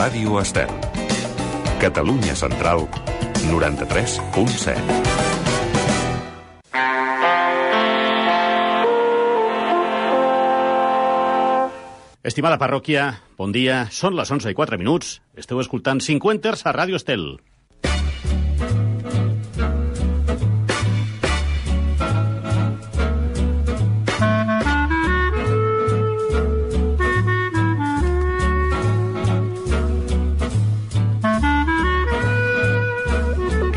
Ràdio 0.00 0.38
Estel. 0.40 0.70
Catalunya 1.76 2.32
Central, 2.32 2.86
93.7. 3.50 4.80
Estimada 12.24 12.56
parròquia, 12.56 13.20
bon 13.36 13.52
dia. 13.52 13.92
Són 13.92 14.16
les 14.16 14.32
11 14.32 14.48
i 14.48 14.56
4 14.56 14.80
minuts. 14.80 15.20
Esteu 15.36 15.60
escoltant 15.60 16.00
50 16.00 16.56
a 16.64 16.72
Ràdio 16.72 16.96
Estel. 16.96 17.36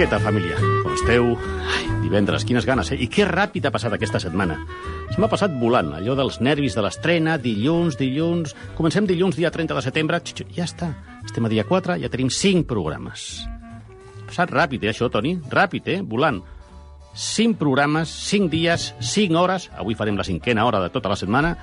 Què 0.03 0.09
tal, 0.11 0.19
família? 0.19 0.57
Com 0.83 0.97
esteu? 0.97 1.29
Ai, 1.63 1.83
divendres, 2.03 2.43
quines 2.43 2.65
ganes, 2.67 2.89
eh? 2.91 2.97
I 2.99 3.05
que 3.07 3.23
ràpid 3.23 3.63
ha 3.63 3.71
passat 3.71 3.93
aquesta 3.95 4.19
setmana. 4.19 4.57
Se 5.13 5.21
m'ha 5.23 5.29
passat 5.31 5.53
volant, 5.61 5.93
allò 5.95 6.17
dels 6.19 6.41
nervis 6.43 6.75
de 6.75 6.83
l'estrena, 6.83 7.37
dilluns, 7.39 7.95
dilluns... 7.95 8.51
Comencem 8.75 9.07
dilluns, 9.07 9.37
dia 9.39 9.47
30 9.55 9.77
de 9.77 9.83
setembre, 9.85 10.19
xix, 10.27 10.43
ja 10.57 10.65
està. 10.67 10.89
Estem 11.23 11.47
a 11.47 11.53
dia 11.53 11.63
4, 11.69 11.95
ja 12.03 12.11
tenim 12.11 12.27
5 12.27 12.67
programes. 12.67 13.45
Ha 13.47 14.27
passat 14.27 14.51
ràpid, 14.51 14.83
eh, 14.83 14.91
això, 14.91 15.07
Toni? 15.07 15.37
Ràpid, 15.55 15.87
eh? 15.95 15.97
Volant. 16.03 16.41
5 17.15 17.55
programes, 17.63 18.11
5 18.27 18.51
dies, 18.51 18.91
5 18.99 19.39
hores, 19.39 19.71
avui 19.71 19.95
farem 19.95 20.19
la 20.19 20.27
cinquena 20.27 20.65
hora 20.67 20.83
de 20.83 20.91
tota 20.91 21.15
la 21.15 21.19
setmana, 21.21 21.53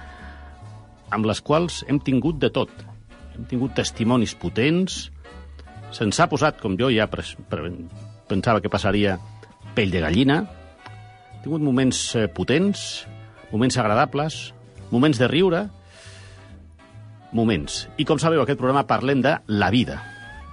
amb 1.13 1.29
les 1.29 1.45
quals 1.45 1.83
hem 1.93 2.01
tingut 2.01 2.41
de 2.41 2.49
tot. 2.49 2.73
Hem 3.35 3.45
tingut 3.53 3.77
testimonis 3.77 4.33
potents, 4.33 5.11
se'ns 5.93 6.25
ha 6.25 6.33
posat, 6.33 6.57
com 6.65 6.81
jo 6.81 6.89
ja 6.89 7.05
pres, 7.13 7.37
pre, 7.53 7.69
pensava 8.31 8.63
que 8.63 8.71
passaria, 8.71 9.19
pell 9.75 9.91
de 9.91 10.03
gallina, 10.03 10.45
hem 11.35 11.43
tingut 11.45 11.65
moments 11.65 12.15
eh, 12.15 12.29
potents, 12.31 13.05
moments 13.51 13.79
agradables, 13.81 14.41
moments 14.91 15.19
de 15.19 15.29
riure, 15.31 15.65
moments. 17.33 17.87
I 17.99 18.07
com 18.07 18.19
sabeu, 18.23 18.43
aquest 18.43 18.59
programa 18.59 18.87
parlem 18.91 19.23
de 19.25 19.37
la 19.51 19.71
vida. 19.75 20.01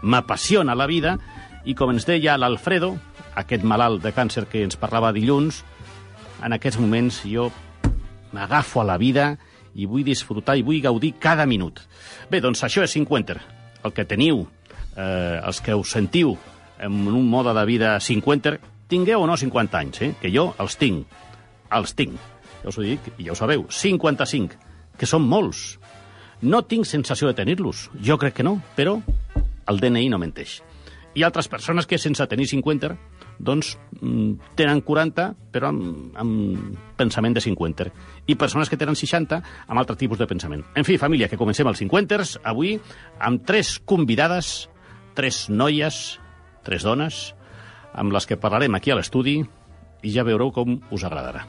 M'apassiona 0.02 0.78
la 0.78 0.90
vida 0.90 1.18
i 1.66 1.76
com 1.76 1.92
ens 1.94 2.06
deia 2.08 2.38
l'Alfredo, 2.38 2.96
aquest 3.38 3.66
malalt 3.68 4.02
de 4.06 4.14
càncer 4.16 4.48
que 4.50 4.64
ens 4.66 4.78
parlava 4.80 5.14
dilluns, 5.14 5.64
en 6.46 6.54
aquests 6.54 6.80
moments 6.82 7.24
jo 7.26 7.50
m'agafo 8.34 8.82
a 8.82 8.88
la 8.88 8.98
vida 9.02 9.32
i 9.78 9.86
vull 9.90 10.06
disfrutar 10.06 10.58
i 10.58 10.66
vull 10.66 10.82
gaudir 10.82 11.16
cada 11.22 11.46
minut. 11.50 11.82
Bé, 12.30 12.42
doncs 12.42 12.64
això 12.66 12.86
és 12.86 12.94
50. 12.94 13.38
El 13.86 13.94
que 13.94 14.06
teniu, 14.06 14.46
eh, 14.96 15.42
els 15.44 15.62
que 15.62 15.76
us 15.78 15.94
sentiu 15.94 16.38
en 16.80 17.08
un 17.08 17.30
mode 17.30 17.54
de 17.54 17.66
vida 17.66 18.00
50, 18.00 18.58
tingueu 18.88 19.22
o 19.22 19.28
no 19.28 19.38
50 19.38 19.78
anys, 19.78 20.02
eh? 20.02 20.14
que 20.22 20.32
jo 20.34 20.52
els 20.60 20.78
tinc. 20.80 21.06
Els 21.74 21.94
tinc. 21.98 22.16
Ja 22.62 22.72
us 22.72 22.80
ho 22.80 22.86
dic, 22.86 23.12
i 23.18 23.28
ja 23.28 23.34
ho 23.34 23.40
sabeu. 23.40 23.68
55, 23.70 24.56
que 24.98 25.10
són 25.10 25.28
molts. 25.28 25.78
No 26.42 26.64
tinc 26.70 26.86
sensació 26.86 27.30
de 27.30 27.38
tenir-los. 27.38 27.90
Jo 28.04 28.18
crec 28.22 28.40
que 28.40 28.46
no, 28.46 28.58
però 28.78 29.00
el 29.68 29.80
DNI 29.82 30.08
no 30.14 30.22
menteix. 30.22 30.62
Hi 31.18 31.24
ha 31.24 31.32
altres 31.32 31.48
persones 31.50 31.88
que, 31.90 31.98
sense 31.98 32.26
tenir 32.30 32.46
50, 32.46 32.92
doncs 33.40 33.72
mm, 34.02 34.54
tenen 34.58 34.82
40, 34.86 35.28
però 35.54 35.72
amb, 35.72 36.14
amb 36.18 36.78
pensament 36.98 37.34
de 37.34 37.42
50. 37.42 37.90
I 38.30 38.36
persones 38.38 38.70
que 38.70 38.78
tenen 38.78 38.98
60 38.98 39.42
amb 39.66 39.82
altre 39.82 39.98
tipus 39.98 40.22
de 40.22 40.28
pensament. 40.30 40.64
En 40.78 40.86
fi, 40.86 40.98
família, 41.02 41.30
que 41.30 41.40
comencem 41.40 41.68
els 41.70 41.82
50 41.82 42.40
avui 42.46 42.76
amb 43.20 43.46
tres 43.46 43.78
convidades, 43.80 44.70
tres 45.18 45.48
noies, 45.50 46.20
tres 46.68 46.84
dones, 46.84 47.32
amb 47.96 48.12
les 48.14 48.28
que 48.28 48.38
parlarem 48.40 48.76
aquí 48.76 48.92
a 48.92 49.00
l'estudi 49.00 49.40
i 50.04 50.12
ja 50.14 50.28
veureu 50.28 50.52
com 50.52 50.82
us 50.92 51.08
agradarà. 51.08 51.46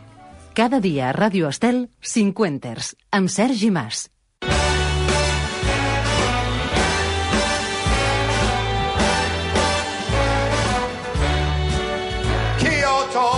Cada 0.59 0.81
dia 0.83 1.11
a 1.11 1.15
Ràdio 1.15 1.51
Estel, 1.51 1.89
50 2.03 2.95
amb 3.15 3.31
Sergi 3.31 3.71
Mas. 3.71 4.09
Kyoto. 12.59 13.31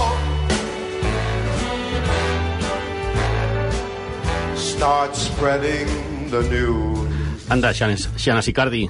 Start 4.57 5.15
spreading 5.15 6.31
the 6.31 6.43
news. 6.49 7.10
Anda, 7.51 7.73
Xana, 7.75 8.43
Sicardi, 8.43 8.85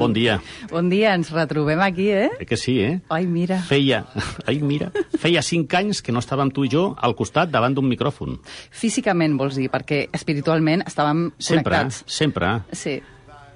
bon 0.00 0.14
dia. 0.16 0.38
Bon 0.70 0.88
dia, 0.88 1.12
ens 1.12 1.28
retrobem 1.36 1.82
aquí, 1.84 2.08
eh? 2.08 2.30
Eh 2.40 2.46
que 2.48 2.56
sí, 2.56 2.78
eh? 2.80 2.94
Ai, 3.12 3.26
mira. 3.28 3.58
Feia, 3.68 4.06
ai, 4.48 4.56
mira, 4.64 4.88
feia 5.20 5.42
cinc 5.44 5.74
anys 5.76 6.00
que 6.00 6.14
no 6.16 6.22
estàvem 6.24 6.48
tu 6.48 6.64
i 6.64 6.70
jo 6.72 6.86
al 6.96 7.12
costat 7.18 7.52
davant 7.52 7.76
d'un 7.76 7.84
micròfon. 7.84 8.38
Físicament, 8.72 9.36
vols 9.36 9.60
dir, 9.60 9.68
perquè 9.68 10.06
espiritualment 10.16 10.86
estàvem 10.88 11.26
Sempre, 11.36 11.82
connectats. 11.82 12.00
sempre. 12.08 12.54
Sí. 12.72 12.96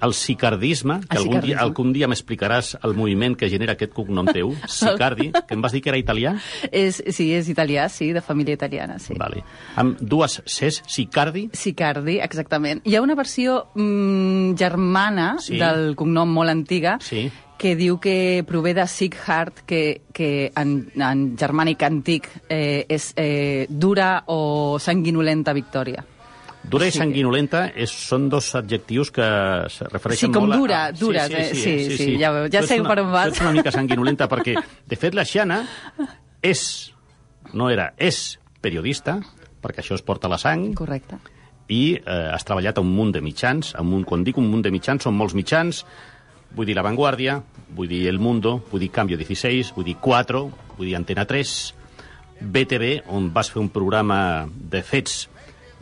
El 0.01 0.13
sicardisme, 0.17 0.99
que 1.07 1.17
El 1.17 1.23
algun 1.23 1.41
dia, 1.41 1.59
algun 1.61 1.91
dia 1.93 2.07
m'explicaràs 2.09 2.75
el 2.83 2.95
moviment 2.97 3.35
que 3.37 3.49
genera 3.49 3.75
aquest 3.77 3.93
cognom 3.93 4.25
teu, 4.33 4.55
Sicardi, 4.67 5.29
que 5.31 5.53
em 5.53 5.61
vas 5.61 5.71
dir 5.75 5.81
que 5.85 5.91
era 5.93 5.99
italià? 6.01 6.35
És, 6.71 7.01
sí, 7.13 7.29
és 7.37 7.49
italià, 7.51 7.87
sí, 7.89 8.11
de 8.15 8.21
família 8.25 8.53
italiana, 8.57 8.97
sí. 8.99 9.13
Vale. 9.19 9.43
Amb 9.77 9.99
dues 10.01 10.39
Cs, 10.45 10.81
Sicardi, 10.89 11.49
Sicardi, 11.53 12.17
exactament. 12.23 12.81
Hi 12.85 12.95
ha 12.97 13.01
una 13.05 13.15
versió 13.15 13.67
mm, 13.75 14.55
germana 14.57 15.35
Sí. 15.39 15.57
del 15.61 15.95
cognom 15.95 16.29
molt 16.33 16.49
antiga 16.49 16.97
Sí. 17.01 17.29
que 17.61 17.75
diu 17.77 17.99
que 18.01 18.43
prové 18.47 18.73
de 18.73 18.87
Sighart, 18.89 19.59
que, 19.69 20.01
que 20.11 20.51
en, 20.57 20.89
en 20.97 21.37
germànic 21.37 21.83
antic 21.85 22.25
eh, 22.49 22.87
és 22.89 23.11
eh, 23.15 23.67
dura 23.69 24.23
o 24.33 24.79
sanguinolenta 24.81 25.53
victòria. 25.53 26.01
Dura 26.63 26.85
i 26.87 26.91
Sí. 26.91 26.99
sanguinolenta 26.99 27.67
és, 27.75 27.89
són 27.91 28.29
dos 28.29 28.53
adjectius 28.55 29.09
que 29.11 29.25
se 29.69 29.85
refereixen 29.89 30.29
Sí, 30.29 30.33
com 30.33 30.43
molt 30.47 30.53
a... 30.53 30.57
dura, 30.57 30.83
a- 30.85 30.91
dura, 30.91 31.25
eh, 31.27 31.53
sí, 31.55 31.97
sí, 31.97 32.17
ja 32.19 32.31
veu- 32.31 32.49
ja 32.51 32.59
Tu 32.59 32.65
ets 32.65 32.67
sé 32.67 32.79
una, 32.79 32.89
per 32.89 32.99
on 33.01 33.11
vas. 33.11 33.25
tu 33.27 33.33
ets 33.33 33.41
una 33.41 33.51
mica 33.51 33.71
sanguinolenta 33.71 34.27
perquè, 34.29 34.55
de 34.87 34.95
fet, 34.95 35.13
la 35.15 35.25
Xana 35.25 35.65
és, 36.41 36.93
no 37.53 37.69
era, 37.69 37.93
és 37.97 38.37
periodista, 38.61 39.19
perquè 39.61 39.81
això 39.81 39.95
es 39.97 40.01
porta 40.05 40.27
a 40.27 40.29
la 40.29 40.37
sang, 40.37 40.73
Correcte. 40.73 41.17
i 41.67 41.95
eh, 41.95 42.29
has 42.33 42.43
treballat 42.45 42.77
a 42.77 42.81
un 42.81 42.93
munt 42.93 43.11
de 43.13 43.21
mitjans, 43.21 43.73
a 43.75 43.81
un 43.81 44.03
quan 44.03 44.23
dic 44.23 44.37
un 44.37 44.49
munt 44.49 44.61
de 44.63 44.71
mitjans, 44.71 45.03
són 45.03 45.15
molts 45.17 45.33
mitjans, 45.33 45.85
vull 46.53 46.65
dir 46.67 46.75
La 46.75 46.81
Vanguardia, 46.83 47.41
vull 47.73 47.87
dir 47.87 48.07
El 48.09 48.19
Mundo, 48.19 48.63
vull 48.71 48.81
dir 48.81 48.91
Cambio 48.91 49.17
16, 49.17 49.73
vull 49.75 49.85
dir 49.85 49.95
4, 50.01 50.41
vull 50.77 50.87
dir 50.87 50.95
Antena 50.97 51.25
3, 51.25 51.73
BTV, 52.41 53.03
on 53.07 53.29
vas 53.33 53.49
fer 53.51 53.61
un 53.61 53.69
programa 53.69 54.47
de 54.51 54.81
fets 54.83 55.29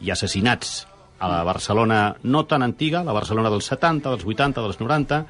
i 0.02 0.12
assassinats 0.12 0.88
a 1.20 1.28
la 1.28 1.44
Barcelona 1.44 2.16
no 2.24 2.46
tan 2.46 2.64
antiga, 2.64 3.04
la 3.04 3.14
Barcelona 3.14 3.50
dels 3.52 3.68
70, 3.68 4.10
dels 4.10 4.26
80, 4.26 4.62
dels 4.62 4.80
90. 4.80 5.26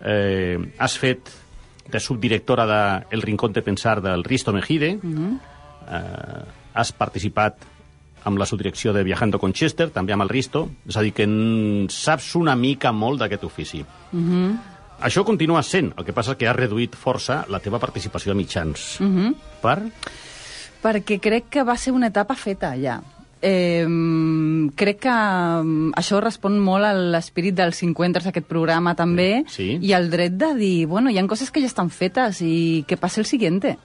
Eh, 0.00 0.58
has 0.78 0.96
fet 0.98 1.30
de 1.88 2.00
subdirectora 2.00 2.66
de 2.66 3.06
El 3.10 3.22
Rincón 3.22 3.52
de 3.52 3.62
Pensar 3.62 4.00
del 4.02 4.24
Risto 4.24 4.52
Mejide. 4.52 4.98
eh, 5.90 6.44
has 6.74 6.92
participat 6.92 7.56
amb 8.24 8.38
la 8.38 8.46
subdirecció 8.46 8.92
de 8.92 9.02
Viajando 9.02 9.38
con 9.38 9.52
Chester, 9.52 9.90
també 9.90 10.12
amb 10.12 10.22
el 10.22 10.28
Risto, 10.28 10.68
és 10.86 10.96
a 10.96 11.02
dir, 11.02 11.12
que 11.14 11.26
saps 11.88 12.34
una 12.36 12.54
mica 12.56 12.92
molt 12.92 13.20
d'aquest 13.20 13.44
ofici. 13.44 13.84
Mm 14.12 14.30
-hmm. 14.30 14.58
Això 15.00 15.24
continua 15.24 15.62
sent, 15.62 15.92
el 15.96 16.04
que 16.04 16.12
passa 16.12 16.32
és 16.32 16.36
que 16.36 16.48
has 16.48 16.56
reduït 16.56 16.96
força 16.96 17.44
la 17.48 17.60
teva 17.60 17.78
participació 17.78 18.32
a 18.32 18.34
mitjans. 18.34 18.98
Mm 19.00 19.16
-hmm. 19.16 19.34
Per? 19.62 19.82
Perquè 20.82 21.20
crec 21.20 21.44
que 21.48 21.62
va 21.62 21.76
ser 21.76 21.92
una 21.92 22.08
etapa 22.08 22.34
feta, 22.34 22.74
ja. 22.76 23.00
Eh, 23.40 23.86
crec 24.74 24.98
que 25.04 25.12
mm, 25.12 25.92
això 25.98 26.18
respon 26.22 26.58
molt 26.58 26.84
a 26.88 26.92
l'espírit 26.94 27.54
dels 27.54 27.76
50 27.84 28.24
d'aquest 28.26 28.46
programa 28.48 28.94
també 28.98 29.44
Sí. 29.48 29.78
i 29.80 29.92
al 29.92 30.10
dret 30.10 30.32
de 30.38 30.54
dir, 30.58 30.86
bueno, 30.86 31.10
hi 31.10 31.18
ha 31.18 31.26
coses 31.26 31.50
que 31.50 31.60
ja 31.60 31.66
estan 31.70 31.90
fetes 31.90 32.40
i 32.42 32.84
que 32.88 32.96
passi 32.96 33.20
el 33.20 33.26
siguiente. 33.26 33.76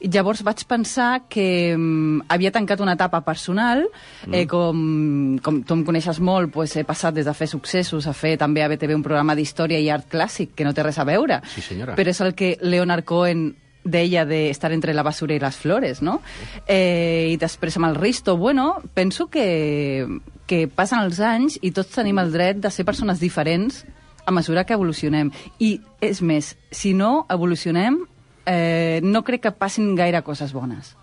I 0.00 0.06
llavors 0.14 0.44
vaig 0.46 0.60
pensar 0.70 1.24
que 1.28 1.74
mm, 1.76 2.20
havia 2.30 2.52
tancat 2.54 2.80
una 2.80 2.92
etapa 2.94 3.20
personal, 3.26 3.82
eh, 4.30 4.46
com, 4.46 5.38
com 5.42 5.62
tu 5.66 5.74
em 5.74 5.84
coneixes 5.84 6.20
molt, 6.20 6.52
pues, 6.54 6.76
he 6.76 6.84
passat 6.86 7.14
des 7.14 7.26
de 7.26 7.34
fer 7.34 7.48
successos 7.50 8.06
a 8.06 8.12
fer 8.14 8.36
també 8.38 8.62
a 8.62 8.68
BTV 8.70 8.94
un 8.94 9.02
programa 9.02 9.34
d'història 9.34 9.80
i 9.82 9.90
art 9.90 10.06
clàssic, 10.08 10.54
que 10.54 10.64
no 10.64 10.72
té 10.72 10.84
res 10.86 10.98
a 11.02 11.04
veure. 11.04 11.40
Sí, 11.52 11.60
senyora. 11.60 11.96
Però 11.98 12.08
és 12.14 12.20
el 12.22 12.34
que 12.38 12.56
Leonard 12.62 13.04
Cohen 13.04 13.56
deia 13.84 14.24
de 14.26 14.50
estar 14.50 14.72
entre 14.72 14.94
la 14.94 15.02
basura 15.02 15.34
i 15.34 15.40
les 15.40 15.56
flores, 15.56 16.02
no? 16.02 16.20
Eh, 16.66 17.30
I 17.32 17.36
després 17.40 17.76
amb 17.78 17.88
el 17.88 17.96
Risto, 17.96 18.36
bueno, 18.36 18.76
penso 18.94 19.28
que, 19.28 20.06
que 20.46 20.66
passen 20.68 21.00
els 21.04 21.20
anys 21.20 21.58
i 21.62 21.72
tots 21.72 21.94
tenim 21.96 22.18
el 22.20 22.32
dret 22.34 22.60
de 22.60 22.72
ser 22.74 22.84
persones 22.84 23.20
diferents 23.20 23.84
a 24.26 24.34
mesura 24.34 24.66
que 24.68 24.76
evolucionem. 24.76 25.32
I, 25.58 25.78
és 26.04 26.20
més, 26.20 26.52
si 26.70 26.92
no 26.92 27.24
evolucionem, 27.32 28.02
eh, 28.44 29.00
no 29.02 29.24
crec 29.24 29.46
que 29.46 29.56
passin 29.56 29.94
gaire 29.96 30.20
coses 30.26 30.52
bones. 30.52 30.94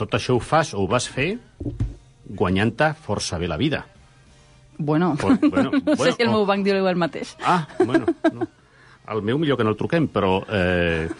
Tot 0.00 0.16
això 0.16 0.34
ho 0.34 0.42
fas 0.42 0.74
o 0.74 0.82
ho 0.82 0.88
vas 0.90 1.06
fer 1.06 1.36
guanyant-te 2.30 2.94
força 3.04 3.38
bé 3.38 3.48
la 3.48 3.58
vida. 3.60 3.84
Bueno, 4.78 5.14
Bueno, 5.20 5.38
bueno, 5.50 5.70
no 5.84 5.92
sé 5.92 5.96
bueno, 5.96 6.16
si 6.16 6.22
el 6.22 6.28
oh. 6.28 6.32
meu 6.32 6.46
banc 6.46 6.64
diu 6.64 6.86
el 6.88 6.96
mateix. 6.96 7.36
Ah, 7.44 7.68
bueno, 7.84 8.06
no. 8.32 8.48
El 9.10 9.22
meu 9.22 9.38
millor 9.38 9.58
que 9.58 9.64
no 9.66 9.74
el 9.74 9.76
truquem, 9.76 10.06
però 10.08 10.40
eh, 10.48 11.10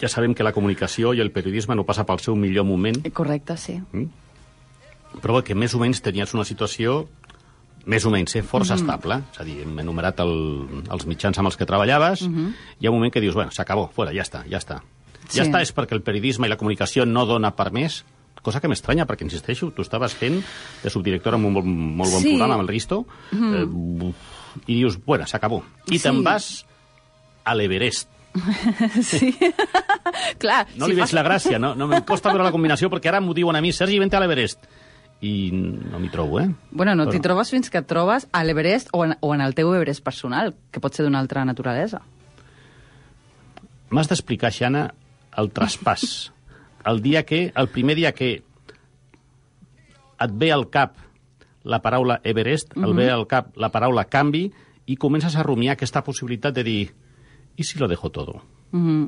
ja 0.00 0.08
sabem 0.08 0.34
que 0.34 0.44
la 0.46 0.52
comunicació 0.52 1.12
i 1.14 1.20
el 1.20 1.30
periodisme 1.30 1.74
no 1.74 1.84
passa 1.84 2.04
pel 2.06 2.20
seu 2.20 2.36
millor 2.36 2.64
moment, 2.64 3.02
Correcte, 3.12 3.56
sí. 3.56 3.80
però 5.22 5.42
que 5.42 5.54
més 5.54 5.74
o 5.74 5.78
menys 5.78 6.02
tenies 6.02 6.34
una 6.34 6.44
situació 6.44 7.08
més 7.88 8.04
o 8.04 8.10
menys, 8.12 8.34
eh, 8.36 8.42
força 8.44 8.74
mm. 8.74 8.82
estable. 8.82 9.16
És 9.32 9.40
a 9.40 9.44
dir, 9.46 9.62
hem 9.64 9.78
enumerat 9.80 10.20
el, 10.20 10.34
els 10.92 11.06
mitjans 11.08 11.38
amb 11.40 11.48
els 11.48 11.56
que 11.56 11.66
treballaves, 11.66 12.22
mm 12.26 12.34
-hmm. 12.34 12.54
hi 12.80 12.86
ha 12.86 12.90
un 12.90 12.96
moment 12.96 13.12
que 13.12 13.20
dius, 13.20 13.34
bueno, 13.34 13.50
s'acabó, 13.50 13.88
fora, 13.94 14.12
ja 14.12 14.22
està, 14.22 14.44
ja 14.50 14.58
està. 14.58 14.82
Sí. 15.28 15.38
Ja 15.38 15.44
està, 15.44 15.62
és 15.62 15.74
perquè 15.74 15.92
el 15.92 16.02
periodisme 16.02 16.46
i 16.46 16.50
la 16.50 16.56
comunicació 16.56 17.06
no 17.06 17.24
dona 17.26 17.54
per 17.56 17.72
més, 17.72 18.04
cosa 18.42 18.60
que 18.60 18.68
m'estranya, 18.68 19.06
perquè, 19.06 19.22
insisteixo, 19.22 19.70
tu 19.70 19.82
estaves 19.82 20.14
fent 20.14 20.42
de 20.82 20.90
subdirectora 20.90 21.36
amb 21.36 21.46
un 21.46 21.52
molt, 21.52 21.66
molt 21.66 22.12
bon 22.12 22.22
Sí. 22.22 22.28
programa, 22.28 22.54
amb 22.54 22.62
el 22.62 22.68
Risto, 22.68 23.06
mm 23.32 23.38
-hmm. 23.38 24.08
eh, 24.08 24.14
i 24.66 24.74
dius, 24.74 24.98
bueno, 25.04 25.26
s'acabó. 25.26 25.62
I 25.90 25.98
Sí. 25.98 26.02
te'n 26.02 26.22
vas 26.22 26.66
a 27.44 27.54
l'Everest. 27.54 28.08
Sí. 29.02 29.34
Clar, 30.42 30.66
No 30.76 30.86
si 30.86 30.92
li 30.92 30.96
veig 30.96 31.06
fas- 31.08 31.14
la 31.16 31.24
gràcia, 31.26 31.58
no, 31.58 31.74
no 31.74 31.88
em 31.92 32.02
costa 32.06 32.30
veure 32.30 32.44
la 32.44 32.52
combinació, 32.54 32.90
perquè 32.90 33.08
ara 33.10 33.20
m'ho 33.20 33.34
diuen 33.34 33.56
a 33.56 33.60
mi, 33.64 33.72
Sergi, 33.72 33.98
vente 33.98 34.16
a 34.16 34.20
l'Everest. 34.20 34.68
I 35.20 35.50
no 35.52 35.98
m'hi 35.98 36.10
trobo, 36.12 36.38
eh? 36.40 36.46
Bueno, 36.70 36.94
no 36.94 37.08
t'hi 37.08 37.16
Però- 37.18 37.22
trobes 37.32 37.50
fins 37.50 37.70
que 37.70 37.78
et 37.82 37.86
trobes 37.90 38.28
a 38.30 38.44
l'Everest 38.44 38.90
o, 38.92 39.04
en, 39.04 39.16
o 39.20 39.34
en 39.34 39.40
el 39.42 39.54
teu 39.58 39.72
Everest 39.74 40.04
personal, 40.06 40.54
que 40.70 40.78
pot 40.80 40.94
ser 40.94 41.04
d'una 41.06 41.18
altra 41.18 41.42
naturalesa. 41.44 42.02
M'has 43.90 44.08
d'explicar, 44.10 44.52
Xana, 44.52 44.88
el 45.36 45.50
traspàs. 45.54 46.30
El 46.88 47.02
dia 47.02 47.24
que, 47.26 47.52
el 47.58 47.66
primer 47.68 47.96
dia 47.98 48.12
que 48.14 48.28
et 50.22 50.30
ve 50.40 50.48
al 50.54 50.68
cap 50.72 50.94
la 51.68 51.80
paraula 51.82 52.20
Everest, 52.24 52.70
Mhm. 52.76 52.84
el 52.86 52.94
ve 52.94 53.10
al 53.10 53.26
cap 53.26 53.50
la 53.58 53.68
paraula 53.74 54.04
canvi, 54.06 54.52
i 54.86 54.96
comences 54.96 55.34
a 55.36 55.42
rumiar 55.42 55.74
aquesta 55.74 56.02
possibilitat 56.04 56.54
de 56.54 56.64
dir 56.64 56.94
i 57.58 57.64
si 57.64 57.78
lo 57.78 57.88
dejo 57.88 58.10
todo? 58.10 58.42
Mm. 58.72 59.06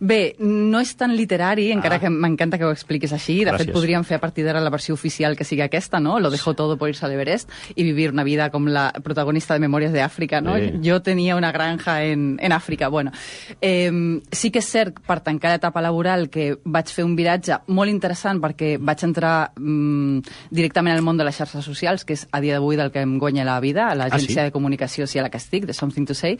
Bé, 0.00 0.34
no 0.40 0.80
és 0.80 0.94
tan 0.96 1.12
literari, 1.14 1.70
encara 1.72 1.96
Ah. 1.96 2.00
que 2.00 2.08
m'encanta 2.10 2.56
que 2.56 2.64
ho 2.64 2.70
expliquis 2.72 3.12
així. 3.12 3.44
De 3.44 3.50
Gràcies. 3.52 3.66
fet, 3.66 3.72
podríem 3.74 4.02
fer 4.04 4.16
a 4.16 4.20
partir 4.20 4.44
d'ara 4.46 4.58
la 4.60 4.70
versió 4.70 4.94
oficial 4.94 5.36
que 5.36 5.44
sigui 5.44 5.60
aquesta, 5.60 6.00
no? 6.00 6.18
Lo 6.20 6.30
dejo 6.30 6.54
todo 6.54 6.78
por 6.78 6.88
irse 6.88 7.04
al 7.04 7.12
Everest 7.12 7.50
y 7.76 7.82
vivir 7.84 8.10
una 8.10 8.24
vida 8.24 8.48
com 8.50 8.64
la 8.66 8.92
protagonista 9.04 9.52
de 9.54 9.60
Memòries 9.60 9.92
de 9.92 10.00
Àfrica, 10.02 10.40
no? 10.40 10.56
Sí. 10.56 10.72
Jo 10.82 11.02
tenia 11.02 11.36
una 11.36 11.52
granja 11.52 12.02
en, 12.04 12.38
en 12.40 12.52
Àfrica. 12.52 12.88
Bueno, 12.88 13.12
eh, 13.60 14.20
sí 14.32 14.50
que 14.50 14.60
és 14.60 14.66
cert, 14.66 15.00
per 15.06 15.20
tancar 15.20 15.52
l'etapa 15.52 15.82
laboral, 15.82 16.30
que 16.30 16.56
vaig 16.64 16.88
fer 16.88 17.04
un 17.04 17.14
viratge 17.14 17.58
molt 17.68 17.90
interessant 17.90 18.40
perquè 18.40 18.78
vaig 18.80 19.04
entrar 19.04 19.52
mm, 19.54 20.20
directament 20.50 20.96
al 20.96 21.02
món 21.02 21.18
de 21.18 21.24
les 21.24 21.36
xarxes 21.36 21.62
socials, 21.64 22.06
que 22.06 22.14
és 22.14 22.26
a 22.32 22.40
dia 22.40 22.54
d'avui 22.54 22.76
del 22.76 22.90
que 22.90 23.00
em 23.04 23.18
guanya 23.18 23.44
la 23.44 23.60
vida, 23.60 23.88
a 23.90 23.94
l'agència 23.94 24.40
Ah, 24.40 24.44
sí? 24.44 24.48
de 24.48 24.52
comunicació, 24.52 25.06
si 25.06 25.18
a 25.18 25.22
la 25.22 25.28
que 25.30 25.36
estic, 25.36 25.66
de 25.66 25.74
Something 25.74 26.06
to 26.06 26.14
Say. 26.14 26.38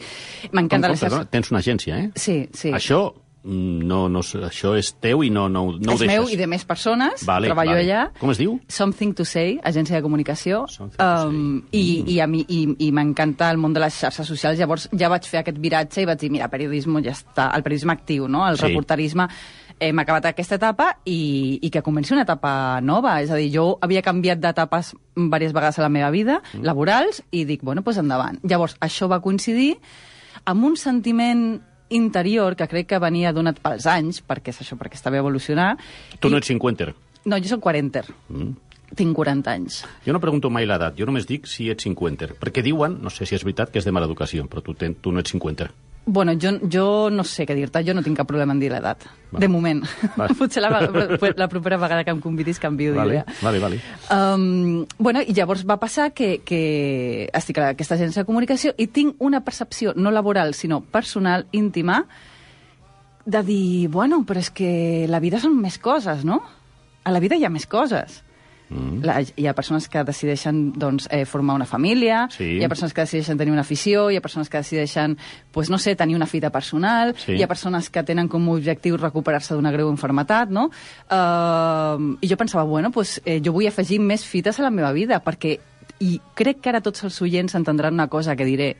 M'encanta 0.51 0.87
perdona, 0.89 0.97
xarxes... 0.97 1.29
tens 1.29 1.51
una 1.51 1.59
agència, 1.59 1.99
eh? 1.99 2.11
Sí, 2.15 2.49
sí. 2.53 2.71
Això, 2.71 3.13
no, 3.43 4.07
no, 4.09 4.19
és- 4.19 4.35
això 4.35 4.75
és 4.77 4.93
teu 5.01 5.23
i 5.23 5.29
no, 5.29 5.47
no, 5.49 5.63
no 5.71 5.91
ho 5.91 5.95
és 5.95 5.99
deixes. 5.99 6.07
meu 6.07 6.29
i 6.29 6.35
de 6.37 6.45
més 6.47 6.63
persones, 6.65 7.25
Vale, 7.25 7.47
treballo 7.47 7.71
vale. 7.71 7.83
allà. 7.83 8.11
Com 8.19 8.29
es 8.31 8.37
diu? 8.37 8.59
Something 8.67 9.13
to 9.15 9.25
Say, 9.25 9.59
agència 9.63 9.95
de 9.97 10.01
comunicació. 10.03 10.65
Um, 10.99 11.63
Say. 11.71 11.79
I, 11.79 12.03
i, 12.15 12.19
a 12.19 12.27
mi, 12.27 12.45
i, 12.47 12.75
i 12.87 12.91
m'encanta 12.91 13.49
el 13.49 13.57
món 13.57 13.73
de 13.73 13.79
les 13.79 13.93
xarxes 13.93 14.27
socials. 14.27 14.59
Llavors 14.59 14.89
ja 14.93 15.09
vaig 15.09 15.25
fer 15.25 15.39
aquest 15.41 15.57
viratge 15.57 16.01
i 16.01 16.05
vaig 16.05 16.19
dir, 16.19 16.29
mira, 16.31 16.47
periodisme 16.49 17.01
ja 17.03 17.11
està, 17.11 17.49
el 17.55 17.63
periodisme 17.63 17.93
actiu, 17.93 18.27
no? 18.27 18.47
el 18.47 18.57
Sí. 18.57 18.67
reporterisme 18.67 19.27
hem 19.81 19.97
acabat 19.97 20.25
aquesta 20.29 20.55
etapa 20.59 20.91
i, 21.05 21.57
i 21.63 21.69
que 21.71 21.81
comenci 21.81 22.13
una 22.13 22.21
etapa 22.21 22.79
nova. 22.81 23.19
És 23.23 23.31
a 23.31 23.35
dir, 23.35 23.49
jo 23.51 23.79
havia 23.81 24.03
canviat 24.03 24.37
d'etapes 24.39 24.93
diverses 25.15 25.53
vegades 25.53 25.79
a 25.79 25.81
la 25.81 25.89
meva 25.89 26.11
vida, 26.11 26.41
Mm. 26.53 26.61
laborals, 26.63 27.23
i 27.31 27.45
dic, 27.45 27.63
bueno, 27.63 27.81
doncs 27.81 27.97
endavant. 27.97 28.37
Llavors, 28.43 28.77
això 28.79 29.07
va 29.09 29.19
coincidir 29.21 29.79
amb 30.45 30.63
un 30.65 30.75
sentiment 30.77 31.61
interior 31.97 32.55
que 32.55 32.67
crec 32.71 32.89
que 32.89 32.99
venia 32.99 33.33
donat 33.35 33.59
pels 33.61 33.85
anys, 33.89 34.21
perquè 34.25 34.53
és 34.53 34.61
això, 34.63 34.77
perquè 34.79 34.99
estava 34.99 35.19
a 35.19 35.23
evolucionar. 35.23 35.75
Tu 36.19 36.29
no 36.29 36.41
ets 36.41 36.51
cinquenter. 36.51 36.93
no, 37.25 37.37
jo 37.37 37.53
soc 37.53 37.61
40. 37.61 38.03
Mm. 38.29 38.51
Tinc 38.95 39.15
40 39.15 39.51
anys. 39.51 39.85
Jo 40.03 40.11
no 40.11 40.19
pregunto 40.19 40.49
mai 40.51 40.65
l'edat, 40.67 40.97
jo 40.99 41.05
només 41.07 41.27
dic 41.27 41.45
si 41.47 41.69
ets 41.71 41.85
cinquenter. 41.87 42.33
Perquè 42.39 42.63
diuen, 42.65 42.97
no 43.01 43.09
sé 43.09 43.25
si 43.25 43.37
és 43.37 43.45
veritat, 43.47 43.71
que 43.71 43.79
és 43.79 43.87
de 43.87 43.93
mala 43.95 44.09
educació, 44.09 44.43
però 44.51 44.63
tu, 44.65 44.75
ten, 44.75 44.97
tu 44.99 45.13
no 45.15 45.23
ets 45.23 45.31
cinquenter. 45.31 45.69
Bueno, 46.03 46.33
jo, 46.33 46.49
jo 46.65 46.85
no 47.13 47.23
sé 47.23 47.45
què 47.45 47.53
dir-te, 47.55 47.83
jo 47.85 47.93
no 47.93 48.01
tinc 48.01 48.17
cap 48.17 48.27
problema 48.27 48.55
en 48.55 48.59
dir 48.59 48.71
l'edat. 48.73 49.03
Va. 49.31 49.39
De 49.39 49.47
moment. 49.47 49.83
Va. 50.19 50.27
Potser 50.35 50.63
la, 50.63 50.71
la 50.81 51.47
propera 51.47 51.77
vegada 51.77 52.03
que 52.03 52.11
em 52.11 52.19
convidis 52.19 52.57
canvio 52.59 52.95
Vale, 52.95 53.21
d'idea. 53.21 53.35
vale, 53.45 53.59
vale. 53.61 53.77
Um, 54.09 54.81
bueno, 54.97 55.21
i 55.21 55.35
llavors 55.37 55.61
va 55.69 55.77
passar 55.79 56.09
que, 56.17 56.39
que 56.43 57.29
estic 57.37 57.61
a 57.61 57.69
aquesta 57.75 57.95
agència 57.99 58.23
de 58.23 58.27
comunicació 58.27 58.73
i 58.81 58.89
tinc 58.89 59.21
una 59.21 59.43
percepció 59.45 59.93
no 59.95 60.11
laboral, 60.11 60.55
sinó 60.57 60.81
personal, 60.81 61.45
íntima, 61.51 62.01
de 63.23 63.43
dir, 63.45 63.87
bueno, 63.93 64.23
però 64.25 64.41
és 64.41 64.49
que 64.49 65.05
la 65.07 65.21
vida 65.21 65.39
són 65.39 65.53
més 65.61 65.77
coses, 65.77 66.25
no? 66.25 66.41
A 67.05 67.13
la 67.13 67.21
vida 67.21 67.37
hi 67.37 67.45
ha 67.45 67.53
més 67.53 67.67
coses. 67.69 68.23
Mm. 68.71 69.03
La, 69.03 69.19
hi 69.21 69.47
ha 69.47 69.53
persones 69.53 69.89
que 69.91 70.03
decideixen 70.07 70.71
doncs, 70.79 71.09
eh, 71.11 71.25
formar 71.25 71.55
una 71.55 71.65
família, 71.67 72.27
Sí. 72.31 72.57
hi 72.59 72.63
ha 72.63 72.69
persones 72.69 72.93
que 72.93 73.01
decideixen 73.01 73.37
tenir 73.37 73.51
una 73.51 73.61
afició, 73.67 74.09
hi 74.09 74.15
ha 74.15 74.21
persones 74.21 74.49
que 74.49 74.57
decideixen, 74.57 75.17
pues, 75.51 75.69
no 75.69 75.77
sé, 75.77 75.95
tenir 75.95 76.15
una 76.15 76.25
fita 76.25 76.49
personal, 76.51 77.13
Sí. 77.17 77.33
hi 77.33 77.43
ha 77.43 77.47
persones 77.47 77.89
que 77.89 78.03
tenen 78.03 78.29
com 78.29 78.47
a 78.47 78.53
objectiu 78.53 78.95
recuperar-se 78.97 79.53
d'una 79.53 79.71
greu 79.71 79.89
enfermetat, 79.89 80.49
no? 80.49 80.69
Uh, 81.09 82.15
I 82.21 82.27
jo 82.29 82.37
pensava, 82.37 82.63
bueno, 82.63 82.91
pues, 82.91 83.21
eh, 83.25 83.41
jo 83.43 83.51
vull 83.51 83.67
afegir 83.67 83.99
més 83.99 84.23
fites 84.25 84.59
a 84.59 84.63
la 84.63 84.71
meva 84.71 84.91
vida, 84.93 85.21
perquè 85.23 85.59
i 85.99 86.19
crec 86.33 86.61
que 86.61 86.69
ara 86.69 86.81
tots 86.81 87.03
els 87.03 87.21
oients 87.21 87.53
entendran 87.55 87.93
una 87.93 88.07
cosa 88.07 88.35
que 88.35 88.45
diré, 88.45 88.75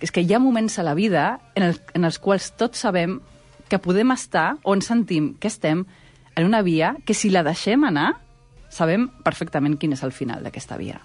que 0.00 0.06
és 0.08 0.10
que 0.10 0.22
hi 0.22 0.32
ha 0.34 0.40
moments 0.40 0.78
a 0.78 0.82
la 0.82 0.94
vida 0.94 1.38
en, 1.54 1.62
el, 1.62 1.78
en 1.94 2.04
els 2.04 2.18
quals 2.18 2.52
tots 2.56 2.78
sabem 2.78 3.20
que 3.68 3.78
podem 3.78 4.10
estar 4.10 4.56
on 4.64 4.82
sentim 4.82 5.34
que 5.38 5.48
estem 5.48 5.84
en 6.34 6.46
una 6.46 6.62
via 6.62 6.96
que 7.06 7.14
si 7.14 7.30
la 7.30 7.44
deixem 7.46 7.84
anar 7.84 8.23
sabem 8.74 9.08
perfectament 9.24 9.76
quin 9.78 9.94
és 9.94 10.02
el 10.02 10.12
final 10.12 10.42
d'aquesta 10.44 10.76
via. 10.80 10.98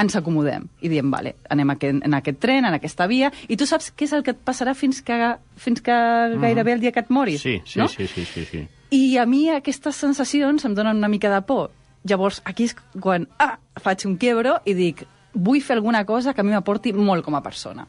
Ens 0.00 0.16
acomodem 0.18 0.64
i 0.82 0.88
diem, 0.90 1.10
vale, 1.12 1.34
anem 1.52 1.70
aquest, 1.74 2.00
en 2.08 2.14
aquest 2.16 2.38
tren, 2.42 2.64
en 2.66 2.74
aquesta 2.74 3.06
via, 3.06 3.28
i 3.48 3.58
tu 3.60 3.66
saps 3.68 3.90
què 3.94 4.06
és 4.08 4.14
el 4.16 4.24
que 4.26 4.32
et 4.34 4.40
passarà 4.42 4.72
fins 4.74 5.02
que, 5.04 5.18
fins 5.60 5.82
que 5.84 5.94
gairebé 6.42 6.72
el 6.78 6.80
dia 6.82 6.92
que 6.92 7.04
et 7.04 7.10
moris, 7.12 7.42
Sí, 7.44 7.60
sí, 7.64 7.78
no? 7.78 7.86
sí, 7.92 8.06
sí, 8.10 8.24
sí, 8.24 8.44
sí. 8.48 8.64
I 8.92 9.16
a 9.20 9.26
mi 9.28 9.46
aquestes 9.52 9.96
sensacions 9.96 10.64
em 10.64 10.74
donen 10.74 10.96
una 10.98 11.08
mica 11.12 11.30
de 11.32 11.40
por. 11.48 11.70
Llavors, 12.04 12.40
aquí 12.44 12.66
és 12.66 12.74
quan 13.00 13.28
ah, 13.38 13.58
faig 13.80 14.02
un 14.08 14.16
quiebro 14.20 14.56
i 14.68 14.74
dic, 14.74 15.04
vull 15.32 15.62
fer 15.62 15.76
alguna 15.78 16.02
cosa 16.04 16.34
que 16.34 16.42
a 16.42 16.44
mi 16.44 16.52
m'aporti 16.52 16.92
molt 16.92 17.24
com 17.24 17.36
a 17.38 17.42
persona. 17.44 17.86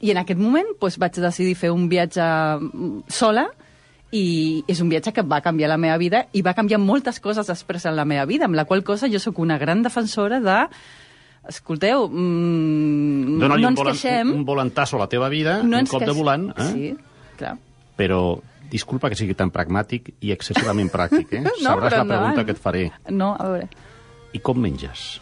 I 0.00 0.12
en 0.14 0.20
aquest 0.22 0.38
moment 0.40 0.70
doncs, 0.80 0.96
vaig 1.02 1.18
decidir 1.20 1.56
fer 1.58 1.72
un 1.74 1.88
viatge 1.90 2.22
mm, 2.24 3.02
sola 3.12 3.48
i 4.12 4.64
és 4.66 4.80
un 4.82 4.88
viatge 4.90 5.12
que 5.14 5.22
va 5.22 5.40
canviar 5.40 5.68
la 5.70 5.76
meva 5.78 5.96
vida 6.00 6.24
i 6.32 6.42
va 6.42 6.54
canviar 6.54 6.80
moltes 6.82 7.20
coses 7.22 7.46
després 7.46 7.84
en 7.86 7.94
la 7.96 8.04
meva 8.04 8.24
vida, 8.26 8.46
amb 8.48 8.56
la 8.58 8.64
qual 8.66 8.82
cosa 8.84 9.08
jo 9.08 9.20
sóc 9.22 9.38
una 9.38 9.58
gran 9.58 9.82
defensora 9.86 10.40
de 10.40 10.56
escolteu, 11.48 12.08
mm, 12.10 13.38
Dóna-li 13.40 13.62
no 13.62 13.68
ens 13.70 13.78
volant, 13.80 13.94
queixem, 13.96 14.32
un 14.34 14.44
volantasso 14.44 14.96
a 14.96 15.04
la 15.04 15.08
teva 15.08 15.28
vida, 15.32 15.62
no 15.62 15.78
un 15.78 15.86
cop 15.88 16.02
de 16.04 16.12
volant, 16.12 16.50
eh? 16.56 16.68
Sí, 16.72 16.90
clar. 17.38 17.56
però 17.96 18.40
disculpa 18.70 19.08
que 19.10 19.16
sigui 19.18 19.34
tan 19.34 19.50
pragmàtic 19.50 20.12
i 20.20 20.30
excessivament 20.32 20.90
pràctic, 20.92 21.32
eh? 21.38 21.40
No, 21.46 21.50
Sabràs 21.58 21.92
la 21.96 22.04
pregunta 22.04 22.14
endavant. 22.14 22.44
que 22.46 22.52
et 22.52 22.58
faré. 22.60 22.84
No, 23.10 23.32
a 23.38 23.48
veure, 23.48 23.68
I 24.32 24.38
com 24.38 24.58
menges? 24.60 25.20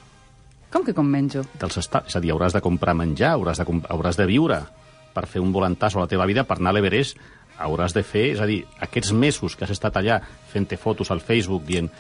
com 0.71 0.83
que 0.85 0.93
com 0.93 1.07
menjo? 1.09 1.41
Dels 1.57 1.79
esta... 1.81 2.03
És 2.07 2.17
a 2.17 2.21
dir, 2.21 2.29
hauràs 2.35 2.53
de 2.53 2.61
comprar 2.61 2.93
menjar, 2.95 3.31
hauràs 3.39 3.57
de, 3.57 3.65
comp- 3.65 3.87
hauràs 3.89 4.19
de 4.21 4.27
viure 4.29 4.59
per 5.15 5.23
fer 5.27 5.41
un 5.41 5.49
volantasso 5.51 5.97
a 5.97 6.03
la 6.03 6.11
teva 6.11 6.27
vida, 6.29 6.45
per 6.45 6.59
anar 6.59 6.75
a 6.75 6.77
l'Everest, 6.77 7.17
hauràs 7.59 7.95
de 7.97 8.05
fer... 8.07 8.29
És 8.35 8.41
a 8.41 8.47
dir, 8.49 8.63
aquests 8.85 9.13
mesos 9.13 9.57
que 9.57 9.67
has 9.67 9.75
estat 9.75 9.99
allà 10.01 10.21
fent 10.53 10.69
fotos 10.79 11.11
al 11.11 11.21
Facebook 11.21 11.67
dient 11.67 11.91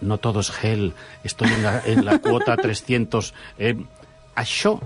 no 0.00 0.16
todo 0.18 0.40
es 0.40 0.50
gel, 0.50 0.94
estoy 1.24 1.52
en 1.52 1.62
la, 1.62 1.82
en 1.84 2.04
la 2.04 2.18
cuota 2.18 2.56
300... 2.56 3.34
Eh, 3.58 3.74
això 4.40 4.78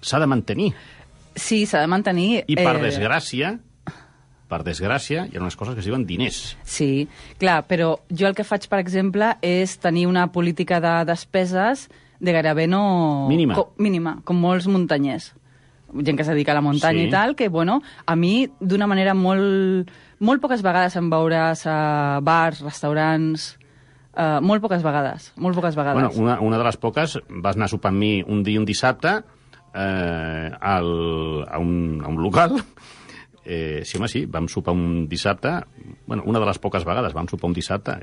s'ha 0.00 0.20
de 0.22 0.26
mantenir. 0.26 0.72
Sí, 1.36 1.66
s'ha 1.66 1.82
de 1.82 1.90
mantenir... 1.90 2.44
I 2.48 2.56
per 2.56 2.78
eh, 2.78 2.86
desgràcia, 2.86 3.56
per 4.52 4.62
desgràcia, 4.66 5.26
hi 5.28 5.36
ha 5.36 5.42
unes 5.42 5.56
coses 5.56 5.76
que 5.76 5.80
es 5.84 5.88
diuen 5.88 6.06
diners. 6.08 6.40
Sí, 6.68 7.08
clar, 7.40 7.62
però 7.68 7.94
jo 8.12 8.28
el 8.28 8.36
que 8.36 8.44
faig, 8.44 8.68
per 8.72 8.82
exemple, 8.82 9.34
és 9.44 9.78
tenir 9.80 10.06
una 10.10 10.26
política 10.32 10.80
de 10.84 10.96
despeses 11.08 11.88
de 12.22 12.34
gairebé 12.34 12.68
no... 12.70 12.82
Mínima. 13.30 13.56
Co 13.58 13.70
mínima, 13.82 14.18
com 14.28 14.38
molts 14.38 14.68
muntanyers. 14.70 15.32
Gent 15.92 16.16
que 16.16 16.22
es 16.24 16.28
dedica 16.28 16.52
a 16.52 16.58
la 16.58 16.64
muntanya 16.64 17.02
Sí. 17.02 17.08
i 17.08 17.10
tal, 17.10 17.34
que, 17.36 17.48
bueno, 17.48 17.80
a 18.06 18.16
mi, 18.16 18.48
d'una 18.60 18.86
manera 18.86 19.14
molt... 19.14 19.90
Molt 20.22 20.40
poques 20.40 20.62
vegades 20.62 20.94
em 20.96 21.10
veuràs 21.10 21.66
a 21.66 22.20
bars, 22.22 22.62
restaurants... 22.62 23.58
Uh, 24.12 24.42
molt 24.44 24.60
poques 24.60 24.82
vegades, 24.84 25.30
molt 25.40 25.56
poques 25.56 25.72
vegades. 25.74 25.96
Bueno, 25.96 26.10
una, 26.20 26.34
una 26.44 26.58
de 26.60 26.64
les 26.66 26.76
poques, 26.76 27.14
vas 27.42 27.56
anar 27.56 27.64
a 27.64 27.72
sopar 27.72 27.88
amb 27.94 28.02
mi 28.02 28.10
un 28.20 28.42
dia, 28.44 28.60
un 28.60 28.66
dissabte, 28.68 29.22
eh, 29.72 30.50
al, 30.52 30.90
a, 31.48 31.58
un, 31.58 32.02
a 32.04 32.08
un 32.08 32.18
local. 32.22 32.58
Eh, 33.44 33.80
sí, 33.88 33.96
home, 33.96 34.10
sí, 34.12 34.26
vam 34.28 34.50
sopar 34.52 34.74
un 34.76 35.08
dissabte, 35.08 35.54
bueno, 36.06 36.22
una 36.26 36.38
de 36.38 36.46
les 36.46 36.60
poques 36.60 36.84
vegades 36.84 37.16
vam 37.16 37.26
sopar 37.26 37.48
un 37.48 37.56
dissabte, 37.56 37.96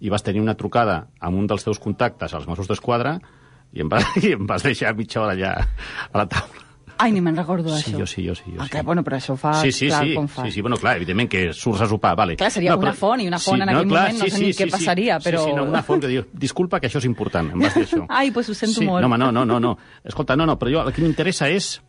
i 0.00 0.08
vas 0.08 0.24
tenir 0.24 0.40
una 0.40 0.56
trucada 0.56 1.10
amb 1.20 1.38
un 1.38 1.46
dels 1.46 1.62
teus 1.66 1.78
contactes 1.78 2.32
als 2.34 2.48
Mossos 2.48 2.66
d'Esquadra 2.70 3.18
I 3.76 3.84
em, 3.84 3.90
va, 3.92 4.00
I 4.24 4.32
em 4.34 4.48
vas 4.48 4.64
deixar 4.66 4.94
mitja 4.96 5.20
hora 5.22 5.36
allà 5.36 5.52
a 6.08 6.18
la 6.22 6.26
taula. 6.26 6.69
Ai, 7.00 7.12
ni 7.12 7.20
me'n 7.24 7.36
recordo 7.36 7.70
Sí, 7.76 7.92
d'això. 7.92 7.98
jo 8.00 8.06
sí, 8.06 8.22
jo 8.26 8.34
sí, 8.34 8.44
jo 8.54 8.60
Ah, 8.60 8.64
sí. 8.66 8.70
clar, 8.74 8.84
bueno, 8.84 9.02
però 9.02 9.16
això 9.16 9.36
fa... 9.40 9.54
sí, 9.62 9.72
sí, 9.72 9.86
clar, 9.88 10.04
sí, 10.04 10.14
com 10.14 10.26
fa. 10.28 10.44
sí, 10.44 10.50
sí, 10.52 10.60
bueno, 10.60 10.76
clar, 10.76 10.96
evidentment 10.98 11.30
que 11.30 11.52
surts 11.52 11.80
a 11.80 11.86
sopar, 11.88 12.14
vale. 12.16 12.36
Clar, 12.36 12.50
seria 12.50 12.76
una 12.76 12.92
font, 12.92 13.20
i 13.22 13.26
una 13.28 13.38
font 13.38 13.62
en 13.62 13.68
aquell 13.68 13.86
moment 13.88 14.18
no 14.18 14.26
sé 14.28 14.38
ni 14.42 14.50
què 14.52 14.70
passaria, 14.70 15.18
però- 15.18 15.44
Sí, 15.44 15.50
sí, 15.50 15.56
no, 15.56 15.64
una 15.64 15.82
font 15.82 16.00
que 16.02 16.08
diu, 16.08 16.24
disculpa 16.32 16.78
que 16.80 16.88
això 16.88 16.98
és 16.98 17.06
important, 17.06 17.50
em 17.52 17.58
vas 17.60 17.74
dir 17.74 17.86
això. 17.86 18.04
Ai, 18.20 18.30
pues 18.30 18.48
ho 18.50 18.54
sento 18.54 18.80
sí, 18.80 18.86
molt. 18.86 19.00
No, 19.00 19.06
home, 19.06 19.18
no, 19.18 19.32
no, 19.32 19.44
no, 19.46 19.58
no. 19.60 19.78
Escolta, 20.04 20.36
no, 20.36 20.44
no, 20.46 20.58
però 20.58 20.70
jo 20.76 20.82
el 20.86 20.92
que 20.92 21.00
m'interessa 21.02 21.48
és 21.48 21.80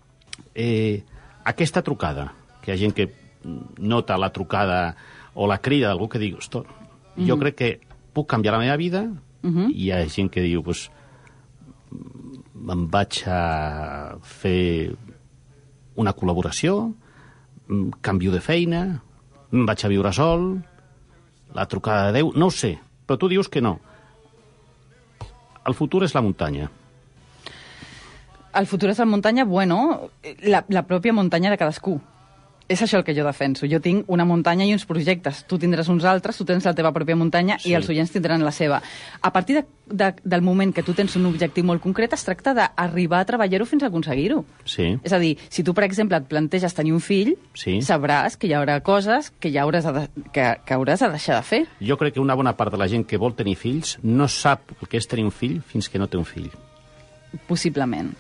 eh, 0.55 1.03
aquesta 1.43 1.81
trucada, 1.81 2.31
que 2.61 2.71
hi 2.71 2.75
ha 2.75 2.77
gent 2.77 2.93
que 2.95 3.09
nota 3.79 4.17
la 4.17 4.31
trucada 4.31 4.95
o 5.33 5.47
la 5.47 5.57
crida 5.59 5.87
d'algú 5.89 6.07
que 6.09 6.19
diu, 6.19 6.37
"Ostres, 6.37 6.65
jo 7.17 7.37
crec 7.39 7.55
que 7.55 7.79
puc 8.13 8.27
canviar 8.29 8.53
la 8.53 8.59
meva 8.59 8.77
vida, 8.77 9.09
i 9.43 9.85
hi 9.87 9.91
ha 9.91 10.05
gent 10.07 10.29
que 10.29 10.41
diu, 10.41 10.61
pues, 10.63 10.89
me'n 12.61 12.87
vaig 12.91 13.23
a 13.27 14.17
fer 14.21 14.91
una 16.01 16.13
col·laboració, 16.17 16.93
mm, 17.67 18.01
canvio 18.01 18.31
de 18.31 18.41
feina, 18.41 18.83
em 19.51 19.65
vaig 19.65 19.85
a 19.85 19.91
viure 19.91 20.11
sol, 20.13 20.61
la 21.53 21.65
trucada 21.67 22.11
de 22.11 22.19
Déu, 22.19 22.31
no 22.35 22.47
ho 22.47 22.51
sé, 22.51 22.77
però 23.05 23.19
tu 23.19 23.29
dius 23.29 23.49
que 23.49 23.61
no. 23.61 23.79
El 25.67 25.75
futur 25.77 26.03
és 26.03 26.15
la 26.15 26.21
muntanya. 26.21 26.69
El 28.55 28.67
futur 28.67 28.89
és 28.91 28.99
la 28.99 29.05
muntanya, 29.05 29.45
bueno, 29.45 30.09
la, 30.43 30.63
la 30.67 30.83
pròpia 30.87 31.13
muntanya 31.13 31.51
de 31.51 31.59
cadascú. 31.59 31.99
És 32.71 32.79
això 32.85 32.99
el 33.01 33.03
que 33.03 33.13
jo 33.17 33.25
defenso. 33.27 33.67
Jo 33.67 33.81
tinc 33.83 34.07
una 34.07 34.23
muntanya 34.23 34.63
i 34.65 34.71
uns 34.71 34.85
projectes. 34.87 35.43
Tu 35.49 35.57
tindràs 35.59 35.89
uns 35.91 36.05
altres, 36.07 36.37
tu 36.39 36.45
tens 36.47 36.63
la 36.63 36.71
teva 36.77 36.93
pròpia 36.95 37.17
muntanya 37.19 37.57
Sí. 37.59 37.69
i 37.69 37.73
els 37.75 37.89
oients 37.91 38.11
tindran 38.13 38.43
la 38.45 38.51
seva. 38.55 38.77
A 39.21 39.31
partir 39.33 39.57
de, 39.57 39.65
de, 39.91 40.13
del 40.23 40.41
moment 40.41 40.71
que 40.73 40.83
tu 40.83 40.93
tens 40.95 41.15
un 41.19 41.25
objectiu 41.27 41.65
molt 41.67 41.81
concret, 41.83 42.13
es 42.15 42.23
tracta 42.23 42.53
d'arribar 42.55 43.19
a 43.19 43.25
treballar-ho 43.27 43.65
fins 43.67 43.83
a 43.83 43.87
aconseguir-ho. 43.91 44.45
Sí. 44.63 44.87
És 45.03 45.11
a 45.11 45.19
dir, 45.19 45.33
si 45.49 45.63
tu, 45.67 45.73
per 45.75 45.83
exemple, 45.83 46.15
et 46.17 46.29
planteges 46.31 46.73
tenir 46.73 46.93
un 46.95 47.01
fill, 47.03 47.35
Sí. 47.53 47.79
sabràs 47.81 48.37
que 48.37 48.47
hi 48.47 48.53
haurà 48.55 48.79
coses 48.81 49.31
que, 49.39 49.51
ja 49.51 49.65
hauràs 49.65 49.83
de, 49.91 50.07
que, 50.31 50.47
que 50.65 50.73
hauràs 50.73 50.99
de 51.03 51.09
deixar 51.11 51.35
de 51.41 51.43
fer. 51.43 51.65
Jo 51.81 51.97
crec 51.97 52.13
que 52.13 52.21
una 52.23 52.35
bona 52.35 52.55
part 52.55 52.71
de 52.71 52.77
la 52.77 52.87
gent 52.87 53.05
que 53.05 53.17
vol 53.17 53.35
tenir 53.35 53.57
fills 53.57 53.97
no 54.01 54.27
sap 54.29 54.71
el 54.81 54.87
que 54.87 54.97
és 54.97 55.07
tenir 55.07 55.25
un 55.25 55.31
fill 55.35 55.59
fins 55.61 55.89
que 55.89 55.99
no 55.99 56.07
té 56.07 56.15
un 56.17 56.25
fill. 56.25 56.49
Possiblement. 57.47 58.13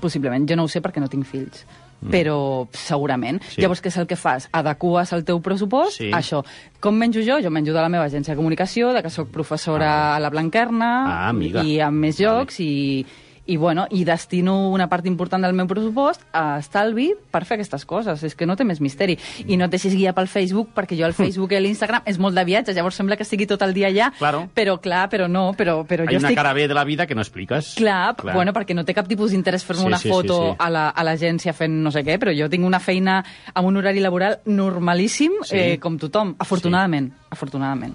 Possiblement. 0.00 0.48
Jo 0.48 0.56
no 0.56 0.64
ho 0.64 0.68
sé 0.68 0.80
perquè 0.80 1.00
no 1.00 1.08
tinc 1.12 1.26
fills. 1.28 1.66
Però 2.10 2.66
segurament. 2.72 3.36
Mm. 3.40 3.50
Sí. 3.54 3.60
Llavors, 3.62 3.82
què 3.82 3.88
és 3.88 3.96
el 3.96 4.06
que 4.06 4.16
fas? 4.16 4.48
Adeques 4.52 5.12
el 5.12 5.24
teu 5.24 5.40
pressupost 5.40 5.98
Sí. 5.98 6.10
a 6.12 6.18
això. 6.18 6.44
Com 6.80 6.96
menjo 6.98 7.20
jo? 7.22 7.40
Jo 7.42 7.50
menjo 7.50 7.72
de 7.72 7.80
la 7.80 7.88
meva 7.88 8.04
agència 8.06 8.32
de 8.34 8.36
comunicació, 8.36 8.92
de 8.92 9.02
que 9.02 9.10
sóc 9.10 9.28
professora 9.30 10.16
a 10.16 10.20
la 10.20 10.30
Blanquerna 10.30 11.04
Ah, 11.06 11.28
amiga. 11.28 11.62
i 11.62 11.78
amb 11.80 11.98
més 11.98 12.18
Vale. 12.18 12.38
llocs 12.40 12.58
i, 12.60 13.06
i, 13.44 13.56
bueno, 13.56 13.86
i 13.90 14.04
destino 14.04 14.70
una 14.70 14.86
part 14.88 15.04
important 15.06 15.42
del 15.42 15.52
meu 15.52 15.66
pressupost 15.66 16.22
a 16.32 16.58
estalvi 16.60 17.08
per 17.30 17.44
fer 17.44 17.56
aquestes 17.56 17.84
coses. 17.84 18.22
És 18.22 18.36
que 18.38 18.46
no 18.46 18.54
té 18.56 18.62
més 18.64 18.80
misteri. 18.80 19.16
I 19.46 19.56
no 19.58 19.64
et 19.66 19.70
deixis 19.72 19.96
guiar 19.98 20.14
pel 20.14 20.28
Facebook, 20.30 20.70
perquè 20.76 20.94
jo 20.96 21.06
el 21.08 21.12
Facebook 21.16 21.50
i 21.52 21.58
l'Instagram 21.60 22.02
és 22.06 22.18
molt 22.22 22.36
de 22.38 22.44
viatges, 22.44 22.76
llavors 22.76 22.94
sembla 22.94 23.16
que 23.16 23.24
estigui 23.26 23.46
tot 23.50 23.62
el 23.66 23.74
dia 23.74 23.88
allà, 23.88 24.12
Claro. 24.18 24.44
però 24.54 24.78
clar, 24.80 25.08
però 25.10 25.26
no, 25.28 25.52
però, 25.58 25.84
però 25.84 26.04
Hi 26.04 26.14
jo 26.14 26.18
una 26.20 26.28
estic... 26.28 26.36
cara 26.38 26.52
B 26.54 26.68
de 26.68 26.74
la 26.74 26.84
vida 26.84 27.06
que 27.06 27.14
no 27.16 27.20
expliques. 27.22 27.74
Clar, 27.76 28.14
Clar, 28.16 28.34
bueno, 28.34 28.52
perquè 28.52 28.74
no 28.78 28.84
té 28.84 28.94
cap 28.94 29.08
tipus 29.08 29.32
d'interès 29.32 29.64
fer-me 29.64 29.82
Sí, 29.82 29.86
una 29.88 29.98
sí, 29.98 30.08
sí, 30.08 30.14
foto 30.14 30.38
sí. 30.52 30.56
a 30.58 30.70
la- 30.70 30.88
a 30.90 31.02
l'agència 31.04 31.52
fent 31.52 31.82
no 31.82 31.90
sé 31.90 32.04
què, 32.04 32.18
però 32.22 32.30
jo 32.36 32.48
tinc 32.48 32.64
una 32.64 32.78
feina 32.80 33.24
amb 33.54 33.66
un 33.66 33.76
horari 33.76 33.98
laboral 34.00 34.38
normalíssim, 34.46 35.32
Sí. 35.42 35.56
eh, 35.58 35.78
com 35.80 35.98
tothom, 35.98 36.36
afortunadament, 36.38 37.10
afortunadament. 37.30 37.94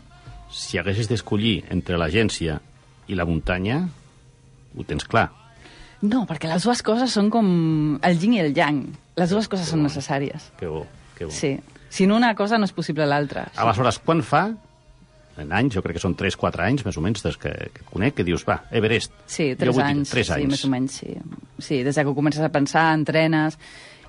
Si 0.51 0.77
haguessis 0.77 1.07
d'escollir 1.09 1.63
entre 1.69 1.97
l'agència 1.97 2.59
i 3.07 3.15
la 3.15 3.25
muntanya, 3.25 3.87
ho 4.77 4.85
tens 4.87 5.05
clar. 5.09 5.27
No, 6.05 6.25
perquè 6.29 6.45
les 6.51 6.63
dues 6.63 6.83
coses 6.85 7.11
són 7.17 7.31
com 7.33 7.47
el 8.05 8.19
yin 8.21 8.35
i 8.37 8.41
el 8.43 8.53
yang. 8.53 8.83
Les 9.17 9.31
dues 9.33 9.47
coses 9.49 9.67
són 9.73 9.81
necessàries. 9.83 10.51
Que 10.59 10.69
bo, 10.69 10.83
que 11.17 11.25
bo. 11.25 11.31
Sí. 11.33 11.55
Sin 11.89 12.11
una 12.13 12.35
cosa 12.37 12.59
no 12.61 12.67
és 12.69 12.73
possible 12.75 13.05
l'altra. 13.09 13.47
Aleshores, 13.57 13.97
quan 14.05 14.21
fa, 14.21 14.43
en 15.41 15.51
anys, 15.53 15.73
jo 15.77 15.81
crec 15.85 15.97
que 15.97 16.03
són 16.03 16.13
3-4 16.19 16.61
anys, 16.67 16.85
més 16.85 16.97
o 16.97 17.01
menys, 17.01 17.23
des 17.25 17.37
que, 17.41 17.49
que 17.49 17.81
et 17.81 17.89
conec, 17.89 18.15
que 18.19 18.25
dius, 18.27 18.45
va, 18.45 18.59
Everest. 18.71 19.13
Sí, 19.25 19.51
Jo 19.55 19.59
tres 19.63 19.73
vull 19.75 19.83
dir, 19.85 19.89
anys. 19.95 20.13
Tres 20.13 20.27
Sí, 20.29 20.33
anys. 20.37 20.51
més 20.53 20.65
o 20.65 20.69
menys, 20.73 20.99
sí. 21.01 21.13
Sí, 21.59 21.81
des 21.87 21.95
que 21.97 22.13
comences 22.13 22.43
a 22.45 22.49
pensar, 22.53 22.91
entrenes... 22.97 23.57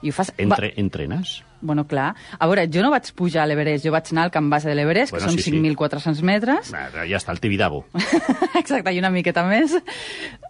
I 0.03 0.11
ho 0.11 0.15
fas... 0.15 0.33
Entre, 0.39 0.73
entrenes? 0.77 1.43
Bueno, 1.61 1.87
clar. 1.91 2.13
A 2.39 2.47
veure, 2.47 2.69
jo 2.71 2.83
no 2.85 2.91
vaig 2.93 3.09
pujar 3.19 3.43
a 3.43 3.47
l'Everest, 3.51 3.85
jo 3.85 3.91
vaig 3.91 4.07
anar 4.13 4.29
al 4.29 4.31
camp 4.31 4.47
base 4.53 4.69
de 4.71 4.77
l'Everest, 4.79 5.11
Bueno, 5.13 5.27
que 5.27 5.33
són 5.33 5.39
sí, 5.43 5.51
sí. 5.51 5.57
5.400 5.59 6.23
metres. 6.23 6.71
Va, 6.75 6.85
ja 7.09 7.19
està, 7.19 7.33
el 7.35 7.41
Tibidabo. 7.43 7.85
Exacte, 8.63 8.93
i 8.95 9.01
una 9.03 9.11
miqueta 9.11 9.43
més. 9.49 9.75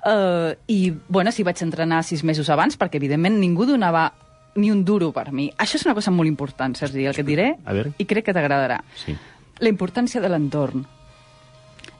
Uh, 0.05 0.53
I, 0.69 0.93
bueno, 1.09 1.33
sí, 1.33 1.43
vaig 1.49 1.63
entrenar 1.65 2.03
sis 2.05 2.25
mesos 2.29 2.51
abans, 2.53 2.77
perquè, 2.77 3.01
evidentment, 3.01 3.39
ningú 3.41 3.65
donava 3.69 4.11
ni 4.59 4.71
un 4.75 4.85
duro 4.85 5.13
per 5.17 5.31
mi. 5.33 5.49
Això 5.57 5.79
és 5.81 5.87
una 5.87 5.95
cosa 5.97 6.11
molt 6.13 6.29
important, 6.29 6.77
Sergi, 6.77 7.07
el 7.07 7.15
que 7.17 7.23
et 7.25 7.29
diré, 7.29 7.49
A 7.65 7.73
veure. 7.77 7.93
i 7.97 8.05
crec 8.11 8.27
que 8.29 8.35
t'agradarà. 8.37 8.83
Sí. 9.01 9.17
La 9.65 9.73
importància 9.73 10.21
de 10.21 10.29
l'entorn. 10.29 10.85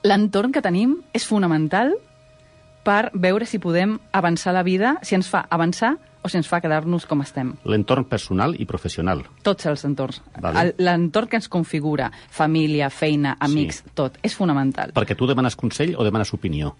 L'entorn 0.07 0.53
que 0.55 0.63
tenim 0.63 0.99
és 1.17 1.25
fonamental 1.27 1.95
per 2.89 3.11
veure 3.13 3.45
si 3.45 3.61
podem 3.61 3.99
avançar 4.17 4.55
la 4.57 4.65
vida, 4.65 4.97
si 5.05 5.19
ens 5.19 5.29
fa 5.29 5.45
avançar 5.53 5.99
o 6.25 6.29
si 6.29 6.39
ens 6.41 6.49
fa 6.51 6.59
quedar-nos 6.61 7.05
com 7.07 7.21
estem. 7.23 7.53
L'entorn 7.69 8.07
personal 8.09 8.57
i 8.59 8.65
professional. 8.67 9.21
Tots 9.47 9.69
els 9.71 9.85
entorns. 9.87 10.23
Vale. 10.41 10.73
L'entorn 10.81 11.29
que 11.31 11.39
ens 11.39 11.51
configura, 11.53 12.09
família, 12.33 12.89
feina, 12.91 13.37
amics, 13.41 13.83
Sí. 13.85 13.93
tot, 13.95 14.19
és 14.23 14.35
fonamental. 14.35 14.93
Perquè 14.97 15.17
tu 15.17 15.29
demanes 15.29 15.57
consell 15.57 15.95
o 15.97 16.05
demanes 16.05 16.33
opinió? 16.35 16.75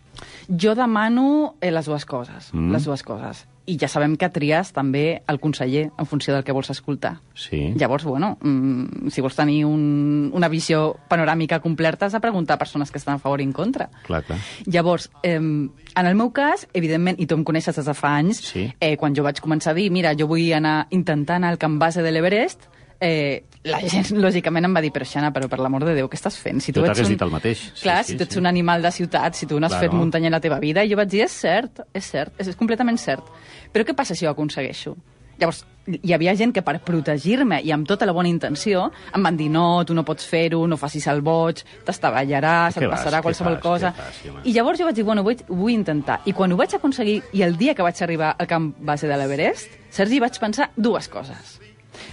Jo 0.49 0.75
demano 0.75 1.55
eh, 1.61 1.71
les 1.71 1.87
dues 1.87 2.05
coses, 2.05 2.53
mm. 2.53 2.73
les 2.73 2.85
dues 2.85 3.03
coses. 3.03 3.47
I 3.69 3.77
ja 3.77 3.89
sabem 3.93 4.15
que 4.17 4.31
tries 4.33 4.71
també 4.73 5.21
el 5.29 5.39
conseller 5.39 5.91
en 6.01 6.07
funció 6.09 6.33
del 6.35 6.45
que 6.45 6.55
vols 6.57 6.71
escoltar. 6.73 7.19
Sí. 7.37 7.75
Llavors, 7.77 8.05
bueno, 8.09 8.39
mm, 8.41 9.11
si 9.13 9.21
vols 9.21 9.37
tenir 9.37 9.65
un, 9.69 10.31
una 10.33 10.49
visió 10.49 10.97
panoràmica 11.11 11.61
completa, 11.61 12.07
has 12.07 12.17
de 12.17 12.21
preguntar 12.25 12.57
a 12.57 12.59
persones 12.63 12.91
que 12.91 12.97
estan 12.99 13.17
a 13.17 13.19
favor 13.19 13.43
i 13.43 13.45
en 13.45 13.53
contra. 13.53 13.91
Clar, 14.07 14.23
clar. 14.25 14.39
Llavors, 14.65 15.11
eh, 15.23 15.37
en 15.37 16.07
el 16.07 16.15
meu 16.17 16.31
cas, 16.33 16.67
evidentment, 16.73 17.21
i 17.21 17.27
tu 17.27 17.37
em 17.37 17.45
coneixes 17.45 17.77
des 17.77 17.85
de 17.85 17.95
fa 17.95 18.17
anys, 18.17 18.41
Sí. 18.41 18.73
eh, 18.81 18.97
quan 18.97 19.15
jo 19.15 19.23
vaig 19.23 19.41
començar 19.41 19.73
a 19.73 19.75
dir, 19.75 19.91
mira, 19.91 20.15
jo 20.17 20.27
vull 20.27 20.51
anar 20.53 20.87
intentant 20.91 21.37
anar 21.43 21.51
al 21.53 21.59
camp 21.59 21.79
base 21.79 22.03
de 22.03 22.11
l'Everest, 22.11 22.69
eh, 23.01 23.45
la 23.65 23.81
gent, 23.81 24.11
lògicament, 24.25 24.65
em 24.69 24.75
va 24.75 24.81
dir, 24.85 24.91
però 24.95 25.07
Xana, 25.07 25.33
però 25.35 25.49
per 25.51 25.59
l'amor 25.61 25.85
de 25.85 25.95
Déu, 25.99 26.09
què 26.09 26.19
estàs 26.19 26.39
fent? 26.41 26.61
Si 26.65 26.73
Jo 26.73 26.85
ets 26.85 26.93
t'hagués 26.95 27.07
un... 27.11 27.15
dit 27.17 27.23
el 27.27 27.31
mateix. 27.35 27.67
Sí, 27.75 27.83
Clar, 27.83 28.01
sí, 28.05 28.13
si 28.13 28.19
tu 28.19 28.25
ets 28.27 28.35
sí. 28.39 28.41
un 28.43 28.47
animal 28.51 28.83
de 28.83 28.91
ciutat, 28.95 29.35
si 29.39 29.47
tu 29.47 29.59
no 29.61 29.67
has 29.67 29.73
Claro. 29.77 29.89
fet 29.91 29.99
muntanya 29.99 30.29
a 30.33 30.37
la 30.39 30.41
teva 30.41 30.59
vida, 30.59 30.85
i 30.85 30.91
jo 30.91 30.97
vaig 30.99 31.09
dir, 31.13 31.23
és 31.27 31.33
cert, 31.33 31.85
és 31.95 32.05
cert, 32.05 32.35
és, 32.39 32.49
és 32.49 32.57
completament 32.57 32.99
cert. 32.99 33.25
Però 33.73 33.85
què 33.85 33.95
passa 33.95 34.15
si 34.19 34.27
ho 34.27 34.31
aconsegueixo? 34.31 34.97
Llavors, 35.39 35.61
hi 35.87 36.11
havia 36.13 36.33
gent 36.35 36.51
que 36.53 36.65
per 36.67 36.81
protegir-me 36.83 37.61
i 37.63 37.71
amb 37.71 37.87
tota 37.87 38.05
la 38.09 38.13
bona 38.13 38.27
intenció 38.29 38.89
em 39.15 39.23
van 39.23 39.37
dir 39.39 39.47
no, 39.55 39.85
tu 39.87 39.95
no 39.95 40.03
pots 40.03 40.27
fer-ho, 40.27 40.65
no 40.67 40.77
facis 40.77 41.07
el 41.07 41.21
boig, 41.23 41.63
t'estavellaràs, 41.87 42.77
et 42.81 42.89
passarà 42.91 43.21
qualsevol 43.23 43.55
fas, 43.59 43.63
cosa. 43.63 43.93
fas, 43.95 44.19
sí. 44.23 44.33
I 44.51 44.53
llavors 44.57 44.81
jo 44.81 44.89
vaig 44.89 44.97
dir, 44.99 45.05
bueno, 45.07 45.23
vull, 45.23 45.39
vull 45.49 45.73
intentar. 45.75 46.21
I 46.27 46.35
quan 46.35 46.53
ho 46.53 46.59
vaig 46.59 46.75
aconseguir, 46.75 47.21
i 47.39 47.43
el 47.47 47.55
dia 47.57 47.75
que 47.79 47.87
vaig 47.87 48.03
arribar 48.03 48.35
al 48.39 48.51
camp 48.51 48.73
base 48.81 49.07
de 49.07 49.17
l'Everest, 49.17 49.79
Sergi, 49.95 50.19
vaig 50.21 50.39
pensar 50.43 50.71
dues 50.77 51.07
coses. 51.09 51.58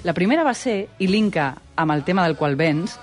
La 0.04 0.14
primera 0.14 0.44
va 0.44 0.54
ser, 0.54 0.88
i 1.00 1.08
linka 1.08 1.54
amb 1.76 1.92
el 1.92 2.04
tema 2.04 2.26
del 2.26 2.36
qual 2.36 2.56
vens, 2.56 3.00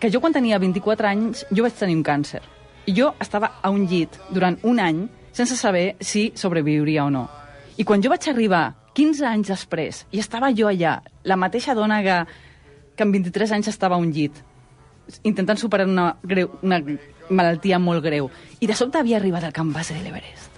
que 0.00 0.10
jo 0.10 0.20
quan 0.20 0.32
tenia 0.32 0.58
24 0.58 1.08
anys, 1.08 1.44
jo 1.50 1.64
vaig 1.66 1.76
tenir 1.76 1.96
un 1.98 2.04
càncer. 2.04 2.40
I 2.86 2.94
jo 2.96 3.12
estava 3.20 3.56
a 3.62 3.70
un 3.70 3.86
llit 3.86 4.16
durant 4.30 4.56
un 4.62 4.80
any 4.80 5.06
sense 5.32 5.56
saber 5.56 5.96
si 6.00 6.32
sobreviuria 6.34 7.04
o 7.04 7.10
no. 7.10 7.28
I 7.76 7.84
quan 7.84 8.02
jo 8.02 8.10
vaig 8.10 8.28
arribar 8.28 8.64
15 8.96 9.26
anys 9.28 9.52
després 9.52 10.04
i 10.10 10.20
estava 10.20 10.50
jo 10.56 10.68
allà, 10.68 10.98
la 11.24 11.36
mateixa 11.36 11.76
dona 11.76 12.00
que, 12.02 12.16
que 12.96 13.06
amb 13.06 13.14
23 13.14 13.56
anys 13.58 13.70
estava 13.72 13.96
a 13.96 14.02
un 14.02 14.10
llit, 14.12 14.34
intentant 15.22 15.60
superar 15.60 15.86
una, 15.88 16.14
greu, 16.22 16.50
una 16.62 16.80
malaltia 17.30 17.78
molt 17.78 18.04
greu, 18.04 18.30
i 18.60 18.66
de 18.66 18.76
sobte 18.76 18.98
havia 18.98 19.20
arribat 19.20 19.46
al 19.46 19.56
camp 19.56 19.72
base 19.74 19.94
de 19.94 20.02
l'Everest. 20.04 20.49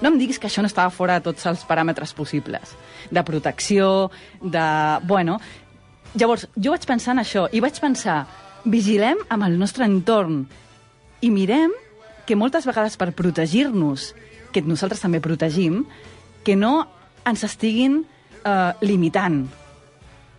No 0.00 0.12
em 0.12 0.18
diguis 0.20 0.38
que 0.38 0.46
això 0.46 0.62
no 0.62 0.70
estava 0.70 0.94
fora 0.94 1.18
de 1.18 1.26
tots 1.26 1.46
els 1.50 1.64
paràmetres 1.66 2.14
possibles. 2.14 2.76
De 3.10 3.24
protecció, 3.26 4.10
de... 4.40 4.66
Bueno, 5.08 5.38
llavors, 6.14 6.46
jo 6.54 6.74
vaig 6.74 6.86
pensar 6.86 7.16
en 7.16 7.24
això, 7.24 7.48
i 7.50 7.62
vaig 7.64 7.80
pensar, 7.82 8.22
vigilem 8.64 9.20
amb 9.28 9.46
el 9.48 9.58
nostre 9.58 9.86
entorn 9.88 10.44
i 11.20 11.30
mirem 11.34 11.72
que 12.28 12.36
moltes 12.36 12.66
vegades 12.68 12.98
per 13.00 13.10
protegir-nos, 13.16 14.12
que 14.52 14.62
nosaltres 14.62 15.00
també 15.02 15.20
protegim, 15.24 15.82
que 16.44 16.54
no 16.56 16.86
ens 17.26 17.44
estiguin 17.44 18.02
eh, 18.44 18.72
limitant. 18.84 19.46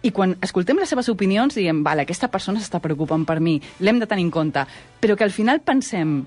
I 0.06 0.14
quan 0.16 0.38
escoltem 0.46 0.80
les 0.80 0.90
seves 0.90 1.10
opinions 1.12 1.58
diem, 1.58 1.82
vale, 1.84 2.06
aquesta 2.06 2.30
persona 2.32 2.62
s'està 2.62 2.80
preocupant 2.80 3.26
per 3.28 3.40
mi, 3.44 3.58
l'hem 3.84 4.00
de 4.00 4.08
tenir 4.08 4.28
en 4.30 4.32
compte, 4.32 4.64
però 5.02 5.18
que 5.20 5.28
al 5.28 5.36
final 5.36 5.60
pensem, 5.66 6.22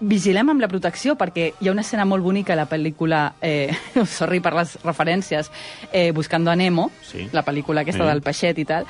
vigilem 0.00 0.48
amb 0.50 0.60
la 0.62 0.68
protecció, 0.68 1.14
perquè 1.16 1.52
hi 1.60 1.68
ha 1.68 1.72
una 1.72 1.82
escena 1.84 2.04
molt 2.08 2.24
bonica 2.24 2.54
a 2.54 2.56
la 2.56 2.68
pel·lícula, 2.68 3.34
eh, 3.42 3.70
sorry 4.06 4.40
per 4.40 4.54
les 4.56 4.78
referències, 4.82 5.50
eh, 5.92 6.10
Buscando 6.12 6.50
a 6.50 6.56
Nemo, 6.56 6.90
Sí. 7.02 7.28
la 7.32 7.44
pel·lícula 7.44 7.82
aquesta 7.82 8.04
Sí. 8.04 8.08
del 8.08 8.22
peixet 8.22 8.58
i 8.58 8.64
tal, 8.64 8.86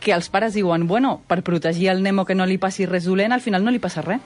que 0.00 0.12
els 0.12 0.28
pares 0.28 0.54
diuen, 0.54 0.86
bueno, 0.86 1.22
per 1.26 1.42
protegir 1.42 1.88
el 1.88 2.02
Nemo 2.02 2.24
que 2.24 2.34
no 2.34 2.46
li 2.46 2.58
passi 2.58 2.86
res 2.86 3.04
dolent, 3.04 3.32
al 3.32 3.40
final 3.40 3.64
no 3.64 3.70
li 3.70 3.78
passa 3.78 4.02
res. 4.02 4.20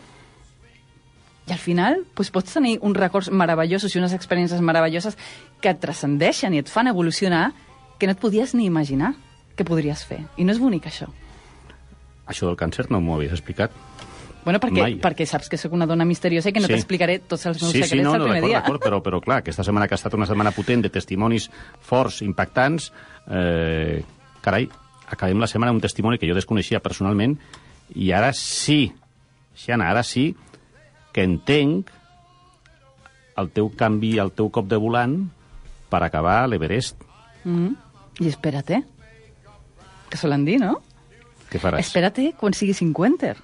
I 1.47 1.53
al 1.53 1.59
final 1.59 2.05
doncs, 2.15 2.31
pots 2.31 2.53
tenir 2.53 2.79
uns 2.83 2.97
records 2.97 3.31
meravellosos 3.31 3.95
i 3.95 3.99
unes 3.99 4.13
experiències 4.13 4.61
meravelloses 4.61 5.17
que 5.61 5.71
et 5.71 5.81
transcendeixen 5.81 6.55
i 6.55 6.59
et 6.59 6.69
fan 6.69 6.87
evolucionar 6.87 7.53
que 7.99 8.07
no 8.07 8.13
et 8.13 8.21
podies 8.21 8.55
ni 8.55 8.67
imaginar 8.67 9.15
que 9.57 9.65
podries 9.65 10.05
fer. 10.05 10.21
I 10.37 10.45
no 10.45 10.53
és 10.53 10.61
bonic, 10.61 10.85
això. 10.87 11.09
Això 12.27 12.47
del 12.47 12.57
càncer 12.57 12.87
no 12.91 13.01
m'ho 13.01 13.15
havies 13.17 13.33
explicat. 13.33 13.71
Bueno, 14.45 14.59
perquè, 14.59 14.81
Mai. 14.81 14.95
perquè 15.01 15.27
saps 15.29 15.51
que 15.53 15.59
sóc 15.61 15.73
una 15.77 15.85
dona 15.87 16.05
misteriosa 16.09 16.49
i 16.49 16.53
que 16.55 16.61
no 16.61 16.67
Sí. 16.67 16.73
t'explicaré 16.73 17.19
tots 17.21 17.45
els 17.47 17.61
meus 17.61 17.73
Sí, 17.73 17.83
secrets 17.83 17.91
sí, 17.91 18.01
no, 18.03 18.15
el 18.15 18.19
no, 18.21 18.25
primer 18.25 18.41
d'acord, 18.41 18.49
dia. 18.51 18.61
d'acord, 18.61 18.83
però, 18.83 19.03
però 19.03 19.21
clar, 19.21 19.39
aquesta 19.39 19.63
setmana 19.65 19.87
que 19.87 19.95
ha 19.95 20.01
estat 20.01 20.15
una 20.15 20.27
setmana 20.27 20.51
potent 20.53 20.81
de 20.83 20.89
testimonis 20.89 21.51
forts, 21.81 22.23
impactants, 22.23 22.91
eh, 23.29 24.03
carai, 24.41 24.69
acabem 25.11 25.39
la 25.39 25.47
setmana 25.47 25.71
amb 25.71 25.77
un 25.77 25.83
testimoni 25.83 26.19
que 26.19 26.27
jo 26.29 26.35
desconeixia 26.35 26.81
personalment 26.81 27.39
i 27.95 28.13
ara 28.13 28.33
sí, 28.33 28.93
Xana, 29.55 29.91
ara 29.91 30.03
sí 30.03 30.35
que 31.13 31.23
entenc 31.23 31.91
el 33.37 33.51
teu 33.51 33.71
canvi, 33.77 34.19
el 34.19 34.33
teu 34.33 34.49
cop 34.51 34.67
de 34.69 34.77
volant 34.77 35.29
per 35.91 36.03
acabar 36.05 36.47
l'Everest. 36.49 36.97
Mm. 37.45 37.75
I 38.21 38.29
espera't, 38.29 38.71
eh? 38.71 38.83
Que 40.11 40.17
solen 40.17 40.45
dir, 40.45 40.59
no? 40.61 40.81
Què 41.51 41.59
faràs? 41.59 41.81
Espera't 41.81 42.35
quan 42.39 42.53
sigui 42.55 42.75
50. 42.75 43.35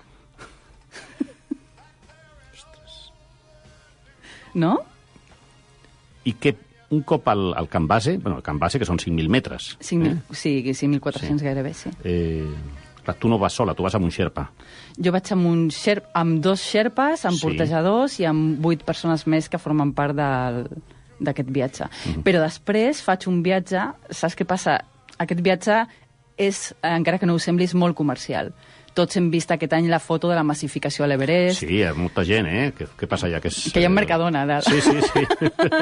No? 4.57 4.81
I 6.27 6.33
que 6.41 6.57
un 6.91 7.03
cop 7.03 7.29
al, 7.29 7.53
al 7.55 7.69
camp 7.69 7.89
base, 7.91 8.17
bueno, 8.19 8.39
el 8.39 8.43
camp 8.47 8.61
base, 8.63 8.79
que 8.79 8.87
són 8.89 8.99
5.000 8.99 9.29
metres, 9.31 9.77
5.000, 9.83 10.21
sí, 10.33 10.57
5.400 10.73 11.39
Sí. 11.39 11.45
gairebé, 11.45 11.75
sí. 11.75 11.91
eh, 12.05 12.47
clar, 13.05 13.17
tu 13.19 13.29
no 13.29 13.39
vas 13.39 13.53
sola, 13.55 13.75
tu 13.75 13.83
vas 13.83 13.95
amb 13.95 14.07
un 14.07 14.13
xerpa. 14.15 14.49
Jo 14.99 15.13
vaig 15.15 15.31
amb, 15.35 15.47
un 15.47 15.67
xerp, 15.71 16.07
amb 16.15 16.41
dos 16.43 16.63
xerpes, 16.63 17.25
amb 17.27 17.37
Sí. 17.39 17.43
portejadors 17.47 18.19
i 18.21 18.25
amb 18.27 18.59
vuit 18.63 18.83
persones 18.83 19.27
més 19.27 19.49
que 19.49 19.59
formen 19.59 19.93
part 19.93 20.15
del 20.17 20.67
d'aquest 21.19 21.49
viatge. 21.49 21.85
Mm. 21.85 22.11
-hmm. 22.13 22.23
Però 22.23 22.43
després 22.43 23.03
faig 23.03 23.27
un 23.27 23.43
viatge, 23.43 23.81
saps 24.11 24.37
què 24.37 24.45
passa? 24.45 24.85
Aquest 25.19 25.41
viatge 25.41 25.87
és, 26.37 26.75
encara 26.83 27.19
que 27.19 27.27
no 27.27 27.35
ho 27.35 27.39
sembli, 27.39 27.67
molt 27.75 27.97
comercial. 27.97 28.53
Tots 28.97 29.19
hem 29.21 29.27
vist 29.29 29.51
aquest 29.53 29.75
any 29.77 29.91
la 29.93 29.99
foto 30.01 30.31
de 30.31 30.35
la 30.39 30.43
massificació 30.47 31.05
a 31.05 31.09
l'Everest, 31.11 31.61
Sí, 31.61 31.67
hi 31.77 31.83
ha 31.85 31.91
molta 31.93 32.23
gent, 32.25 32.47
eh? 32.49 32.71
Què, 32.73 32.87
què 32.97 33.09
passa 33.11 33.27
allà? 33.29 33.43
Que, 33.45 33.51
és, 33.53 33.59
que 33.75 33.83
hi 33.83 33.85
ha 33.85 33.91
un 33.91 33.93
eh, 33.93 34.01
Mercadona. 34.01 34.47
De... 34.49 34.57
Sí, 34.65 34.81
sí, 34.81 34.95
sí. 35.05 35.25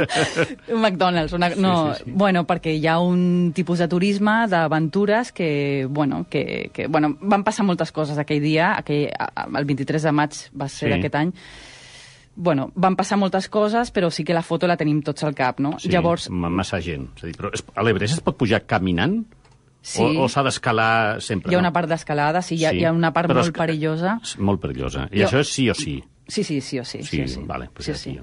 un 0.74 0.80
McDonald's. 0.80 1.32
Una... 1.36 1.50
Sí, 1.54 1.60
no, 1.62 1.74
sí, 1.94 2.02
sí. 2.04 2.12
Bueno, 2.14 2.42
perquè 2.48 2.72
hi 2.74 2.88
ha 2.90 2.96
un 2.98 3.52
tipus 3.54 3.78
de 3.84 3.86
turisme, 3.88 4.34
d'aventures, 4.50 5.30
que, 5.32 5.86
bueno, 5.88 6.24
que, 6.28 6.70
que, 6.74 6.88
bueno, 6.88 7.14
van 7.20 7.44
passar 7.46 7.64
moltes 7.68 7.92
coses 7.94 8.18
aquell 8.18 8.42
dia, 8.42 8.72
aquell, 8.80 9.06
el 9.14 9.64
23 9.70 10.02
de 10.10 10.12
maig 10.12 10.40
va 10.60 10.68
ser 10.68 10.88
Sí. 10.88 10.92
d'aquest 10.96 11.14
any. 11.22 11.30
Bueno, 12.34 12.72
van 12.74 12.96
passar 12.98 13.14
moltes 13.16 13.46
coses, 13.48 13.92
però 13.94 14.08
sí 14.10 14.24
que 14.26 14.34
la 14.34 14.42
foto 14.42 14.66
la 14.66 14.74
tenim 14.76 14.98
tots 15.06 15.22
al 15.22 15.36
cap, 15.38 15.60
no? 15.62 15.76
sí 15.78 15.88
Llavors, 15.92 16.26
ma- 16.34 16.50
Massa 16.50 16.80
gent. 16.82 17.06
És 17.16 17.22
a 17.22 17.26
dir, 17.30 17.36
però 17.38 17.52
a 17.54 17.84
l'Everest 17.86 18.18
es 18.18 18.24
pot 18.26 18.34
pujar 18.36 18.64
caminant? 18.66 19.20
Sí, 19.84 20.00
O, 20.02 20.24
o 20.24 20.28
s'ha 20.32 20.42
d'escalar 20.46 21.20
sempre? 21.20 21.52
hi 21.52 21.54
ha 21.54 21.60
no? 21.60 21.66
una 21.68 21.72
part 21.76 21.92
d'escalada, 21.92 22.40
sí, 22.42 22.56
hi 22.56 22.64
ha, 22.64 22.72
hi 22.72 22.84
ha 22.88 22.92
una 22.96 23.12
part 23.12 23.28
Però 23.30 23.42
molt 23.44 23.56
perillosa. 23.56 24.16
Molt 24.40 24.64
perillosa. 24.64 25.06
I 25.12 25.20
Jo- 25.22 25.28
això 25.28 25.44
és 25.44 25.52
sí 25.52 25.68
o 25.70 25.76
sí. 25.78 26.00
Sí, 26.26 26.40
sí, 26.42 26.62
sí 26.64 26.78
o 26.80 26.84
sí. 26.88 27.02
Sí, 27.04 27.18
sí, 27.18 27.22
o 27.22 27.28
sí. 27.28 27.40
vale, 27.44 27.68
pues 27.72 27.84
sí, 27.86 27.94
sí. 27.94 28.14
no. 28.16 28.22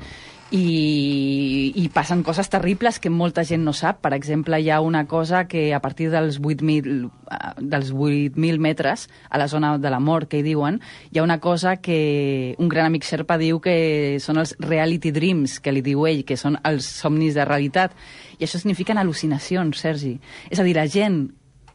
I, 0.52 1.72
I 1.76 1.90
passen 1.94 2.24
coses 2.28 2.50
terribles 2.52 2.98
que 3.00 3.10
molta 3.14 3.44
gent 3.48 3.64
no 3.64 3.72
sap. 3.78 4.02
Per 4.04 4.12
exemple, 4.18 4.58
hi 4.60 4.70
ha 4.74 4.82
una 4.84 5.06
cosa 5.08 5.46
que 5.48 5.74
a 5.74 5.80
partir 5.80 6.10
dels 6.12 6.40
8.000 6.42 7.06
eh, 7.08 7.38
dels 7.62 7.92
8.000 7.94 8.60
metres 8.60 9.08
a 9.30 9.38
la 9.40 9.48
zona 9.48 9.78
de 9.78 9.90
la 9.94 10.00
mort, 10.04 10.28
que 10.30 10.42
hi 10.42 10.46
diuen, 10.46 10.82
hi 11.12 11.20
ha 11.20 11.24
una 11.24 11.40
cosa 11.40 11.78
que 11.78 12.56
un 12.60 12.70
gran 12.70 12.90
amic 12.90 13.06
Sherpa 13.08 13.38
diu 13.40 13.62
que 13.64 14.18
són 14.20 14.42
els 14.44 14.56
reality 14.60 15.12
dreams, 15.16 15.60
que 15.64 15.72
li 15.72 15.82
diu 15.86 16.06
ell, 16.10 16.26
que 16.26 16.36
són 16.38 16.58
els 16.68 16.86
somnis 16.86 17.38
de 17.38 17.46
realitat. 17.48 17.96
I 18.40 18.44
això 18.48 18.60
signifiquen 18.60 18.98
al·lucinacions, 19.00 19.78
Sergi. 19.80 20.18
És 20.50 20.60
a 20.60 20.64
dir, 20.68 20.76
la 20.76 20.88
gent 20.88 21.30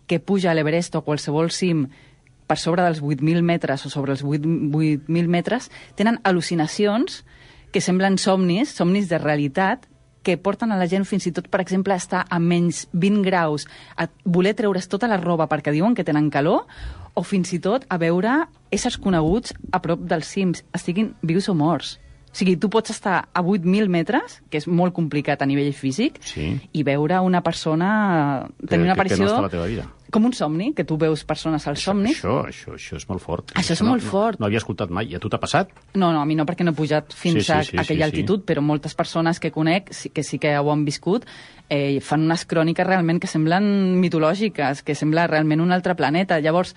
que 0.06 0.20
puja 0.20 0.50
a 0.50 0.54
l'Everest 0.54 0.94
o 0.94 1.02
qualsevol 1.02 1.50
cim 1.50 1.88
per 2.46 2.58
sobre 2.62 2.84
dels 2.86 3.02
8.000 3.02 3.42
metres 3.42 3.86
o 3.86 3.90
sobre 3.90 4.12
els 4.14 4.22
8 4.22 4.46
8.000 4.46 5.26
metres 5.26 5.70
tenen 5.98 6.20
al·lucinacions 6.22 7.24
que 7.72 7.80
semblen 7.82 8.16
somnis, 8.18 8.70
somnis 8.70 9.08
de 9.10 9.18
realitat, 9.18 9.88
que 10.22 10.36
porten 10.38 10.72
a 10.72 10.78
la 10.78 10.88
gent 10.90 11.04
fins 11.06 11.26
i 11.28 11.32
tot, 11.34 11.46
per 11.50 11.60
exemple, 11.60 11.94
a 11.94 12.00
estar 12.00 12.24
a 12.30 12.38
menys 12.42 12.86
20 12.92 13.22
graus, 13.26 13.66
a 13.96 14.08
voler 14.24 14.54
treure's 14.58 14.88
tota 14.90 15.06
la 15.10 15.18
roba 15.20 15.46
perquè 15.46 15.70
diuen 15.74 15.94
que 15.94 16.06
tenen 16.06 16.30
calor, 16.34 16.64
o 17.14 17.22
fins 17.22 17.52
i 17.54 17.60
tot 17.62 17.84
a 17.88 17.98
veure 17.98 18.46
éssers 18.74 18.96
coneguts 18.98 19.54
a 19.70 19.78
prop 19.82 20.02
dels 20.02 20.26
cims, 20.26 20.64
estiguin 20.74 21.12
vius 21.22 21.46
o 21.48 21.54
morts. 21.54 21.98
O 22.32 22.36
sigui, 22.36 22.56
tu 22.60 22.68
pots 22.68 22.90
estar 22.92 23.28
a 23.32 23.42
8.000 23.42 23.88
metres, 23.88 24.40
que 24.50 24.58
és 24.58 24.66
molt 24.66 24.92
complicat 24.96 25.40
a 25.42 25.46
nivell 25.46 25.72
físic, 25.72 26.18
Sí. 26.26 26.60
i 26.72 26.82
veure 26.82 27.20
una 27.20 27.42
persona 27.42 28.48
tenir 28.66 28.84
una 28.84 28.92
que, 28.92 28.96
que 28.96 29.14
aparició 29.14 29.24
no 29.24 29.30
està 29.30 29.38
a 29.38 29.46
la 29.46 29.54
teva 29.54 29.66
vida. 29.66 29.86
Com 30.10 30.24
un 30.24 30.32
somni, 30.32 30.72
que 30.74 30.84
tu 30.84 30.96
veus 30.96 31.24
persones 31.24 31.66
als 31.66 31.82
somnis. 31.82 32.18
Això, 32.20 32.36
això, 32.46 32.74
això 32.76 32.96
és 32.96 33.08
molt 33.08 33.22
fort. 33.22 33.52
Això 33.58 33.72
és 33.74 33.82
no, 33.82 33.88
molt 33.90 34.02
fort. 34.06 34.38
No, 34.38 34.44
no 34.44 34.46
havia 34.50 34.58
escoltat 34.62 34.90
mai. 34.90 35.08
I 35.10 35.16
a 35.16 35.20
tu 35.20 35.28
t'ha 35.28 35.40
passat? 35.42 35.70
No, 35.94 36.12
no, 36.12 36.20
a 36.20 36.26
mi 36.26 36.34
no, 36.38 36.44
perquè 36.46 36.64
no 36.64 36.70
he 36.72 36.78
pujat 36.78 37.12
fins 37.12 37.40
Sí, 37.40 37.46
sí, 37.48 37.52
a 37.52 37.62
sí, 37.64 37.76
aquella 37.76 38.06
sí, 38.06 38.10
sí. 38.12 38.20
altitud, 38.22 38.44
però 38.46 38.62
moltes 38.62 38.94
persones 38.94 39.40
que 39.40 39.50
conec, 39.50 39.92
sí- 39.92 40.10
que 40.10 40.22
sí 40.22 40.38
que 40.38 40.56
ho 40.58 40.70
han 40.72 40.84
viscut, 40.84 41.26
eh, 41.68 42.00
fan 42.00 42.22
unes 42.22 42.44
cròniques 42.46 42.86
realment 42.86 43.18
que 43.20 43.26
semblen 43.26 43.98
mitològiques, 44.00 44.82
que 44.82 44.94
sembla 44.94 45.26
realment 45.26 45.60
un 45.60 45.72
altre 45.72 45.94
planeta. 45.96 46.38
Llavors, 46.40 46.74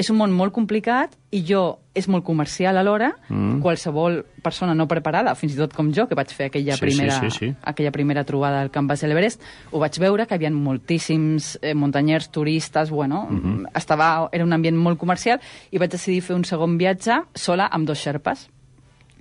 és 0.00 0.08
un 0.08 0.16
món 0.16 0.32
molt 0.32 0.54
complicat 0.56 1.12
i 1.36 1.42
jo 1.44 1.78
és 1.94 2.06
molt 2.08 2.24
comercial 2.24 2.78
alhora. 2.80 3.10
Mm. 3.28 3.58
Qualsevol 3.60 4.20
persona 4.42 4.72
no 4.74 4.86
preparada, 4.88 5.34
fins 5.36 5.52
i 5.52 5.58
tot 5.58 5.74
com 5.76 5.90
jo, 5.92 6.06
que 6.08 6.16
vaig 6.16 6.30
fer 6.32 6.46
aquella, 6.48 6.76
Sí, 6.78 6.80
sí, 6.80 6.86
primera, 6.86 7.18
sí, 7.20 7.30
sí. 7.36 7.50
aquella 7.62 7.90
primera 7.92 8.24
trobada 8.24 8.62
al 8.62 8.70
Camp 8.72 8.88
Base 8.88 9.04
de 9.04 9.10
l'Everest, 9.12 9.42
ho 9.72 9.78
vaig 9.82 9.98
veure, 10.00 10.24
que 10.26 10.34
hi 10.34 10.38
havia 10.40 10.50
moltíssims 10.54 11.58
eh, 11.60 11.74
muntanyers, 11.74 12.30
turistes, 12.30 12.90
bueno, 12.90 13.26
Mhm. 13.30 13.66
estava, 13.74 14.28
era 14.32 14.44
un 14.44 14.52
ambient 14.52 14.76
molt 14.78 14.98
comercial, 14.98 15.40
i 15.70 15.78
vaig 15.78 15.90
decidir 15.90 16.22
fer 16.22 16.36
un 16.36 16.44
segon 16.44 16.78
viatge 16.78 17.20
sola 17.34 17.68
amb 17.70 17.86
dos 17.86 17.98
xerpes. 18.00 18.48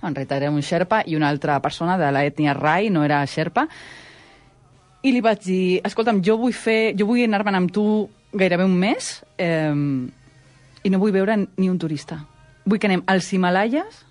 En 0.01 0.15
realitat 0.15 0.41
era 0.41 0.51
un 0.51 0.61
xerpa 0.61 1.03
i 1.05 1.15
una 1.17 1.27
altra 1.27 1.59
persona 1.59 1.97
de 1.97 2.07
l'ètnia 2.11 2.53
Rai, 2.55 2.89
no 2.89 3.03
era 3.03 3.25
xerpa, 3.27 3.67
i 5.01 5.11
li 5.11 5.21
vaig 5.23 5.43
dir, 5.43 5.81
escolta'm, 5.83 6.21
jo 6.23 6.37
vull 6.37 6.53
fer, 6.55 6.93
jo 6.95 7.05
vull 7.07 7.23
anar-me'n 7.23 7.55
amb 7.55 7.71
tu 7.71 7.83
gairebé 8.31 8.63
un 8.63 8.75
mes 8.77 9.23
eh, 9.37 9.73
i 10.83 10.89
no 10.89 10.99
vull 10.99 11.11
veure 11.15 11.35
ni 11.57 11.69
un 11.69 11.79
turista. 11.79 12.25
Vull 12.65 12.79
que 12.79 12.87
anem 12.87 13.03
als 13.07 13.31
Himalayas, 13.33 14.05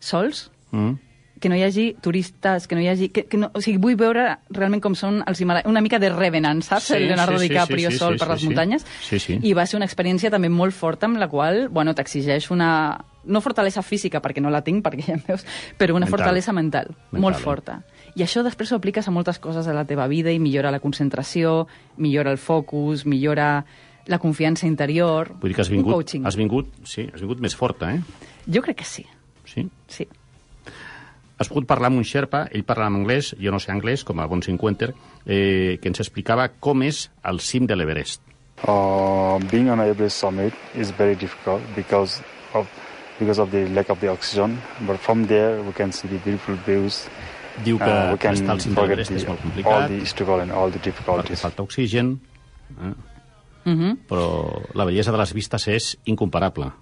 sols, 0.00 0.50
Mm. 0.70 0.98
que 1.40 1.48
no 1.48 1.54
hi 1.54 1.62
hagi 1.62 1.96
turistes, 2.02 2.66
que 2.66 2.74
no 2.74 2.80
hi 2.82 2.88
hagi... 2.88 3.08
Que, 3.10 3.22
que 3.30 3.38
no, 3.38 3.50
o 3.54 3.60
sigui, 3.62 3.78
vull 3.78 3.94
veure 3.96 4.38
realment 4.50 4.82
com 4.82 4.96
són 4.98 5.22
els 5.24 5.40
Himalayas, 5.40 5.68
una 5.70 5.80
mica 5.80 6.00
de 6.02 6.08
Revenant, 6.10 6.60
saps? 6.66 6.88
Sí, 6.90 6.94
el 6.96 7.06
Leonardo 7.06 7.38
sí, 7.38 7.46
sí, 7.46 7.48
DiCaprio 7.52 7.90
sí, 7.90 7.94
sí, 7.94 7.98
sol 8.02 8.14
sí, 8.14 8.18
per 8.18 8.26
sí, 8.26 8.32
les 8.32 8.40
sí. 8.40 8.46
muntanyes. 8.48 8.86
Sí, 9.06 9.18
sí. 9.22 9.38
I 9.42 9.52
va 9.54 9.64
ser 9.70 9.78
una 9.78 9.86
experiència 9.86 10.32
també 10.34 10.50
molt 10.50 10.74
forta 10.74 11.06
amb 11.06 11.16
la 11.16 11.28
qual, 11.30 11.68
bueno, 11.68 11.94
t'exigeix 11.94 12.50
una... 12.50 13.04
No 13.28 13.40
fortalesa 13.44 13.82
física, 13.82 14.20
perquè 14.24 14.40
no 14.42 14.50
la 14.50 14.62
tinc, 14.64 14.82
perquè 14.84 15.04
ja 15.04 15.14
em 15.14 15.22
veus, 15.26 15.44
però 15.78 15.94
una 15.94 16.06
Mental. 16.06 16.18
fortalesa 16.18 16.52
mental, 16.52 16.86
Mental, 17.12 17.20
molt 17.20 17.36
eh? 17.36 17.42
forta. 17.42 17.78
I 18.16 18.22
això 18.24 18.42
després 18.42 18.72
ho 18.72 18.76
apliques 18.80 19.06
a 19.06 19.12
moltes 19.12 19.38
coses 19.38 19.66
de 19.68 19.74
la 19.76 19.84
teva 19.84 20.06
vida 20.08 20.32
i 20.32 20.38
millora 20.40 20.72
la 20.74 20.80
concentració, 20.80 21.68
millora 21.98 22.32
el 22.32 22.38
focus, 22.38 23.04
millora 23.06 23.64
la 24.08 24.18
confiança 24.18 24.66
interior... 24.66 25.34
Vull 25.40 25.52
dir 25.52 25.56
que 25.56 25.62
has 25.62 25.70
un 25.70 25.76
vingut, 25.78 25.94
coaching. 25.94 26.24
has 26.26 26.36
vingut, 26.40 26.72
sí, 26.88 27.06
has 27.12 27.20
vingut 27.22 27.40
més 27.44 27.54
forta, 27.56 27.92
eh? 27.94 28.00
Jo 28.48 28.62
crec 28.64 28.80
que 28.82 28.88
sí, 28.88 29.04
Sí. 29.48 29.68
sí. 29.88 30.06
Has 31.38 31.46
pogut 31.48 31.68
parlar 31.70 31.86
amb 31.92 32.00
un 32.00 32.04
xerpa, 32.04 32.48
ell 32.50 32.64
parla 32.66 32.88
en 32.90 32.96
anglès, 32.98 33.30
jo 33.38 33.52
no 33.54 33.60
sé 33.62 33.70
anglès, 33.70 34.02
com 34.04 34.18
a 34.18 34.26
bon 34.26 34.40
cinquenter, 34.42 34.88
eh, 35.24 35.78
que 35.80 35.88
ens 35.92 36.00
explicava 36.02 36.48
com 36.58 36.82
és 36.82 37.04
el 37.30 37.38
cim 37.38 37.66
de 37.70 37.76
l'Everest. 37.78 38.20
Uh, 38.66 39.38
being 39.52 39.68
on 39.70 39.78
Everest 39.80 40.18
summit 40.18 40.52
is 40.74 40.90
very 40.98 41.14
difficult 41.14 41.62
because 41.76 42.18
of 42.58 42.66
because 43.20 43.38
of 43.40 43.52
the 43.52 43.68
lack 43.70 43.88
of 43.90 44.00
the 44.00 44.08
oxygen. 44.10 44.58
But 44.86 44.98
from 44.98 45.26
there, 45.28 45.62
we 45.62 45.72
can 45.72 45.92
see 45.92 46.08
the 46.10 46.18
beautiful 46.18 46.56
views. 46.66 47.04
Diu 47.64 47.78
que 47.78 47.84
Uh, 47.86 48.12
we 48.12 48.18
can 48.18 48.34
estar 48.34 48.50
al 48.56 48.60
cim 48.60 48.74
de 48.74 48.80
forget 48.80 48.98
l'Everest 48.98 49.12
és 49.12 49.28
molt 49.28 49.38
the, 49.38 49.46
all 49.46 49.52
complicat, 49.54 49.88
the 49.94 50.06
struggle 50.06 50.42
and 50.42 50.50
all 50.50 50.70
the 50.74 50.78
perquè 50.80 50.90
difficulties. 50.90 51.40
falta 51.46 51.62
oxigen, 51.62 52.16
eh? 52.82 52.92
Uh 53.68 53.78
-huh. 53.78 53.96
però 54.08 54.62
la 54.74 54.84
bellesa 54.84 55.12
de 55.12 55.18
les 55.18 55.32
vistes 55.34 55.68
és 55.68 55.98
incomparable. 56.04 56.72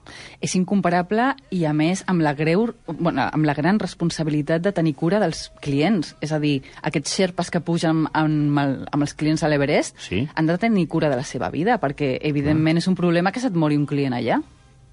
és 0.40 0.54
incomparable 0.54 1.34
i, 1.50 1.64
a 1.64 1.72
més, 1.72 2.04
amb 2.06 2.20
la, 2.20 2.34
greu, 2.34 2.74
bueno, 2.86 3.22
amb 3.32 3.44
la 3.44 3.54
gran 3.54 3.78
responsabilitat 3.78 4.62
de 4.62 4.72
tenir 4.72 4.94
cura 4.94 5.18
dels 5.18 5.52
clients. 5.60 6.16
És 6.20 6.32
a 6.32 6.38
dir, 6.38 6.62
aquests 6.82 7.16
xerpes 7.16 7.50
que 7.50 7.60
pugen 7.60 8.06
amb, 8.12 8.58
el, 8.58 8.86
amb 8.90 9.02
els 9.02 9.14
clients 9.14 9.42
a 9.42 9.48
l'Everest 9.48 9.96
Sí. 9.98 10.28
han 10.34 10.46
de 10.46 10.58
tenir 10.58 10.86
cura 10.88 11.08
de 11.08 11.16
la 11.16 11.24
seva 11.24 11.50
vida, 11.50 11.80
perquè, 11.80 12.18
evidentment, 12.22 12.78
és 12.78 12.86
un 12.86 12.94
problema 12.94 13.32
que 13.32 13.40
se't 13.40 13.54
mori 13.54 13.76
un 13.76 13.86
client 13.86 14.12
allà. 14.14 14.42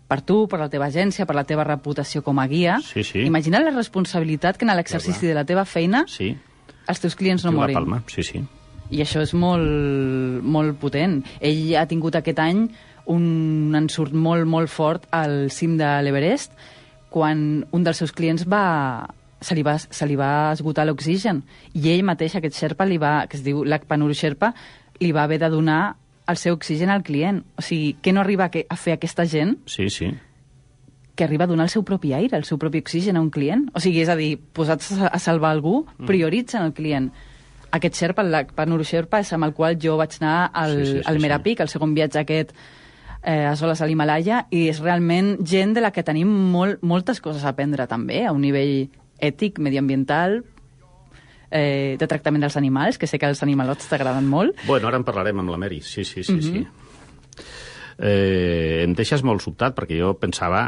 Per 0.08 0.22
tu, 0.22 0.48
per 0.48 0.60
la 0.60 0.70
teva 0.70 0.86
agència, 0.88 1.26
per 1.26 1.36
la 1.36 1.44
teva 1.44 1.64
reputació 1.64 2.22
com 2.22 2.38
a 2.40 2.48
guia. 2.48 2.80
Sí, 2.84 3.04
sí. 3.04 3.20
Imagina't 3.20 3.64
la 3.64 3.72
responsabilitat 3.72 4.58
que 4.58 4.66
en 4.66 4.76
l'exercici 4.76 5.26
de 5.26 5.34
la 5.34 5.46
teva 5.46 5.66
feina 5.66 6.04
Sí, 6.08 6.38
els 6.88 7.00
teus 7.00 7.16
clients 7.16 7.44
no 7.46 7.52
morin. 7.52 7.74
Palma, 7.74 8.04
sí, 8.08 8.22
sí. 8.24 8.44
I 8.92 9.02
això 9.02 9.22
és 9.24 9.34
molt, 9.34 10.44
molt 10.44 10.78
potent. 10.82 11.22
Ell 11.40 11.76
ha 11.80 11.86
tingut 11.88 12.16
aquest 12.16 12.40
any 12.40 12.68
un 13.12 13.74
ensurt 13.76 14.14
molt, 14.14 14.46
molt 14.48 14.70
fort 14.72 15.08
al 15.12 15.50
cim 15.52 15.78
de 15.78 15.88
l'Everest 16.06 16.52
quan 17.10 17.66
un 17.72 17.84
dels 17.84 17.98
seus 18.00 18.12
clients 18.12 18.46
va, 18.50 19.08
se, 19.42 19.54
li 19.56 19.62
va, 19.62 19.78
se 19.78 20.06
li 20.10 20.16
va 20.18 20.52
esgotar 20.54 20.86
l'oxigen 20.88 21.44
i 21.74 21.90
ell 21.92 22.04
mateix, 22.08 22.36
aquest 22.40 22.58
Sherpa, 22.58 22.86
li 22.90 22.98
va, 22.98 23.28
que 23.30 23.38
es 23.38 23.44
diu 23.46 23.64
Lakpanur 23.64 24.14
Sherpa, 24.16 24.54
li 25.00 25.12
va 25.12 25.24
haver 25.28 25.40
de 25.44 25.50
donar 25.50 25.96
el 26.32 26.38
seu 26.40 26.56
oxigen 26.56 26.90
al 26.90 27.04
client. 27.04 27.44
O 27.60 27.62
sigui, 27.62 27.98
què 28.02 28.14
no 28.16 28.22
arriba 28.24 28.48
a, 28.48 28.76
fer 28.80 28.94
aquesta 28.96 29.26
gent 29.28 29.58
Sí, 29.68 29.90
sí. 29.90 30.14
que 31.16 31.24
arriba 31.26 31.44
a 31.44 31.48
donar 31.52 31.66
el 31.68 31.70
seu 31.70 31.84
propi 31.84 32.14
aire, 32.14 32.38
el 32.38 32.46
seu 32.48 32.58
propi 32.58 32.80
oxigen 32.80 33.18
a 33.18 33.22
un 33.22 33.30
client. 33.30 33.68
O 33.76 33.80
sigui, 33.84 34.00
és 34.02 34.10
a 34.10 34.16
dir, 34.16 34.38
posats 34.40 34.94
a 34.98 35.20
salvar 35.20 35.52
algú, 35.52 35.86
Mm. 36.00 36.06
prioritzen 36.08 36.64
el 36.64 36.74
client. 36.74 37.12
Aquest 37.74 37.98
Sherpa, 37.98 38.22
el 38.22 38.32
Lakpanur 38.34 38.84
Sherpa, 38.86 39.24
és 39.24 39.34
amb 39.34 39.48
el 39.48 39.54
qual 39.58 39.80
jo 39.82 39.98
vaig 39.98 40.20
anar 40.22 40.52
al, 40.54 40.78
Sí, 40.78 40.86
sí, 40.86 40.98
sí, 41.00 41.04
al 41.10 41.18
sí. 41.18 41.26
Merapic, 41.26 41.62
el 41.64 41.72
segon 41.72 41.96
viatge 41.98 42.22
aquest 42.22 42.54
eh, 43.24 43.46
a 43.50 43.56
soles 43.58 43.82
a 43.82 43.88
l'Himalaya, 43.90 44.44
i 44.52 44.68
és 44.70 44.82
realment 44.84 45.38
gent 45.42 45.74
de 45.74 45.82
la 45.82 45.94
que 45.96 46.04
tenim 46.06 46.30
molt, 46.54 46.84
moltes 46.84 47.22
coses 47.24 47.46
a 47.46 47.54
aprendre 47.56 47.88
també, 47.90 48.26
a 48.28 48.34
un 48.36 48.44
nivell 48.44 48.90
ètic, 49.24 49.58
mediambiental, 49.64 50.42
eh, 51.50 51.96
de 52.00 52.08
tractament 52.10 52.44
dels 52.44 52.58
animals, 52.58 52.98
que 52.98 53.08
sé 53.08 53.20
que 53.22 53.30
els 53.30 53.44
animalots 53.46 53.88
t'agraden 53.90 54.28
molt. 54.28 54.58
Bueno, 54.68 54.90
ara 54.90 55.00
en 55.00 55.06
parlarem 55.08 55.40
amb 55.40 55.54
la 55.54 55.60
Mary, 55.62 55.82
sí, 55.82 56.04
sí, 56.04 56.24
sí. 56.24 56.34
Mhm. 56.34 56.42
sí. 56.42 56.68
Eh, 57.94 58.82
em 58.84 58.94
deixes 58.98 59.22
molt 59.22 59.44
sobtat 59.44 59.76
perquè 59.78 60.00
jo 60.00 60.16
pensava 60.18 60.66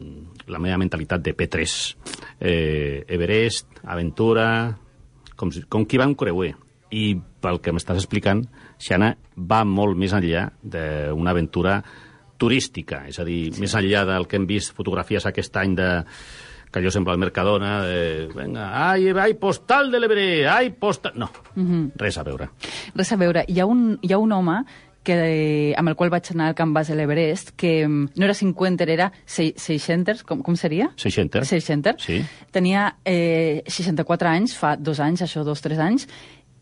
mm, 0.00 0.50
la 0.50 0.58
meva 0.58 0.76
mentalitat 0.78 1.22
de 1.22 1.34
P3. 1.36 1.74
Eh, 2.40 3.04
Everest, 3.06 3.78
aventura, 3.84 4.76
com, 5.38 5.52
com 5.70 5.86
qui 5.86 6.00
va 6.00 6.08
un 6.10 6.16
creuer. 6.18 6.54
I 6.88 7.12
pel 7.42 7.60
que 7.60 7.72
m'estàs 7.76 8.00
explicant, 8.00 8.42
Xana 8.80 9.12
va 9.36 9.62
molt 9.68 9.98
més 10.00 10.14
enllà 10.16 10.46
d'una 10.62 11.34
aventura 11.34 11.78
turística, 12.38 13.02
és 13.10 13.18
a 13.18 13.26
dir, 13.26 13.48
sí. 13.52 13.60
més 13.60 13.74
enllà 13.76 14.04
del 14.08 14.28
que 14.28 14.38
hem 14.38 14.46
vist 14.48 14.72
fotografies 14.76 15.26
aquest 15.28 15.56
any 15.60 15.74
de 15.76 15.88
que 16.68 16.80
allò 16.80 16.90
sembla 16.92 17.14
el 17.16 17.20
Mercadona, 17.20 17.70
de, 17.88 18.00
venga, 18.34 18.68
ai, 18.90 19.08
ai, 19.08 19.34
postal 19.40 19.88
de 19.92 20.00
l'Everest, 20.00 20.48
ai, 20.52 20.68
postal... 20.76 21.14
No, 21.16 21.30
mm 21.54 21.64
-hmm. 21.64 21.90
res 21.96 22.18
a 22.18 22.22
veure. 22.22 22.50
Res 22.94 23.12
a 23.12 23.16
veure. 23.16 23.44
Hi 23.48 23.60
ha 23.60 23.66
un, 23.66 23.98
hi 24.02 24.12
ha 24.12 24.18
un 24.18 24.32
home 24.32 24.64
que, 25.08 25.74
amb 25.80 25.88
el 25.88 25.96
qual 25.96 26.10
vaig 26.12 26.28
anar 26.34 26.50
al 26.52 26.56
Camp 26.58 26.74
Base 26.76 26.92
de 26.92 26.98
l'Everest, 27.00 27.54
que 27.56 27.72
mm, 27.88 28.10
no 28.20 28.26
era 28.28 28.34
50, 28.36 28.84
era 28.92 29.10
600, 29.26 30.22
com, 30.28 30.42
com 30.44 30.56
seria? 30.56 30.90
600. 31.00 31.48
600. 31.48 32.02
Sí. 32.04 32.20
Tenia 32.52 32.90
eh, 33.04 33.62
64 33.66 34.28
anys, 34.28 34.56
fa 34.58 34.76
dos 34.76 35.00
anys, 35.00 35.22
això, 35.24 35.44
dos, 35.46 35.62
tres 35.64 35.80
anys, 35.80 36.04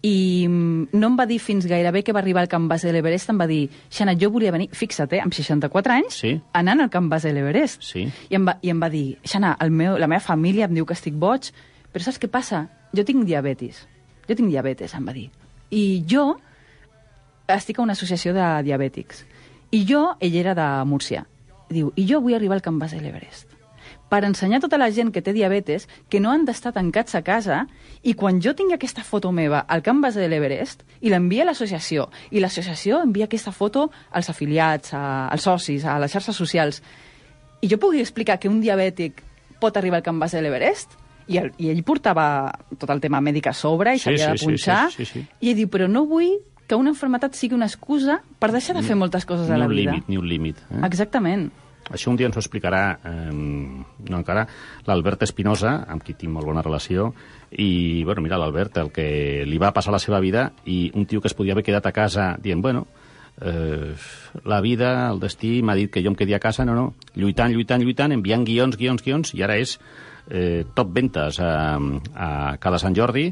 i 0.07 0.47
mm, 0.47 0.93
no 0.95 1.09
em 1.11 1.17
va 1.19 1.27
dir 1.27 1.41
fins 1.43 1.67
gairebé 1.67 2.05
que 2.07 2.15
va 2.15 2.21
arribar 2.23 2.45
al 2.45 2.51
Camp 2.53 2.69
Base 2.71 2.87
de 2.87 2.95
l'Everest, 2.95 3.33
em 3.33 3.41
va 3.41 3.49
dir, 3.51 3.65
Xana, 3.91 4.15
jo 4.21 4.31
volia 4.31 4.53
venir, 4.55 4.69
fixa't, 4.77 5.11
eh, 5.17 5.23
amb 5.25 5.35
64 5.35 5.97
anys, 5.97 6.21
Sí. 6.23 6.35
anant 6.55 6.85
al 6.85 6.91
Camp 6.93 7.11
Base 7.11 7.29
de 7.33 7.35
l'Everest. 7.35 7.83
Sí. 7.83 8.07
I 8.31 8.39
em 8.39 8.47
va, 8.47 8.59
i 8.63 8.71
em 8.71 8.81
va 8.83 8.91
dir, 8.93 9.17
Xana, 9.25 9.57
el 9.61 9.71
meu, 9.75 9.99
la 9.99 10.07
meva 10.07 10.21
família 10.23 10.69
em 10.71 10.75
diu 10.77 10.87
que 10.87 10.95
estic 10.95 11.15
boig, 11.19 11.51
però 11.93 12.05
saps 12.05 12.21
què 12.23 12.29
passa? 12.31 12.69
Jo 12.95 13.03
tinc 13.05 13.25
diabetis. 13.27 13.87
Jo 14.29 14.35
tinc 14.39 14.49
diabetes, 14.51 14.95
em 14.95 15.05
va 15.07 15.13
dir. 15.17 15.31
I 15.75 16.05
jo 16.07 16.37
estic 17.49 17.79
a 17.79 17.83
una 17.83 17.97
associació 17.97 18.35
de 18.35 18.47
diabètics. 18.67 19.25
I 19.71 19.85
jo, 19.89 20.09
ell 20.21 20.37
era 20.37 20.55
de 20.55 20.67
Múrcia. 20.87 21.27
Diu, 21.69 21.93
i 21.99 22.07
jo 22.07 22.21
vull 22.23 22.37
arribar 22.37 22.59
al 22.59 22.63
Camp 22.63 22.79
Base 22.79 22.97
de 22.99 23.03
l'Everest 23.03 23.57
per 24.09 24.25
ensenyar 24.25 24.61
a 24.61 24.63
tota 24.63 24.79
la 24.79 24.91
gent 24.95 25.11
que 25.13 25.23
té 25.23 25.33
diabetes 25.35 25.89
que 26.09 26.21
no 26.23 26.31
han 26.31 26.45
d'estar 26.47 26.73
tancats 26.77 27.17
a 27.19 27.23
casa 27.27 27.65
i 28.07 28.15
quan 28.15 28.39
jo 28.43 28.55
tingui 28.55 28.77
aquesta 28.77 29.03
foto 29.03 29.33
meva 29.35 29.65
al 29.67 29.83
Camp 29.83 30.03
Base 30.05 30.21
de 30.23 30.29
l'Everest 30.31 30.85
i 31.01 31.11
l'envia 31.11 31.43
a 31.43 31.49
l'associació 31.51 32.07
i 32.31 32.43
l'associació 32.43 33.01
envia 33.03 33.27
aquesta 33.27 33.53
foto 33.53 33.89
als 34.11 34.31
afiliats, 34.31 34.95
a, 34.95 35.27
als 35.29 35.47
socis, 35.49 35.85
a 35.85 35.99
les 35.99 36.13
xarxes 36.13 36.39
socials 36.39 36.83
i 37.61 37.71
jo 37.71 37.81
pugui 37.83 38.01
explicar 38.01 38.39
que 38.39 38.49
un 38.49 38.61
diabètic 38.63 39.23
pot 39.61 39.77
arribar 39.77 39.99
al 39.99 40.07
Camp 40.07 40.23
Base 40.23 40.39
de 40.39 40.45
l'Everest 40.47 40.95
i, 41.27 41.41
el, 41.43 41.51
i 41.59 41.73
ell 41.73 41.83
portava 41.83 42.53
tot 42.79 42.91
el 42.95 43.03
tema 43.03 43.21
mèdic 43.21 43.51
a 43.51 43.57
sobre 43.57 43.97
i 43.97 43.99
Sí, 43.99 44.05
s'havia 44.05 44.27
sí, 44.27 44.33
de 44.33 44.39
sí, 44.39 44.47
punxar 44.47 44.83
sí, 44.93 45.05
sí, 45.05 45.13
sí. 45.19 45.27
i 45.41 45.51
ell 45.51 45.59
diu, 45.59 45.73
però 45.73 45.91
no 45.91 46.07
vull 46.07 46.37
que 46.67 46.79
una 46.79 46.91
enfermetat 46.91 47.37
sigui 47.39 47.55
una 47.55 47.69
excusa 47.71 48.21
per 48.41 48.51
deixar 48.55 48.77
de 48.77 48.83
fer 48.87 48.97
moltes 48.99 49.27
coses 49.27 49.51
a 49.51 49.59
la 49.59 49.69
vida. 49.71 49.93
límit, 49.93 50.09
ni 50.09 50.19
un 50.19 50.29
límit. 50.29 50.59
Eh? 50.71 50.83
Exactament. 50.87 51.49
Això 51.87 52.11
un 52.11 52.17
dia 52.19 52.27
ens 52.27 52.35
ho 52.35 52.43
explicarà, 52.43 52.99
eh, 53.07 53.31
no 53.33 54.19
encara, 54.19 54.47
l'Albert 54.89 55.23
Espinosa, 55.23 55.85
amb 55.87 56.03
qui 56.03 56.17
tinc 56.19 56.33
molt 56.35 56.47
bona 56.49 56.65
relació, 56.65 57.13
i, 57.53 58.03
bueno, 58.05 58.25
mira, 58.25 58.39
l'Albert, 58.39 58.81
el 58.83 58.91
que 58.91 59.45
li 59.47 59.59
va 59.63 59.73
passar 59.73 59.95
la 59.95 60.03
seva 60.03 60.19
vida, 60.21 60.51
i 60.65 60.91
un 60.95 61.07
tio 61.07 61.21
que 61.21 61.31
es 61.31 61.35
podia 61.39 61.55
haver 61.55 61.65
quedat 61.65 61.87
a 61.87 61.95
casa 61.95 62.33
dient, 62.43 62.63
bueno, 62.63 62.89
eh, 63.41 63.95
la 64.45 64.61
vida, 64.61 65.11
el 65.13 65.21
destí, 65.21 65.61
m'ha 65.63 65.77
dit 65.79 65.93
que 65.93 66.03
jo 66.03 66.11
em 66.11 66.19
quedi 66.19 66.35
a 66.35 66.43
casa, 66.43 66.67
no, 66.67 66.75
no, 66.75 66.95
lluitant, 67.15 67.55
lluitant, 67.55 67.83
lluitant, 67.83 68.13
enviant 68.13 68.45
guions, 68.45 68.77
guions, 68.77 69.07
guions, 69.07 69.35
i 69.39 69.47
ara 69.47 69.61
és 69.63 69.79
eh, 70.31 70.65
top 70.75 70.91
ventes 70.91 71.39
a, 71.39 71.79
a 72.15 72.31
cada 72.59 72.83
Sant 72.83 72.97
Jordi, 72.99 73.29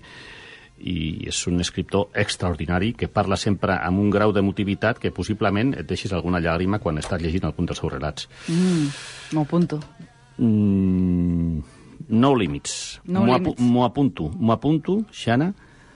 i 0.79 1.29
és 1.31 1.39
un 1.47 1.61
escriptor 1.63 2.09
extraordinari 2.19 2.93
que 2.99 3.09
parla 3.09 3.37
sempre 3.37 3.77
amb 3.79 4.01
un 4.03 4.11
grau 4.11 4.33
d'emotivitat 4.35 4.99
que 4.99 5.13
possiblement 5.15 5.73
et 5.79 5.87
deixis 5.87 6.13
alguna 6.13 6.41
llàgrima 6.43 6.81
quan 6.83 6.99
estàs 6.99 7.23
llegint 7.23 7.47
algun 7.47 7.67
dels 7.67 7.79
seus 7.79 7.93
relats. 7.93 8.29
Mm, 8.49 8.89
M'ho 9.33 9.43
apunto. 9.47 9.81
Mm, 10.39 11.63
no 12.09 12.35
límits. 12.35 13.01
No 13.07 13.25
M'ho. 13.25 13.55
M'ho 13.59 13.85
apunto. 13.85 14.31
M'ho 14.35 14.53
apunto, 14.53 15.05
Xana. 15.13 15.53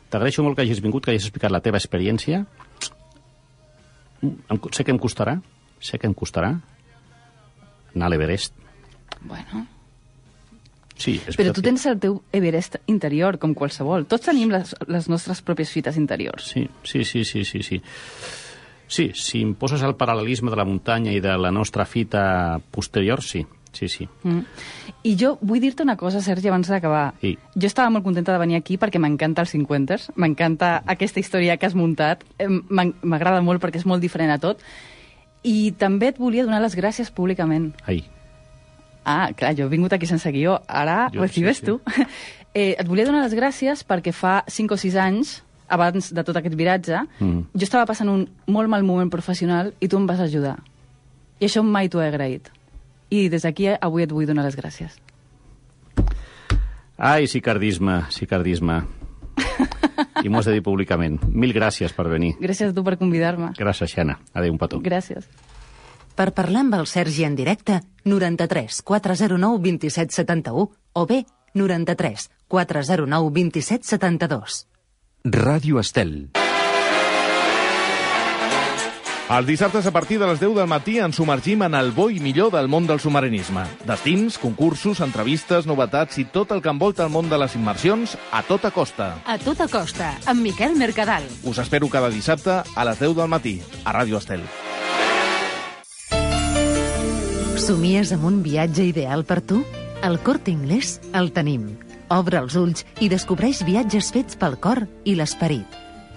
T'agraeixo 0.08 0.42
molt 0.42 0.56
que 0.56 0.62
hagis 0.62 0.80
vingut, 0.80 1.04
que 1.04 1.10
hagis 1.12 1.26
explicat 1.26 1.52
la 1.52 1.60
teva 1.60 1.76
experiència. 1.76 2.46
Mm, 4.22 4.36
Em, 4.50 4.60
sé 4.72 4.84
que 4.84 4.90
em 4.94 4.98
costarà, 4.98 5.40
sé 5.80 5.98
que 5.98 6.06
em 6.06 6.14
costarà 6.14 6.60
anar 7.94 8.06
a 8.06 8.08
l'Everest. 8.10 8.54
Bueno, 9.20 9.66
Sí, 10.98 11.14
és 11.30 11.38
però 11.38 11.54
tu 11.54 11.62
tens 11.62 11.84
el 11.86 12.00
teu 12.02 12.18
Everest 12.34 12.80
interior, 12.90 13.38
com 13.38 13.54
qualsevol. 13.54 14.08
Tots 14.10 14.26
tenim 14.26 14.50
les, 14.50 14.74
les 14.90 15.06
nostres 15.08 15.40
pròpies 15.46 15.70
fites 15.70 15.96
interiors. 15.96 16.50
Sí, 16.50 16.66
sí, 16.82 17.04
sí, 17.06 17.24
sí, 17.24 17.44
sí, 17.46 17.62
sí. 17.62 17.80
Sí, 18.88 19.10
si 19.14 19.42
em 19.44 19.52
poses 19.54 19.84
el 19.84 19.94
paral·lelisme 20.00 20.50
de 20.50 20.58
la 20.58 20.64
muntanya 20.64 21.12
i 21.12 21.20
de 21.20 21.36
la 21.38 21.52
nostra 21.52 21.84
fita 21.84 22.58
posterior, 22.72 23.22
sí, 23.22 23.44
sí, 23.70 23.86
sí. 23.92 24.08
Mm. 24.24 24.42
I 25.04 25.14
jo 25.20 25.34
vull 25.44 25.60
dir-te 25.62 25.84
una 25.84 25.98
cosa, 26.00 26.22
Sergi, 26.24 26.48
abans 26.48 26.70
d'acabar. 26.72 27.12
Sí. 27.20 27.36
Jo 27.54 27.68
estava 27.68 27.92
molt 27.92 28.06
contenta 28.08 28.32
de 28.32 28.42
venir 28.42 28.58
aquí 28.58 28.78
perquè 28.80 28.98
m'encanta 28.98 29.44
els 29.44 29.54
50ers, 29.54 30.10
m'encanta 30.16 30.78
aquesta 30.86 31.20
història 31.20 31.58
que 31.60 31.68
has 31.68 31.76
muntat, 31.78 32.24
m'agrada 32.40 33.44
molt 33.44 33.62
perquè 33.62 33.84
és 33.84 33.86
molt 33.86 34.02
diferent 34.02 34.32
a 34.34 34.40
tot, 34.42 34.64
i 35.46 35.70
també 35.78 36.10
et 36.10 36.18
volia 36.18 36.48
donar 36.48 36.64
les 36.64 36.74
gràcies 36.74 37.12
públicament. 37.14 37.70
Ai, 37.86 38.02
Ah, 39.08 39.30
clar, 39.32 39.54
jo 39.56 39.64
he 39.64 39.72
vingut 39.72 39.92
aquí 39.96 40.04
sense 40.06 40.28
guió, 40.34 40.58
ara 40.68 41.06
Jo, 41.14 41.22
recibes 41.22 41.56
sí, 41.62 41.64
sí. 41.64 41.66
tu. 41.66 41.80
eh, 42.54 42.74
et 42.78 42.86
volia 42.88 43.06
donar 43.08 43.22
les 43.24 43.32
gràcies 43.38 43.80
perquè 43.88 44.12
fa 44.12 44.42
5 44.46 44.74
o 44.74 44.76
6 44.76 44.96
anys, 45.00 45.30
abans 45.68 46.10
de 46.12 46.24
tot 46.24 46.36
aquest 46.36 46.54
viratge, 46.56 47.00
Mm. 47.20 47.46
jo 47.54 47.64
estava 47.64 47.86
passant 47.88 48.08
un 48.12 48.26
molt 48.46 48.68
mal 48.68 48.84
moment 48.84 49.08
professional 49.10 49.72
i 49.80 49.88
tu 49.88 49.96
em 49.96 50.06
vas 50.06 50.20
ajudar. 50.20 50.58
I 51.40 51.46
això 51.48 51.62
mai 51.64 51.88
t'ho 51.88 52.02
he 52.02 52.08
agraït. 52.08 52.50
I 53.10 53.28
des 53.32 53.42
d'aquí 53.46 53.66
eh, 53.72 53.78
avui 53.80 54.02
et 54.04 54.12
vull 54.12 54.26
donar 54.28 54.44
les 54.44 54.56
gràcies. 54.56 54.96
ai, 56.98 57.26
sicardisme, 57.26 58.02
sicardisme. 58.10 58.82
I 60.24 60.28
m'ho 60.28 60.38
has 60.40 60.46
de 60.50 60.52
dir 60.56 60.62
públicament. 60.66 61.20
Mil 61.30 61.52
gràcies 61.54 61.92
per 61.94 62.08
venir. 62.10 62.34
Gràcies 62.42 62.72
a 62.72 62.74
tu 62.74 62.82
per 62.84 62.96
convidar-me. 62.98 63.52
Gràcies, 63.58 63.92
Xana. 63.94 64.18
Adéu, 64.34 64.52
un 64.52 64.58
petó. 64.58 64.80
Gràcies. 64.82 65.28
Per 66.18 66.32
parlar 66.34 66.64
amb 66.64 66.74
el 66.74 66.88
Sergi 66.90 67.22
en 67.22 67.36
directe, 67.38 67.78
93 68.02 68.80
409 68.82 69.60
27 69.62 70.16
71 70.16 70.66
o 70.92 71.06
bé 71.06 71.24
93 71.54 72.30
409 72.48 73.30
27 73.36 73.86
72. 73.86 74.66
Ràdio 75.24 75.78
Estel. 75.78 76.30
Els 79.28 79.44
dissabtes 79.44 79.84
a 79.86 79.92
partir 79.92 80.16
de 80.18 80.26
les 80.26 80.40
10 80.40 80.54
del 80.56 80.66
matí 80.66 80.96
ens 81.04 81.18
submergim 81.20 81.62
en 81.66 81.76
el 81.76 81.92
bo 81.92 82.08
i 82.10 82.18
millor 82.18 82.50
del 82.50 82.66
món 82.66 82.88
del 82.88 82.98
submarinisme. 82.98 83.66
Destins, 83.86 84.38
concursos, 84.40 85.02
entrevistes, 85.04 85.68
novetats 85.68 86.18
i 86.18 86.24
tot 86.24 86.50
el 86.56 86.64
que 86.64 86.72
envolta 86.72 87.04
el 87.04 87.12
món 87.12 87.28
de 87.28 87.38
les 87.38 87.54
immersions 87.54 88.16
a 88.32 88.40
tota 88.42 88.72
costa. 88.72 89.12
A 89.28 89.36
tota 89.38 89.68
costa, 89.68 90.16
amb 90.26 90.42
Miquel 90.42 90.74
Mercadal. 90.80 91.28
Us 91.44 91.60
espero 91.62 91.92
cada 91.92 92.10
dissabte 92.10 92.64
a 92.64 92.88
les 92.88 92.98
10 92.98 93.14
del 93.20 93.30
matí 93.30 93.60
a 93.84 93.94
Ràdio 94.00 94.18
Estel. 94.18 94.42
Somies 97.58 98.12
amb 98.14 98.22
un 98.28 98.36
viatge 98.44 98.84
ideal 98.86 99.24
per 99.26 99.40
tu? 99.42 99.58
El 100.06 100.20
Corte 100.22 100.52
Inglés 100.52 101.00
el 101.18 101.32
tenim. 101.34 101.64
Obre 102.14 102.38
els 102.38 102.54
ulls 102.56 102.84
i 103.02 103.08
descobreix 103.10 103.64
viatges 103.66 104.12
fets 104.14 104.38
pel 104.38 104.54
cor 104.62 104.84
i 105.04 105.16
l'esperit. 105.18 105.66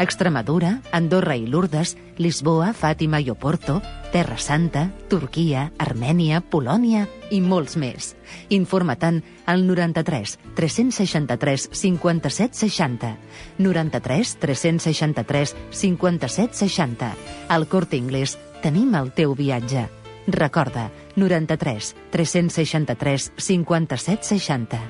Extremadura, 0.02 0.76
Andorra 0.94 1.34
i 1.36 1.48
Lourdes, 1.50 1.96
Lisboa, 2.22 2.72
Fàtima 2.78 3.20
i 3.22 3.32
Oporto, 3.34 3.80
Terra 4.14 4.38
Santa, 4.38 4.86
Turquia, 5.10 5.72
Armènia, 5.82 6.44
Polònia 6.46 7.08
i 7.34 7.42
molts 7.42 7.76
més. 7.76 8.14
Informa-te'n 8.54 9.22
al 9.50 9.66
93 9.66 10.38
363 10.58 11.70
57 11.74 12.62
60. 12.62 13.16
93 13.58 14.36
363 14.46 15.56
57 15.72 16.62
60. 16.66 17.12
Al 17.50 17.68
Corte 17.68 17.98
Inglés 17.98 18.38
tenim 18.62 18.94
el 18.94 19.10
teu 19.18 19.34
viatge. 19.34 19.90
Recorda, 20.28 20.92
93 21.16 21.96
363 22.12 23.32
57 23.38 24.30
60. 24.36 24.82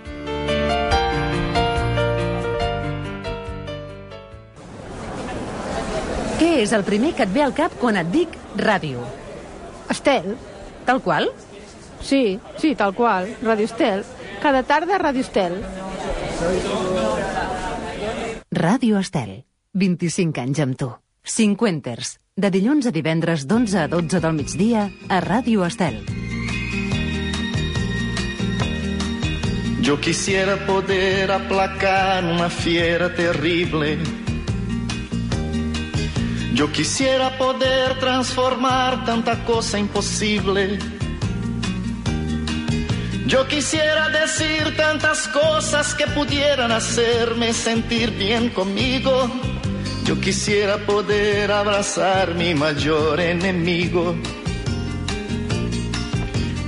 Què 6.41 6.51
és 6.63 6.71
el 6.73 6.83
primer 6.83 7.13
que 7.13 7.27
et 7.27 7.33
ve 7.33 7.43
al 7.45 7.53
cap 7.53 7.73
quan 7.79 7.99
et 8.01 8.09
dic 8.13 8.33
ràdio? 8.57 9.03
Estel. 9.93 10.35
Tal 10.87 11.01
qual? 11.05 11.29
Sí, 12.01 12.39
sí, 12.57 12.73
tal 12.75 12.95
qual. 12.97 13.29
Radio 13.43 13.65
Estel. 13.65 14.03
Cada 14.41 14.63
tarda 14.63 14.97
Radio 14.97 15.21
Estel. 15.21 15.59
Ràdio 18.51 18.97
Estel. 18.99 19.43
25 19.73 20.41
anys 20.41 20.59
amb 20.65 20.77
tu. 20.79 20.89
5 21.23 21.61
Winters. 21.61 22.17
De 22.41 22.49
dilluns 22.49 22.87
a 22.89 22.91
divendres 22.95 23.43
d'11 23.45 23.75
a 23.77 23.87
12 23.91 24.19
del 24.23 24.33
migdia 24.33 24.87
a 25.13 25.17
Ràdio 25.21 25.61
Estel. 25.61 25.99
Yo 29.85 29.99
quisiera 30.01 30.55
poder 30.65 31.29
aplacar 31.29 32.25
una 32.25 32.49
fiera 32.49 33.13
terrible. 33.13 33.99
Yo 36.55 36.71
quisiera 36.71 37.29
poder 37.37 37.99
transformar 37.99 39.05
tanta 39.05 39.43
cosa 39.45 39.77
imposible. 39.77 40.79
Yo 43.27 43.47
quisiera 43.47 44.09
decir 44.09 44.75
tantas 44.75 45.27
cosas 45.27 45.93
que 45.93 46.07
pudieran 46.07 46.71
hacerme 46.71 47.53
sentir 47.53 48.09
bien 48.17 48.49
conmigo. 48.49 49.29
Yo 50.03 50.19
quisiera 50.19 50.77
poder 50.79 51.51
abrazar 51.51 52.33
mi 52.35 52.53
mayor 52.55 53.19
enemigo. 53.19 54.15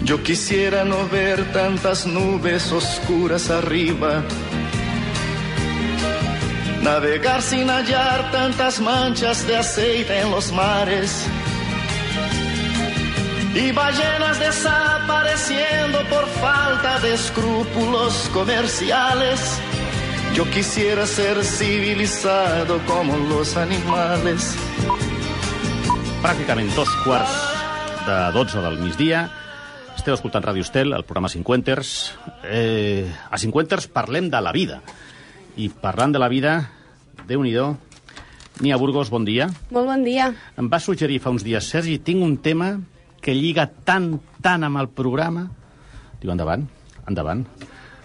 Yo 0.03 0.21
quisiera 0.21 0.83
no 0.83 1.07
ver 1.09 1.51
tantas 1.51 2.05
nubes 2.05 2.71
oscuras 2.71 3.49
arriba. 3.49 4.23
Navegar 6.81 7.41
sin 7.41 7.69
hallar 7.69 8.31
tantas 8.31 8.79
manchas 8.79 9.47
de 9.47 9.57
aceite 9.57 10.19
en 10.19 10.29
los 10.29 10.51
mares. 10.51 11.25
Y 13.55 13.71
ballenas 13.71 14.39
desapareciendo 14.39 15.99
por 16.09 16.27
falta 16.41 16.99
de 16.99 17.13
escrúpulos 17.13 18.29
comerciales. 18.33 19.39
Yo 20.33 20.49
quisiera 20.49 21.05
ser 21.05 21.43
civilizado 21.45 22.79
como 22.87 23.15
los 23.29 23.55
animales. 23.55 24.57
Pràcticament 26.23 26.71
dos 26.73 26.89
quarts 27.05 27.35
de 28.07 28.15
12 28.33 28.63
del 28.65 28.79
migdia. 28.81 29.27
Esteu 29.93 30.15
escoltant 30.17 30.41
Ràdio 30.41 30.65
Estel, 30.65 30.95
el 30.97 31.05
programa 31.05 31.29
Cinquenters. 31.29 32.15
Eh, 32.49 33.05
a 33.29 33.37
Cinquenters 33.37 33.85
parlem 33.93 34.31
de 34.33 34.41
la 34.41 34.55
vida. 34.55 34.79
I 35.53 35.69
parlant 35.69 36.17
de 36.17 36.23
la 36.23 36.31
vida, 36.33 36.55
déu 37.29 37.43
nhi 37.45 37.53
Nia 38.61 38.77
Burgos, 38.77 39.11
bon 39.13 39.25
dia. 39.25 39.51
Molt 39.69 39.85
bon 39.85 40.03
dia. 40.03 40.31
Em 40.57 40.65
va 40.65 40.79
suggerir 40.79 41.19
fa 41.21 41.29
uns 41.29 41.45
dies, 41.45 41.69
Sergi, 41.69 41.99
tinc 41.99 42.25
un 42.25 42.37
tema 42.37 42.79
que 43.21 43.37
lliga 43.37 43.69
tant, 43.85 44.17
tant 44.41 44.63
amb 44.63 44.81
el 44.81 44.89
programa. 44.89 45.45
Diu, 46.21 46.31
endavant, 46.33 46.65
endavant. 47.05 47.45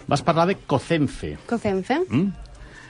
Vas 0.09 0.23
parlar 0.25 0.47
de 0.47 0.55
Cocenfe. 0.65 1.37
Cocenfe. 1.45 1.99
Mm? 2.09 2.31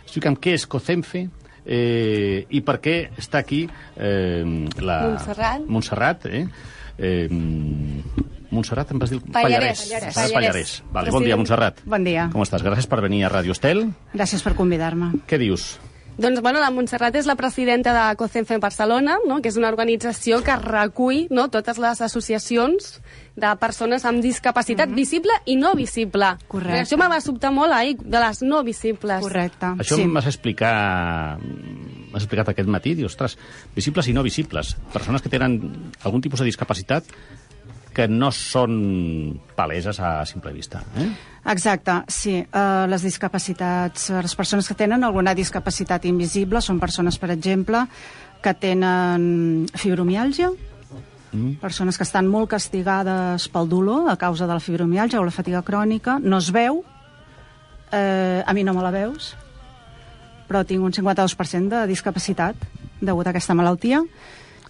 Explica'm 0.06 0.38
què 0.40 0.54
és 0.56 0.64
Cocenfe 0.72 1.26
eh, 1.66 2.46
i 2.48 2.62
per 2.64 2.78
què 2.80 2.94
està 3.20 3.42
aquí 3.44 3.66
eh, 3.68 4.46
la... 4.80 5.00
Montserrat. 5.10 5.66
Montserrat, 5.68 6.30
eh? 6.32 6.46
eh 6.98 7.28
Montserrat, 8.50 8.96
em 8.96 9.04
vas 9.04 9.12
dir... 9.12 9.20
Pallarès. 9.36 9.84
Pallarès. 9.84 10.16
Pallarès. 10.16 10.34
Pallarès. 10.34 10.72
Vale, 10.96 11.12
bon 11.14 11.28
dia, 11.28 11.36
Montserrat. 11.38 11.84
Bon 11.86 12.08
dia. 12.08 12.30
Com 12.34 12.48
estàs? 12.48 12.64
Gràcies 12.66 12.88
per 12.90 13.04
venir 13.04 13.26
a 13.28 13.36
Radio 13.36 13.54
Estel. 13.54 13.84
Gràcies 14.16 14.42
per 14.42 14.56
convidar-me. 14.58 15.12
Què 15.30 15.38
dius? 15.44 15.76
Doncs, 16.20 16.42
bueno, 16.44 16.60
la 16.60 16.68
Montserrat 16.76 17.16
és 17.16 17.28
la 17.30 17.38
presidenta 17.40 17.94
de 17.96 18.16
Cocenfe 18.20 18.58
Barcelona, 18.60 19.14
no? 19.24 19.38
que 19.40 19.48
és 19.54 19.56
una 19.56 19.70
organització 19.72 20.42
que 20.44 20.58
recull 20.60 21.28
no? 21.32 21.46
totes 21.48 21.78
les 21.80 22.02
associacions 22.04 22.98
de 23.40 23.56
persones 23.60 24.06
amb 24.06 24.22
discapacitat 24.22 24.88
mm 24.88 24.92
-hmm. 24.92 24.96
visible 24.96 25.34
i 25.46 25.56
no 25.56 25.74
visible. 25.76 26.36
Correcte. 26.48 26.82
Això 26.84 26.98
me 26.98 27.08
va 27.08 27.22
sobtar 27.22 27.52
molt 27.52 27.74
ahir, 27.74 27.98
de 27.98 28.20
les 28.20 28.42
no 28.42 28.64
visibles. 28.64 29.22
Correcte. 29.22 29.66
Això 29.66 29.96
sí. 29.96 30.02
em 30.02 30.14
vas 30.14 30.26
explicar 30.26 31.40
m'has 32.12 32.24
explicat 32.24 32.50
aquest 32.50 32.70
matí, 32.70 32.96
dius, 32.96 33.14
ostres, 33.14 33.38
visibles 33.76 34.08
i 34.08 34.14
no 34.14 34.24
visibles, 34.24 34.76
persones 34.94 35.22
que 35.22 35.30
tenen 35.30 35.60
algun 36.04 36.22
tipus 36.22 36.40
de 36.40 36.46
discapacitat 36.46 37.04
que 37.94 38.08
no 38.08 38.30
són 38.32 39.40
paleses 39.58 40.00
a 40.00 40.24
simple 40.30 40.54
vista. 40.54 40.82
Eh? 40.96 41.10
Exacte, 41.52 42.04
sí. 42.08 42.38
Uh, 42.40 42.86
les 42.88 43.04
discapacitats, 43.04 44.10
les 44.14 44.36
persones 44.38 44.70
que 44.70 44.78
tenen 44.78 45.04
alguna 45.04 45.34
discapacitat 45.36 46.06
invisible 46.06 46.62
són 46.62 46.80
persones, 46.80 47.18
per 47.20 47.32
exemple, 47.34 47.84
que 48.44 48.54
tenen 48.56 49.68
fibromiàlgia, 49.76 50.52
mm. 51.32 51.60
persones 51.62 51.98
que 51.98 52.04
estan 52.08 52.28
molt 52.28 52.50
castigades 52.52 53.48
pel 53.50 53.70
dolor 53.70 54.10
a 54.12 54.18
causa 54.18 54.48
de 54.48 54.54
la 54.54 54.60
fibromiàlgia 54.64 55.20
o 55.22 55.26
la 55.28 55.32
fatiga 55.36 55.62
crònica, 55.64 56.20
no 56.20 56.38
es 56.38 56.52
veu, 56.52 56.84
eh, 57.92 58.44
a 58.46 58.54
mi 58.54 58.64
no 58.64 58.74
me 58.74 58.84
la 58.84 58.92
veus, 58.92 59.36
però 60.50 60.64
tinc 60.66 60.84
un 60.84 60.94
52% 60.94 61.70
de 61.70 61.88
discapacitat 61.88 62.56
degut 63.02 63.28
a 63.28 63.34
aquesta 63.34 63.54
malaltia. 63.56 64.02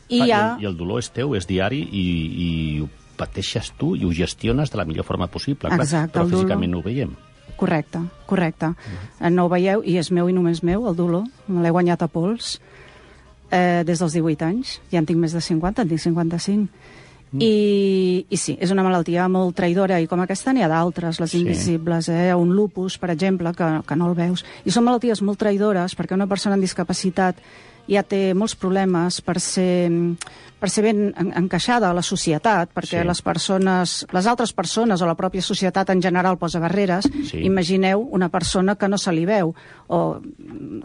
I, 0.10 0.22
Ah, 0.22 0.24
ha... 0.24 0.26
i, 0.26 0.32
el, 0.32 0.63
I 0.63 0.69
el 0.72 0.78
dolor 0.78 1.00
és 1.00 1.10
teu, 1.13 1.36
és 1.38 1.45
diari, 1.48 1.80
i, 1.86 2.06
i 2.30 2.50
ho 2.84 2.89
pateixes 3.19 3.74
tu 3.78 3.95
i 3.95 4.06
ho 4.06 4.12
gestiones 4.15 4.72
de 4.72 4.78
la 4.80 4.86
millor 4.86 5.06
forma 5.06 5.28
possible. 5.28 5.69
clar, 5.69 5.80
Exacte, 5.84 6.13
però 6.13 6.26
el 6.26 6.32
dolor. 6.32 6.45
físicament 6.45 6.72
no 6.72 6.80
ho 6.80 6.86
veiem. 6.86 7.15
Correcte, 7.60 8.00
correcte. 8.26 8.69
Mm. 8.72 9.34
No 9.36 9.45
ho 9.45 9.50
veieu, 9.52 9.84
i 9.84 9.98
és 10.00 10.12
meu 10.15 10.30
i 10.30 10.34
només 10.34 10.63
meu, 10.63 10.88
el 10.88 10.95
dolor. 10.95 11.26
Me 11.48 11.62
l'he 11.62 11.72
guanyat 11.76 12.02
a 12.02 12.08
pols 12.08 12.60
eh, 13.51 13.83
des 13.85 13.99
dels 13.99 14.13
18 14.13 14.45
anys. 14.45 14.79
Ja 14.91 14.99
en 14.99 15.05
tinc 15.05 15.19
més 15.19 15.33
de 15.33 15.41
50, 15.41 15.81
en 15.83 15.89
tinc 15.89 15.99
55. 16.01 16.69
Mm. 17.31 17.41
I, 17.45 18.25
I 18.29 18.38
sí, 18.41 18.55
és 18.59 18.71
una 18.73 18.81
malaltia 18.81 19.27
molt 19.29 19.53
traïdora, 19.55 19.99
i 20.01 20.07
com 20.09 20.21
aquesta 20.23 20.53
n'hi 20.53 20.63
ha 20.65 20.69
d'altres, 20.71 21.19
les 21.21 21.29
Sí. 21.29 21.43
invisibles, 21.43 22.09
eh? 22.09 22.33
un 22.33 22.55
lupus, 22.55 22.97
per 22.97 23.12
exemple, 23.12 23.53
que, 23.53 23.67
que 23.85 23.95
no 23.95 24.07
el 24.09 24.15
veus. 24.17 24.43
I 24.65 24.71
són 24.73 24.83
malalties 24.88 25.21
molt 25.21 25.38
traïdores, 25.38 25.93
perquè 25.95 26.17
una 26.17 26.25
persona 26.27 26.55
amb 26.57 26.65
discapacitat 26.65 27.38
ja 27.89 28.04
té 28.06 28.36
molts 28.38 28.54
problemes 28.56 29.17
per 29.25 29.39
ser, 29.41 29.89
per 30.60 30.69
ser 30.69 30.84
ben 30.86 30.99
en, 31.17 31.32
encaixada 31.39 31.89
a 31.89 31.95
la 31.97 32.04
societat, 32.06 32.69
perquè 32.75 33.02
Sí. 33.02 33.08
les 33.08 33.21
persones, 33.25 34.06
les 34.13 34.28
altres 34.28 34.54
persones 34.54 35.02
o 35.02 35.08
la 35.10 35.15
pròpia 35.17 35.41
societat 35.41 35.89
en 35.89 36.02
general 36.02 36.38
posa 36.38 36.60
barreres. 36.62 37.08
Sí. 37.25 37.41
Imagineu 37.47 38.02
una 38.12 38.30
persona 38.30 38.75
que 38.75 38.88
no 38.88 38.97
se 38.97 39.12
li 39.12 39.25
veu. 39.25 39.56
O, 39.88 40.19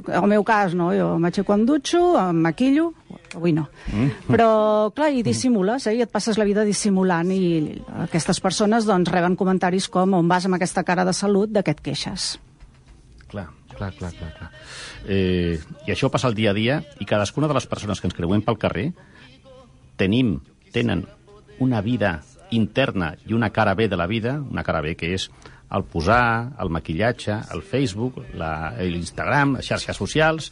el 0.09 0.27
meu 0.31 0.45
cas, 0.45 0.75
no? 0.75 0.93
jo 0.97 1.19
m'aixeco 1.19 1.53
em 1.55 1.67
dutxo, 1.67 2.01
em 2.19 2.41
maquillo, 2.41 2.95
avui 3.35 3.53
no. 3.53 3.67
Mm. 3.93 4.31
Però, 4.31 4.49
clar, 4.95 5.11
i 5.13 5.23
dissimules, 5.27 5.87
eh? 5.91 5.97
i 5.99 6.03
et 6.07 6.11
passes 6.11 6.39
la 6.39 6.45
vida 6.49 6.65
dissimulant, 6.65 7.31
i 7.35 7.83
aquestes 8.07 8.41
persones 8.41 8.87
doncs, 8.89 9.11
reben 9.13 9.37
comentaris 9.37 9.91
com 9.93 10.15
on 10.15 10.29
vas 10.29 10.47
amb 10.47 10.57
aquesta 10.57 10.85
cara 10.85 11.05
de 11.05 11.13
salut, 11.13 11.51
de 11.51 11.63
què 11.63 11.77
et 11.77 11.85
queixes. 11.85 12.39
Clar, 13.29 13.49
clar, 13.77 13.93
clar, 13.99 14.13
clar. 14.17 14.33
clar. 14.39 14.51
Eh, 15.07 15.59
I 15.87 15.95
això 15.95 16.11
passa 16.13 16.31
el 16.31 16.37
dia 16.39 16.53
a 16.53 16.57
dia, 16.57 16.81
i 17.01 17.09
cadascuna 17.09 17.51
de 17.51 17.57
les 17.57 17.67
persones 17.71 18.01
que 18.01 18.09
ens 18.11 18.17
creuem 18.17 18.45
pel 18.45 18.61
carrer 18.61 18.91
tenim, 20.01 20.39
tenen 20.75 21.05
una 21.63 21.81
vida 21.85 22.21
interna 22.51 23.15
i 23.27 23.35
una 23.35 23.51
cara 23.51 23.75
B 23.75 23.89
de 23.89 23.97
la 23.97 24.07
vida, 24.07 24.39
una 24.39 24.65
cara 24.65 24.83
B 24.83 24.95
que 24.99 25.15
és 25.15 25.29
el 25.75 25.85
posar, 25.91 26.55
el 26.61 26.71
maquillatge, 26.71 27.37
el 27.55 27.63
Facebook, 27.63 28.21
l'Instagram, 28.35 29.57
les 29.59 29.67
xarxes 29.67 29.99
socials, 29.99 30.51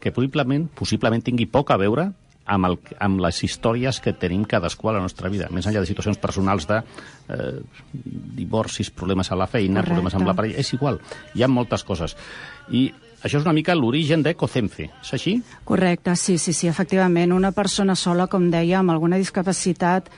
que 0.00 0.12
possiblement, 0.12 0.66
possiblement 0.74 1.22
tingui 1.24 1.46
poc 1.50 1.70
a 1.70 1.78
veure 1.80 2.10
amb, 2.46 2.68
el, 2.68 2.78
amb 3.02 3.20
les 3.24 3.42
històries 3.44 4.00
que 4.02 4.14
tenim 4.14 4.44
cadascú 4.48 4.90
a 4.90 4.96
la 4.96 5.02
nostra 5.02 5.30
vida, 5.32 5.48
més 5.50 5.66
enllà 5.66 5.82
de 5.82 5.90
situacions 5.90 6.20
personals 6.22 6.68
de 6.70 6.78
eh, 6.82 7.56
divorcis, 8.38 8.90
problemes 8.90 9.30
a 9.32 9.38
la 9.38 9.48
feina, 9.50 9.80
Correcte. 9.80 9.90
problemes 9.92 10.14
amb 10.18 10.30
la 10.30 10.36
parella, 10.38 10.62
és 10.62 10.72
igual, 10.76 11.00
hi 11.34 11.42
ha 11.42 11.50
moltes 11.50 11.84
coses. 11.84 12.16
I 12.70 12.86
això 13.22 13.40
és 13.40 13.44
una 13.44 13.54
mica 13.56 13.74
l'origen 13.74 14.22
de 14.22 14.36
Cocenfe, 14.38 14.90
és 15.02 15.12
així? 15.16 15.36
Correcte, 15.64 16.14
sí, 16.16 16.38
sí, 16.38 16.52
sí, 16.52 16.68
efectivament. 16.68 17.34
Una 17.34 17.52
persona 17.52 17.96
sola, 17.98 18.28
com 18.30 18.50
deia, 18.52 18.80
amb 18.80 18.94
alguna 18.94 19.18
discapacitat, 19.18 20.10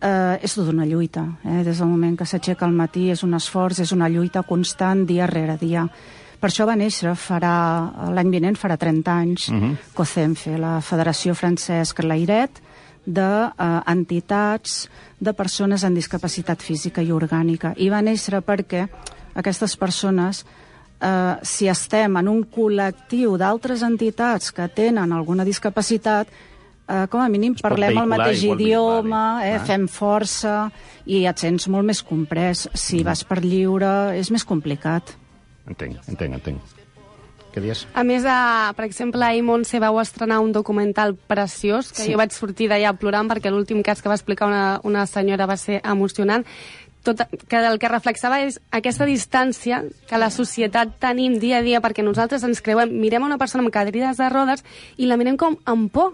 eh, 0.00 0.38
és 0.42 0.54
tota 0.54 0.72
una 0.74 0.86
lluita. 0.86 1.26
Eh? 1.44 1.62
Des 1.64 1.78
del 1.78 1.88
moment 1.88 2.16
que 2.18 2.26
s'aixeca 2.26 2.66
al 2.66 2.74
matí 2.74 3.10
és 3.10 3.22
un 3.22 3.36
esforç, 3.38 3.84
és 3.84 3.92
una 3.92 4.08
lluita 4.08 4.42
constant 4.42 5.06
dia 5.06 5.28
rere 5.30 5.58
dia. 5.60 5.86
Per 6.40 6.48
això 6.48 6.64
va 6.66 6.74
néixer, 6.76 7.12
farà 7.20 8.10
l'any 8.14 8.30
vinent 8.32 8.56
farà 8.56 8.76
30 8.78 9.12
anys, 9.12 9.50
Mhm. 9.50 9.76
COCENFE, 9.94 10.56
la 10.58 10.80
Federació 10.80 11.34
Francesc 11.34 11.98
Lairet, 12.02 12.50
d'entitats 13.06 14.88
de 15.20 15.32
persones 15.36 15.84
amb 15.84 15.96
discapacitat 15.96 16.62
física 16.62 17.02
i 17.02 17.10
orgànica. 17.12 17.74
I 17.76 17.88
va 17.92 18.02
néixer 18.02 18.40
perquè 18.42 18.88
aquestes 19.34 19.76
persones 19.76 20.44
eh, 21.02 21.36
si 21.42 21.66
estem 21.66 22.16
en 22.20 22.28
un 22.28 22.42
col·lectiu 22.44 23.38
d'altres 23.40 23.80
entitats 23.82 24.50
que 24.52 24.66
tenen 24.68 25.12
alguna 25.16 25.44
discapacitat, 25.48 26.28
eh, 26.28 27.06
com 27.08 27.20
a 27.22 27.28
mínim 27.32 27.54
parlem 27.56 27.96
el 28.02 28.06
mateix 28.06 28.42
idioma, 28.44 29.40
eh, 29.46 29.54
Ah. 29.54 29.60
fem 29.64 29.86
força 29.88 30.70
i 31.06 31.24
et 31.24 31.38
sents 31.38 31.68
molt 31.68 31.86
més 31.86 32.02
comprès. 32.02 32.68
Si 32.74 33.02
vas 33.02 33.24
per 33.24 33.40
lliure 33.42 34.14
és 34.18 34.30
més 34.30 34.44
complicat. 34.44 35.02
Entenc, 35.70 35.96
entenc, 36.10 36.34
entenc. 36.40 36.76
Què 37.50 37.62
dius? 37.64 37.86
A 37.98 38.04
més, 38.06 38.22
eh, 38.24 38.72
per 38.76 38.84
exemple, 38.86 39.24
ahir 39.26 39.42
Montse 39.42 39.80
vau 39.82 39.98
estrenar 39.98 40.38
un 40.40 40.52
documental 40.54 41.16
preciós, 41.16 41.90
que 41.92 42.04
Sí. 42.04 42.12
jo 42.12 42.18
vaig 42.18 42.30
sortir 42.30 42.68
d'allà 42.70 42.92
plorant 42.96 43.28
perquè 43.28 43.50
l'últim 43.50 43.82
cas 43.82 44.02
que 44.02 44.08
va 44.08 44.14
explicar 44.14 44.46
una, 44.46 44.80
una 44.84 45.06
senyora 45.06 45.46
va 45.46 45.56
ser 45.56 45.80
emocionant. 45.84 46.46
Tot, 47.02 47.22
que 47.48 47.56
el 47.56 47.78
que 47.78 47.88
reflexava 47.88 48.42
és 48.44 48.60
aquesta 48.70 49.06
distància 49.06 49.82
que 50.06 50.18
la 50.18 50.28
societat 50.28 50.98
tenim 51.00 51.38
dia 51.40 51.58
a 51.58 51.62
dia 51.62 51.80
perquè 51.80 52.04
nosaltres 52.04 52.44
ens 52.44 52.60
creuem, 52.60 52.92
mirem 52.92 53.22
a 53.22 53.26
una 53.26 53.38
persona 53.38 53.64
amb 53.64 53.72
cadires 53.72 54.18
de 54.18 54.28
rodes 54.28 54.62
i 54.98 55.06
la 55.06 55.16
mirem 55.16 55.38
com 55.38 55.56
amb 55.64 55.90
por, 55.90 56.12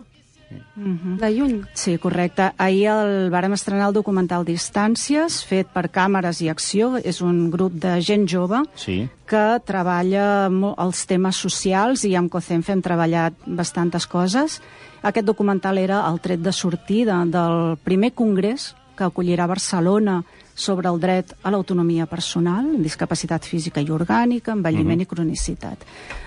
de 0.77 1.31
lluny. 1.35 1.63
Sí, 1.75 1.97
correcte. 1.99 2.53
Ahir 2.59 2.87
el, 2.93 3.31
vàrem 3.33 3.55
estrenar 3.57 3.89
el 3.89 3.97
documental 3.97 4.45
Distàncies, 4.47 5.41
fet 5.47 5.69
per 5.75 5.89
Càmeres 5.91 6.41
i 6.45 6.49
Acció. 6.49 6.97
És 7.03 7.21
un 7.25 7.51
grup 7.51 7.73
de 7.73 8.01
gent 8.01 8.29
jove 8.29 8.63
Sí. 8.75 9.09
que 9.27 9.61
treballa 9.65 10.47
els 10.47 11.07
temes 11.07 11.37
socials 11.37 12.05
i 12.05 12.15
amb 12.15 12.31
COCENFE 12.31 12.73
hem 12.73 12.83
treballat 12.83 13.35
bastantes 13.47 14.07
coses. 14.07 14.61
Aquest 15.03 15.27
documental 15.27 15.79
era 15.79 16.05
el 16.09 16.21
tret 16.21 16.41
de 16.41 16.53
sortida 16.53 17.25
del 17.27 17.77
primer 17.83 18.13
congrés 18.13 18.75
que 18.97 19.05
acollirà 19.05 19.47
Barcelona 19.47 20.25
sobre 20.57 20.88
el 20.88 20.99
dret 20.99 21.35
a 21.45 21.51
l'autonomia 21.53 22.07
personal, 22.09 22.71
discapacitat 22.83 23.45
física 23.45 23.83
i 23.85 23.90
orgànica, 23.92 24.53
envelliment 24.57 24.97
Mhm. 24.97 25.03
i 25.03 25.07
cronicitat. 25.07 25.79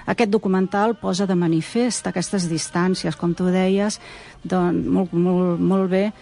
Aquest 0.06 0.30
documental 0.30 0.96
posa 0.96 1.26
de 1.26 1.36
manifest 1.36 2.06
aquestes 2.08 2.46
distàncies, 2.50 3.18
com 3.18 3.34
tu 3.34 3.46
deies, 3.46 4.00
doncs, 4.44 4.86
molt, 4.86 5.12
molt, 5.14 5.60
molt 5.60 5.90
bé, 5.90 6.14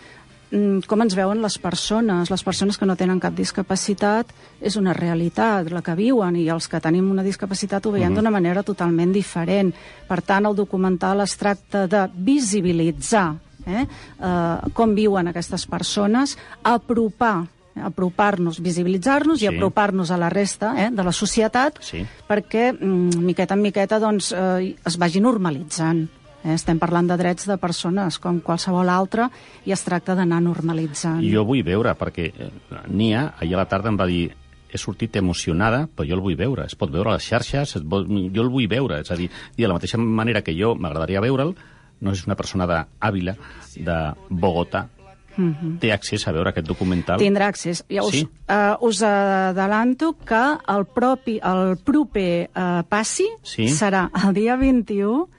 mm, 0.52 0.88
com 0.88 1.02
ens 1.02 1.15
veuen 1.15 1.41
les 1.41 1.58
persones. 1.60 2.30
Les 2.32 2.43
persones 2.43 2.78
que 2.78 2.86
no 2.86 2.96
tenen 2.96 3.20
cap 3.20 3.34
discapacitat 3.36 4.28
és 4.62 4.78
una 4.78 4.93
realitat, 4.93 5.70
la 5.70 5.82
que 5.82 5.93
viuen, 5.93 6.38
i 6.38 6.48
els 6.48 6.70
que 6.70 6.80
tenim 6.80 7.12
una 7.12 7.24
discapacitat 7.24 7.86
ho 7.86 7.91
veiem 7.91 8.10
Mhm. 8.10 8.15
d'una 8.15 8.32
manera 8.32 8.63
totalment 8.63 9.12
diferent. 9.12 9.76
Per 10.08 10.22
tant, 10.22 10.46
el 10.46 10.56
documental 10.56 11.20
es 11.22 11.36
tracta 11.36 11.88
de 11.88 12.10
visibilitzar 12.15 13.36
eh, 13.70 13.86
eh, 14.22 14.58
com 14.74 14.96
viuen 14.96 15.28
aquestes 15.28 15.65
persones, 15.67 16.38
apropar 16.63 17.48
apropar-nos, 17.84 18.60
visibilitzar-nos 18.62 19.40
Sí. 19.40 19.46
i 19.46 19.48
apropar-nos 19.48 20.12
a 20.12 20.18
la 20.18 20.30
resta 20.30 20.74
eh, 20.86 20.90
de 20.92 21.04
la 21.04 21.12
societat 21.12 21.80
Sí. 21.82 22.06
perquè, 22.28 22.74
mm, 22.74 23.18
miqueta 23.24 23.54
en 23.54 23.62
miqueta, 23.62 24.00
doncs, 24.00 24.32
eh, 24.32 24.76
es 24.86 24.98
vagi 24.98 25.20
normalitzant. 25.22 26.10
Eh? 26.44 26.54
Estem 26.54 26.80
parlant 26.80 27.08
de 27.10 27.18
drets 27.18 27.48
de 27.48 27.58
persones 27.58 28.20
com 28.20 28.40
qualsevol 28.40 28.90
altra 28.90 29.30
i 29.66 29.72
es 29.72 29.84
tracta 29.84 30.16
d'anar 30.16 30.42
normalitzant. 30.42 31.22
Jo 31.24 31.44
vull 31.46 31.63
veure, 31.63 31.96
perquè 31.98 32.32
eh, 32.34 32.52
Nia 32.90 33.34
ahir 33.40 33.56
a 33.56 33.58
la 33.58 33.66
tarda 33.68 33.90
em 33.90 33.98
va 34.00 34.06
dir 34.06 34.36
he 34.70 34.78
sortit 34.78 35.16
emocionada, 35.16 35.88
però 35.88 36.06
jo 36.08 36.16
el 36.16 36.22
vull 36.22 36.36
veure. 36.36 36.66
Es 36.66 36.76
pot 36.76 36.92
veure 36.92 37.10
a 37.10 37.13
les 37.13 37.24
xarxes, 37.24 37.78
es 37.78 37.84
vol, 37.84 38.06
jo 38.06 38.42
el 38.44 38.50
vull 38.50 38.68
veure. 38.68 39.00
És 39.00 39.12
a 39.12 39.16
dir, 39.16 39.30
i 39.56 39.62
de 39.62 39.68
la 39.68 39.74
mateixa 39.78 39.98
manera 39.98 40.42
que 40.42 40.54
jo 40.54 40.76
m'agradaria 40.76 41.22
veure'l, 41.22 41.56
no 42.02 42.12
és 42.12 42.26
una 42.28 42.36
persona 42.36 42.68
d'Àvila, 42.68 43.36
de 43.76 44.13
Bogotà, 44.30 44.88
Mhm. 45.38 45.78
té 45.80 45.91
accés 45.93 46.28
a 46.28 46.32
veure 46.32 46.50
aquest 46.50 46.67
documental. 46.67 47.19
Tindrà 47.19 47.47
accés. 47.47 47.86
Ja 47.89 48.04
us, 48.04 48.12
Sí? 48.12 48.28
eh, 48.47 48.76
us 48.82 49.02
adelanto 49.04 50.13
que 50.26 50.58
el, 50.67 50.86
propi, 50.86 51.39
el 51.43 51.78
proper 51.78 52.50
eh, 52.54 52.84
passi 52.89 53.28
Sí. 53.43 53.67
serà 53.69 54.10
el 54.28 54.34
dia 54.34 54.56
21 54.56 55.30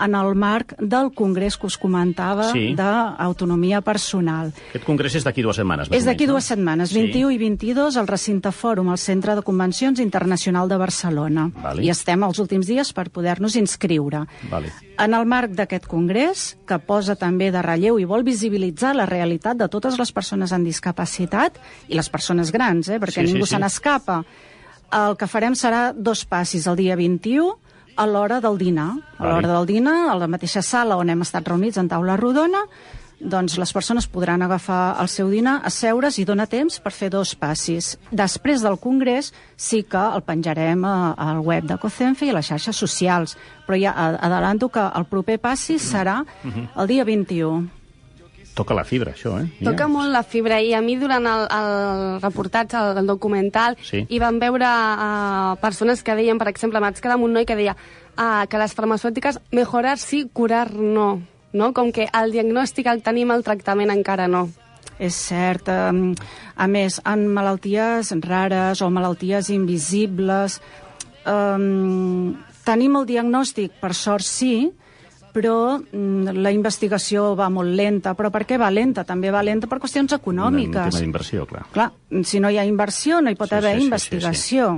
en 0.00 0.14
el 0.14 0.34
marc 0.34 0.74
del 0.80 1.12
congrés 1.14 1.56
que 1.56 1.66
us 1.66 1.76
comentava 1.78 2.50
Sí. 2.52 2.74
d'autonomia 2.74 3.80
personal. 3.82 4.52
Aquest 4.70 4.84
congrés 4.84 5.14
és 5.14 5.24
d'aquí 5.24 5.42
dues 5.42 5.56
setmanes. 5.56 5.88
És 5.90 6.04
d'aquí 6.04 6.26
no? 6.26 6.32
dues 6.34 6.44
setmanes, 6.44 6.92
21 6.94 7.30
i 7.30 7.38
22, 7.38 7.96
al 7.96 8.06
recinte 8.08 8.50
fòrum, 8.52 8.88
al 8.90 8.98
Centre 8.98 9.34
de 9.34 9.42
Convencions 9.42 10.00
Internacional 10.00 10.68
de 10.68 10.76
Barcelona. 10.76 11.50
Vale. 11.62 11.84
I 11.84 11.90
estem 11.90 12.22
als 12.24 12.38
últims 12.38 12.66
dies 12.66 12.92
per 12.92 13.10
poder-nos 13.10 13.54
inscriure. 13.56 14.24
Vale. 14.50 14.72
En 14.98 15.14
el 15.14 15.26
marc 15.26 15.52
d'aquest 15.52 15.86
congrés, 15.86 16.56
que 16.66 16.78
posa 16.78 17.16
també 17.16 17.50
de 17.50 17.62
relleu 17.62 17.98
i 17.98 18.04
vol 18.04 18.22
visibilitzar 18.24 18.94
la 18.96 19.06
realitat 19.06 19.56
de 19.56 19.68
totes 19.68 19.98
les 19.98 20.12
persones 20.12 20.52
amb 20.52 20.64
discapacitat 20.64 21.58
i 21.88 21.94
les 21.94 22.08
persones 22.08 22.50
grans, 22.52 22.88
eh, 22.88 22.98
perquè 23.00 23.20
Sí, 23.22 23.26
sí, 23.26 23.32
ningú 23.34 23.46
sí. 23.46 23.54
se 23.54 23.58
n'escapa, 23.60 24.24
el 24.92 25.16
que 25.16 25.26
farem 25.26 25.54
serà 25.54 25.92
dos 25.96 26.24
passis 26.24 26.66
el 26.66 26.76
dia 26.76 26.96
21 26.96 27.54
a 27.96 28.06
l'hora 28.06 28.40
del 28.40 28.58
dinar. 28.58 28.92
A 29.18 29.26
l'hora 29.28 29.48
del 29.48 29.66
dinar, 29.66 30.10
a 30.10 30.16
la 30.16 30.26
mateixa 30.28 30.62
sala 30.62 30.96
on 30.96 31.10
hem 31.10 31.22
estat 31.22 31.46
reunits 31.48 31.78
en 31.78 31.88
taula 31.88 32.16
rodona, 32.16 32.64
doncs 33.22 33.54
les 33.58 33.70
persones 33.72 34.08
podran 34.10 34.42
agafar 34.42 34.96
el 35.00 35.06
seu 35.08 35.28
dinar, 35.30 35.60
asseure's 35.64 36.16
i 36.18 36.24
donar 36.26 36.48
temps 36.50 36.80
per 36.82 36.90
fer 36.90 37.08
dos 37.10 37.36
passis. 37.38 37.92
Després 38.10 38.62
del 38.64 38.78
congrés 38.82 39.32
sí 39.56 39.84
que 39.84 40.00
el 40.16 40.22
penjarem 40.26 40.82
al 40.84 41.38
web 41.46 41.68
de 41.70 41.76
COCENFE 41.78 42.26
i 42.26 42.30
a 42.30 42.34
les 42.40 42.48
xarxes 42.50 42.76
socials, 42.76 43.36
però 43.66 43.78
ja 43.78 43.92
adelanto 44.18 44.68
que 44.68 44.82
el 44.82 45.04
proper 45.06 45.38
passi 45.38 45.76
serà 45.78 46.24
Mhm. 46.42 46.68
el 46.76 46.86
dia 46.88 47.04
21. 47.04 47.68
Toca 48.54 48.74
la 48.76 48.84
fibra, 48.84 49.14
això, 49.16 49.38
eh? 49.40 49.46
Toca 49.64 49.86
molt 49.88 50.12
la 50.12 50.20
fibra 50.22 50.58
i 50.60 50.74
a 50.76 50.82
mi 50.84 50.98
durant 51.00 51.24
el, 51.24 51.46
el 51.56 52.20
reportatge, 52.20 52.76
el, 52.76 52.98
el 53.00 53.06
documental, 53.08 53.78
Sí. 53.80 54.02
hi 54.08 54.18
van 54.20 54.38
veure 54.42 54.68
uh, 54.68 55.56
persones 55.62 56.02
que 56.04 56.14
deien, 56.18 56.36
per 56.38 56.50
exemple, 56.52 56.80
vaig 56.84 57.00
quedar 57.00 57.16
amb 57.16 57.24
un 57.24 57.32
noi 57.32 57.46
que 57.48 57.56
deia 57.56 57.72
uh, 58.18 58.44
que 58.48 58.60
les 58.60 58.74
farmacèutiques 58.76 59.40
mejorar 59.52 59.96
sí, 59.98 60.26
curar 60.32 60.72
no. 60.74 61.22
no? 61.52 61.72
Com 61.72 61.92
que 61.96 62.10
el 62.12 62.32
diagnòstic 62.36 62.90
el 62.92 63.00
tenim, 63.02 63.32
el 63.32 63.42
tractament 63.42 63.90
encara 63.90 64.28
no. 64.28 64.50
És 65.00 65.16
cert. 65.16 65.66
A 65.72 66.66
més, 66.68 67.00
en 67.08 67.24
malalties 67.32 68.12
rares 68.20 68.82
o 68.84 68.90
malalties 68.92 69.48
invisibles, 69.50 70.60
um, 71.26 72.36
tenim 72.68 73.00
el 73.00 73.08
diagnòstic, 73.08 73.72
per 73.80 73.94
sort 73.96 74.22
sí, 74.28 74.70
però 75.32 75.78
mm, 75.80 76.34
la 76.44 76.50
investigació 76.52 77.34
va 77.38 77.48
molt 77.50 77.72
lenta. 77.74 78.12
Però 78.18 78.30
per 78.30 78.44
què 78.46 78.58
va 78.60 78.70
lenta? 78.70 79.04
També 79.08 79.30
va 79.32 79.42
lenta 79.42 79.66
per 79.66 79.78
qüestions 79.80 80.12
Un 80.12 80.18
econòmiques. 80.20 80.90
tema 80.92 81.00
d'inversió, 81.00 81.46
clar. 81.46 81.64
Clar, 81.72 81.90
si 82.24 82.40
no 82.40 82.50
hi 82.50 82.58
ha 82.58 82.64
inversió 82.68 83.20
no 83.20 83.30
hi 83.32 83.34
pot 83.40 83.48
Sí, 83.48 83.54
haver 83.54 83.74
sí, 83.74 83.80
sí, 83.80 83.84
investigació. 83.86 84.68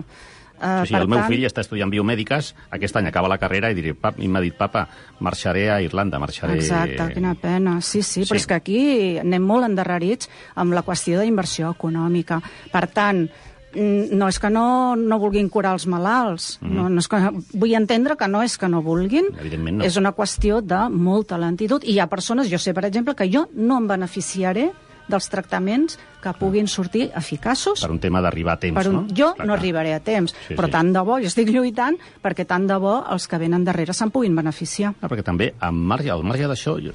Uh, 0.54 0.84
Sí, 0.86 0.94
sí, 0.94 0.94
el 0.94 1.08
meu 1.10 1.18
fill 1.26 1.42
està 1.44 1.60
estudiant 1.64 1.90
biomèdiques, 1.90 2.52
aquest 2.70 2.94
any 2.96 3.08
acaba 3.10 3.26
la 3.28 3.36
carrera 3.42 3.72
i, 3.72 3.74
diré, 3.74 3.92
pap, 3.98 4.20
i 4.22 4.28
m'ha 4.30 4.40
dit, 4.40 4.54
papa, 4.56 4.84
marxaré 5.20 5.64
a 5.68 5.80
Irlanda, 5.82 6.20
marxaré... 6.22 6.54
Exacte, 6.60 7.08
quina 7.12 7.34
pena. 7.34 7.80
Sí, 7.82 8.02
sí, 8.06 8.22
però 8.22 8.38
Sí. 8.38 8.44
és 8.44 8.46
que 8.46 8.54
aquí 8.54 9.18
anem 9.18 9.42
molt 9.42 9.66
endarrerits 9.66 10.30
amb 10.54 10.72
la 10.72 10.84
qüestió 10.86 11.20
d'inversió 11.20 11.72
econòmica. 11.74 12.38
Per 12.72 12.86
tant, 12.86 13.26
no 13.74 14.28
és 14.28 14.38
que 14.38 14.50
no, 14.50 14.94
no 14.96 15.18
vulguin 15.18 15.48
curar 15.48 15.72
els 15.74 15.86
malalts. 15.86 16.58
Mhm. 16.62 16.74
no, 16.74 16.88
no 16.88 16.98
és 17.00 17.08
que, 17.08 17.20
vull 17.54 17.74
entendre 17.74 18.16
que 18.16 18.28
no 18.28 18.42
és 18.42 18.56
que 18.58 18.68
no 18.68 18.82
vulguin, 18.82 19.26
Evidentment 19.40 19.78
no. 19.78 19.84
és 19.84 19.96
una 19.96 20.12
qüestió 20.14 20.60
de 20.62 20.88
molta 20.90 21.38
lentitud. 21.38 21.82
I 21.84 21.92
hi 21.96 22.00
ha 22.00 22.06
persones, 22.08 22.50
jo 22.50 22.58
sé, 22.58 22.72
per 22.74 22.84
exemple, 22.86 23.14
que 23.14 23.30
jo 23.30 23.46
no 23.54 23.78
em 23.78 23.86
beneficiaré 23.88 24.70
dels 25.06 25.26
tractaments 25.28 25.98
que 26.22 26.32
puguin 26.32 26.66
sortir 26.66 27.10
eficaços 27.14 27.82
Per 27.82 27.90
un 27.92 27.98
tema 28.00 28.22
d'arribar 28.24 28.54
a 28.54 28.60
temps, 28.62 28.74
per 28.78 28.88
un... 28.88 28.94
no? 28.94 29.02
Jo 29.14 29.34
Clar, 29.36 29.46
no 29.46 29.52
arribaré 29.52 29.92
a 29.92 30.00
temps, 30.00 30.32
Sí, 30.48 30.54
però 30.56 30.70
sí. 30.70 30.72
tant 30.72 30.92
de 30.94 31.00
bo, 31.04 31.18
jo 31.20 31.28
estic 31.28 31.50
lluitant 31.52 31.98
perquè 32.22 32.46
tant 32.48 32.64
de 32.66 32.78
bo 32.80 33.02
els 33.12 33.26
que 33.28 33.36
venen 33.36 33.64
darrere 33.64 33.92
se'n 33.92 34.10
puguin 34.10 34.34
beneficiar. 34.34 34.94
Ah, 35.02 35.08
perquè 35.12 35.22
també, 35.22 35.50
al 35.60 35.74
marge, 35.76 36.08
al 36.10 36.24
marge 36.24 36.48
d'això, 36.48 36.78
hi, 36.80 36.90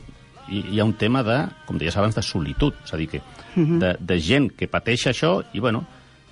hi 0.49 0.79
ha 0.79 0.85
un 0.85 0.95
tema 0.97 1.21
de, 1.21 1.37
com 1.67 1.77
deies 1.77 1.95
abans, 2.01 2.15
de 2.17 2.23
solitud. 2.25 2.73
És 2.83 2.93
a 2.93 2.97
dir, 2.97 3.09
que 3.09 3.21
Mhm. 3.55 3.79
de, 3.79 3.95
de 3.99 4.19
gent 4.19 4.51
que 4.57 4.67
pateix 4.67 5.05
això 5.07 5.43
i, 5.53 5.59
bueno, 5.59 5.83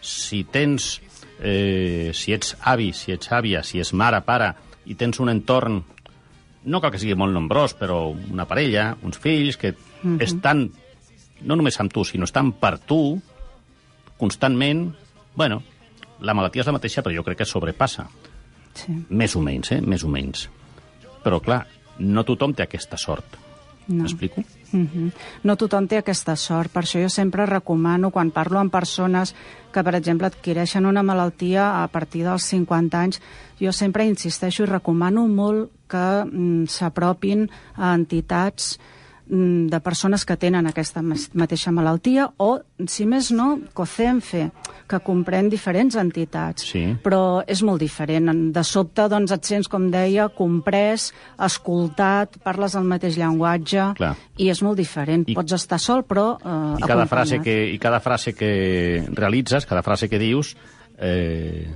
si 0.07 0.43
tens... 0.45 1.01
Eh, 1.37 2.09
si 2.17 2.31
ets 2.33 2.55
avi, 2.65 2.87
si 2.97 3.11
ets 3.13 3.29
àvia, 3.35 3.59
si 3.61 3.77
ets 3.77 3.91
mare, 3.93 4.23
pare, 4.25 4.47
i 4.89 4.95
tens 4.97 5.19
un 5.21 5.29
entorn 5.29 5.83
no 6.67 6.79
cal 6.81 6.89
que 6.91 6.97
sigui 6.99 7.13
molt 7.15 7.31
nombrós, 7.35 7.75
però 7.77 7.99
una 8.09 8.47
parella, 8.49 8.95
uns 9.05 9.19
fills, 9.21 9.55
que 9.61 9.75
Mhm. 10.01 10.17
estan, 10.21 10.63
no 11.41 11.55
només 11.55 11.77
amb 11.79 11.93
tu, 11.93 12.03
sinó 12.05 12.25
estan 12.25 12.51
per 12.53 12.79
tu, 12.79 13.19
constantment, 14.17 14.93
bueno, 15.35 15.61
la 16.21 16.33
malaltia 16.33 16.61
és 16.63 16.67
la 16.67 16.73
mateixa, 16.75 17.03
però 17.03 17.13
jo 17.15 17.23
crec 17.23 17.37
que 17.43 17.45
sobrepassa. 17.45 18.07
Sí. 18.77 18.93
Més 19.09 19.35
o 19.35 19.41
menys, 19.41 19.71
eh? 19.73 19.81
Més 19.81 20.03
o 20.03 20.09
menys. 20.09 20.47
Però, 21.23 21.39
clar, 21.41 21.65
no 21.99 22.23
tothom 22.25 22.53
té 22.53 22.63
aquesta 22.65 22.97
sort. 22.97 23.37
No. 23.87 24.03
M'explico? 24.03 24.43
Mhm. 24.71 25.11
No 25.43 25.55
tothom 25.55 25.87
té 25.87 25.97
aquesta 26.01 26.35
sort, 26.35 26.71
per 26.71 26.83
això 26.83 26.99
jo 27.01 27.09
sempre 27.09 27.45
recomano, 27.45 28.11
quan 28.11 28.31
parlo 28.31 28.59
amb 28.59 28.71
persones 28.71 29.33
que, 29.71 29.83
per 29.83 29.95
exemple, 29.95 30.27
adquireixen 30.27 30.85
una 30.85 31.03
malaltia 31.03 31.83
a 31.83 31.87
partir 31.87 32.23
dels 32.23 32.43
50 32.43 32.99
anys, 32.99 33.21
jo 33.59 33.71
sempre 33.71 34.05
insisteixo 34.05 34.63
i 34.63 34.67
recomano 34.67 35.27
molt 35.27 35.71
que 35.87 36.05
mm, 36.25 36.67
s'apropin 36.67 37.47
a 37.75 37.93
entitats 37.95 38.77
mm, 39.29 39.67
de 39.71 39.79
persones 39.79 40.25
que 40.25 40.37
tenen 40.37 40.67
aquesta 40.67 41.01
mateixa 41.01 41.71
malaltia 41.71 42.29
o, 42.37 42.59
si 42.87 43.05
més 43.05 43.31
no, 43.31 43.59
COCENFE, 43.73 44.51
que 44.87 44.99
comprèn 45.03 45.49
diferents 45.51 45.95
entitats. 45.99 46.63
Sí. 46.71 46.85
Però 47.03 47.43
és 47.45 47.61
molt 47.63 47.81
diferent. 47.83 48.29
En- 48.31 48.51
De 48.53 48.63
sobte, 48.63 49.07
doncs, 49.11 49.31
et 49.35 49.43
sents, 49.45 49.67
com 49.67 49.89
deia, 49.91 50.29
comprès, 50.29 51.09
escoltat, 51.37 52.37
parles 52.43 52.75
el 52.75 52.83
mateix 52.87 53.17
llenguatge 53.19 53.89
Clar. 53.97 54.13
i 54.37 54.49
és 54.49 54.61
molt 54.63 54.77
diferent. 54.79 55.27
I- 55.29 55.35
Pots 55.35 55.53
estar 55.53 55.79
sol, 55.79 56.03
però 56.07 56.37
eh, 56.37 56.39
I 56.39 56.81
cada, 56.81 57.03
acompanyat. 57.03 57.09
frase 57.09 57.41
que, 57.41 57.57
I 57.73 57.77
cada 57.79 57.99
frase 57.99 58.33
que 58.33 59.03
realitzes, 59.11 59.65
cada 59.65 59.83
frase 59.83 60.07
que 60.09 60.19
dius, 60.19 60.55
eh, 60.97 61.67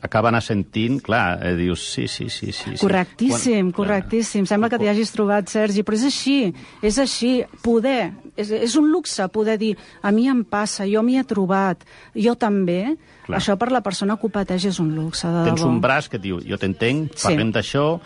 acaben 0.00 0.34
assentint, 0.38 1.00
clar, 1.02 1.40
eh, 1.44 1.54
dius, 1.56 1.82
sí, 1.92 2.06
sí, 2.06 2.28
sí. 2.30 2.52
sí, 2.52 2.76
sí. 2.76 2.78
Correctíssim, 2.78 3.70
Quan- 3.70 3.72
correctíssim. 3.72 4.46
Sembla 4.46 4.68
que 4.70 4.78
t'hi 4.78 4.86
hagis 4.88 5.10
trobat, 5.12 5.48
Sergi, 5.50 5.82
però 5.82 5.96
és 5.98 6.04
així, 6.04 6.54
és 6.82 6.98
així. 7.02 7.32
Poder, 7.62 8.12
és, 8.36 8.50
és 8.50 8.76
un 8.78 8.90
luxe 8.92 9.26
poder 9.34 9.58
dir, 9.58 9.72
a 10.02 10.12
mi 10.14 10.28
em 10.28 10.44
passa, 10.44 10.86
jo 10.86 11.02
m'hi 11.02 11.18
he 11.18 11.24
trobat, 11.24 11.82
jo 12.14 12.34
també. 12.38 12.96
Clar. 13.26 13.40
Això 13.40 13.56
per 13.58 13.72
la 13.74 13.80
persona 13.82 14.16
que 14.16 14.26
ho 14.26 14.30
pateix 14.30 14.64
és 14.70 14.78
un 14.80 14.94
luxe, 14.94 15.26
de 15.28 15.44
Tens 15.50 15.60
debò. 15.60 15.68
un 15.68 15.80
braç 15.80 16.08
que 16.08 16.16
et 16.16 16.22
diu, 16.22 16.38
jo 16.46 16.56
t'entenc, 16.56 17.12
Sí. 17.16 17.26
parlem 17.28 17.50
d'això, 17.52 17.98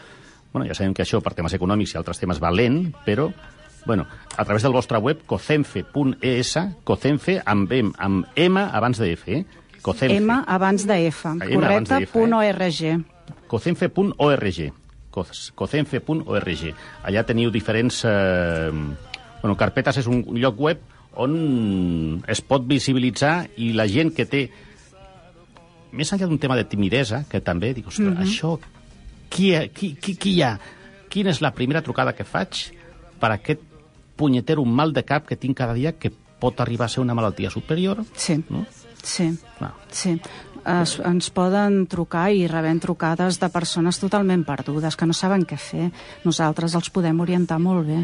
bueno, 0.52 0.66
ja 0.66 0.74
sabem 0.74 0.94
que 0.94 1.02
això 1.04 1.20
per 1.22 1.34
temes 1.34 1.52
econòmics 1.54 1.94
i 1.94 1.98
altres 1.98 2.18
temes 2.18 2.40
va 2.42 2.50
lent, 2.50 2.94
però 3.06 3.32
bueno, 3.84 4.06
a 4.36 4.44
través 4.44 4.62
del 4.62 4.72
vostre 4.72 4.96
web, 4.98 5.22
cocenfe.es, 5.26 6.58
cocenfe 6.84 7.42
amb, 7.44 7.70
M, 7.72 7.92
amb 7.98 8.26
M 8.36 8.58
abans 8.60 8.98
de 8.98 9.12
F, 9.12 9.32
eh? 9.32 9.44
Cocenfe. 9.82 10.16
M 10.16 10.30
abans 10.46 10.86
de 10.86 10.96
F, 11.08 11.26
abans 11.28 11.42
correcte, 11.54 11.94
de 11.94 12.02
F, 12.06 12.12
punt 12.12 12.32
eh? 12.32 12.52
.org. 12.52 13.04
cocenfe.org 13.48 14.72
cocenfe.org 15.12 16.74
allà 17.04 17.22
teniu 17.28 17.50
diferents 17.52 18.02
eh, 18.08 18.70
bueno, 19.42 19.56
carpetes 19.60 19.98
és 20.00 20.06
un 20.08 20.22
lloc 20.38 20.60
web 20.60 20.78
on 21.20 22.22
es 22.30 22.40
pot 22.40 22.64
visibilitzar 22.64 23.48
i 23.60 23.72
la 23.76 23.84
gent 23.90 24.14
que 24.16 24.24
té 24.24 24.46
més 25.92 26.08
enllà 26.14 26.24
d'un 26.30 26.38
tema 26.40 26.56
de 26.56 26.64
timidesa 26.64 27.24
que 27.28 27.42
també 27.44 27.74
dic, 27.76 27.86
ostres, 27.88 28.14
Mhm. 28.14 28.22
això 28.24 28.54
qui, 29.28 29.52
qui, 29.74 29.94
qui, 30.00 30.14
qui 30.16 30.30
hi 30.38 30.42
ha? 30.42 30.58
Quina 31.12 31.30
és 31.30 31.42
la 31.42 31.52
primera 31.52 31.82
trucada 31.82 32.14
que 32.16 32.24
faig 32.24 32.72
per 33.20 33.30
aquest 33.32 33.60
punyetero 34.16 34.64
mal 34.64 34.92
de 34.92 35.02
cap 35.04 35.26
que 35.26 35.36
tinc 35.36 35.56
cada 35.58 35.74
dia 35.74 35.92
que 35.98 36.10
pot 36.40 36.58
arribar 36.60 36.86
a 36.86 36.88
ser 36.88 37.00
una 37.02 37.14
malaltia 37.14 37.50
superior? 37.50 38.04
Sí, 38.16 38.42
no? 38.48 38.64
Sí. 39.02 39.28
Clar. 39.58 39.72
Sí, 39.90 40.16
es, 40.64 40.94
ens 41.02 41.30
poden 41.34 41.86
trucar 41.90 42.28
i 42.32 42.46
rebem 42.50 42.80
trucades 42.82 43.40
de 43.42 43.50
persones 43.52 43.98
totalment 44.00 44.44
perdudes, 44.46 44.96
que 44.96 45.06
no 45.06 45.16
saben 45.16 45.46
què 45.48 45.58
fer. 45.58 45.90
Nosaltres 46.24 46.76
els 46.78 46.90
podem 46.94 47.20
orientar 47.20 47.58
molt 47.58 47.86
bé. 47.86 48.00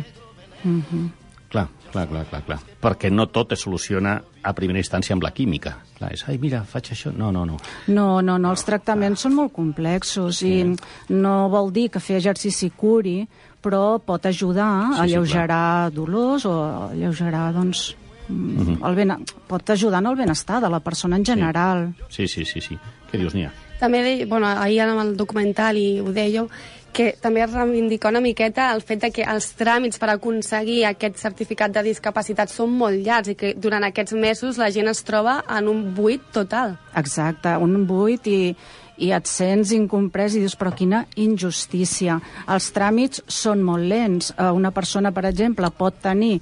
Mm 0.64 0.82
-hmm. 0.82 1.09
Clar, 1.49 1.68
clar, 1.92 2.09
clar, 2.09 2.26
clar, 2.28 2.42
clar. 2.44 2.59
Perquè 2.80 3.11
no 3.11 3.26
tot 3.32 3.53
es 3.53 3.62
soluciona 3.64 4.18
a 4.42 4.53
primera 4.53 4.78
instància 4.78 5.14
amb 5.14 5.22
la 5.22 5.30
química. 5.30 5.78
Clar, 5.96 6.12
és, 6.12 6.24
ai, 6.28 6.36
mira, 6.38 6.62
faig 6.64 6.90
això... 6.92 7.12
No, 7.16 7.30
no, 7.32 7.46
no. 7.46 7.57
No, 7.86 8.20
no, 8.20 8.36
no, 8.38 8.51
els 8.51 8.64
tractaments 8.64 9.24
són 9.24 9.34
molt 9.34 9.53
complexos 9.53 10.42
sí. 10.42 10.61
i 10.61 11.14
no 11.14 11.49
vol 11.49 11.72
dir 11.72 11.88
que 11.90 12.01
fer 12.01 12.16
exercici 12.16 12.70
curi, 12.70 13.26
però 13.62 13.99
pot 13.99 14.26
ajudar 14.26 14.92
Sí, 14.92 14.92
a 14.92 14.94
sí, 14.94 15.01
alleugerar 15.01 15.90
dolors 15.90 16.44
o 16.44 16.53
alleugerar, 16.90 17.53
doncs, 17.55 17.96
Mhm. 18.29 18.79
el 18.85 18.95
ben... 18.95 19.12
pot 19.47 19.70
ajudar 19.70 20.01
en 20.03 20.07
el 20.07 20.16
benestar 20.16 20.61
de 20.62 20.68
la 20.68 20.81
persona 20.81 21.16
en 21.16 21.24
general. 21.24 21.95
Sí, 22.09 22.29
sí, 22.29 22.45
sí, 22.45 22.61
sí. 22.61 22.79
Què 23.11 23.18
dius, 23.18 23.35
Nia? 23.35 23.53
També, 23.81 24.03
deia, 24.03 24.26
bueno, 24.26 24.47
ahir 24.47 24.81
en 24.81 24.99
el 24.99 25.16
documental 25.16 25.76
i 25.79 26.01
ho 26.01 26.12
dèieu, 26.12 26.49
que 26.93 27.12
també 27.20 27.43
es 27.45 27.53
reivindica 27.53 28.09
una 28.09 28.20
miqueta 28.20 28.72
el 28.74 28.83
fet 28.83 29.01
de 29.05 29.11
que 29.14 29.22
els 29.22 29.53
tràmits 29.57 30.01
per 30.01 30.09
aconseguir 30.11 30.85
aquest 30.89 31.16
certificat 31.20 31.70
de 31.72 31.83
discapacitat 31.87 32.51
són 32.51 32.72
molt 32.74 32.99
llargs 33.07 33.29
i 33.29 33.37
que 33.39 33.55
durant 33.55 33.85
aquests 33.85 34.16
mesos 34.18 34.59
la 34.59 34.70
gent 34.74 34.89
es 34.89 35.03
troba 35.07 35.45
en 35.49 35.68
un 35.68 35.95
buit 35.95 36.20
total. 36.33 36.76
Exacte, 36.97 37.55
un 37.57 37.87
buit 37.87 38.26
i, 38.26 38.57
i 38.99 39.12
et 39.14 39.26
sents 39.31 39.70
incomprès 39.76 40.35
i 40.35 40.41
dius, 40.43 40.57
però 40.59 40.72
quina 40.74 41.05
injustícia. 41.14 42.18
Els 42.49 42.72
tràmits 42.74 43.22
són 43.29 43.62
molt 43.62 43.87
lents. 43.87 44.33
Eh, 44.37 44.51
Una 44.51 44.72
persona, 44.72 45.12
per 45.12 45.24
exemple, 45.29 45.70
pot 45.70 46.01
tenir 46.03 46.41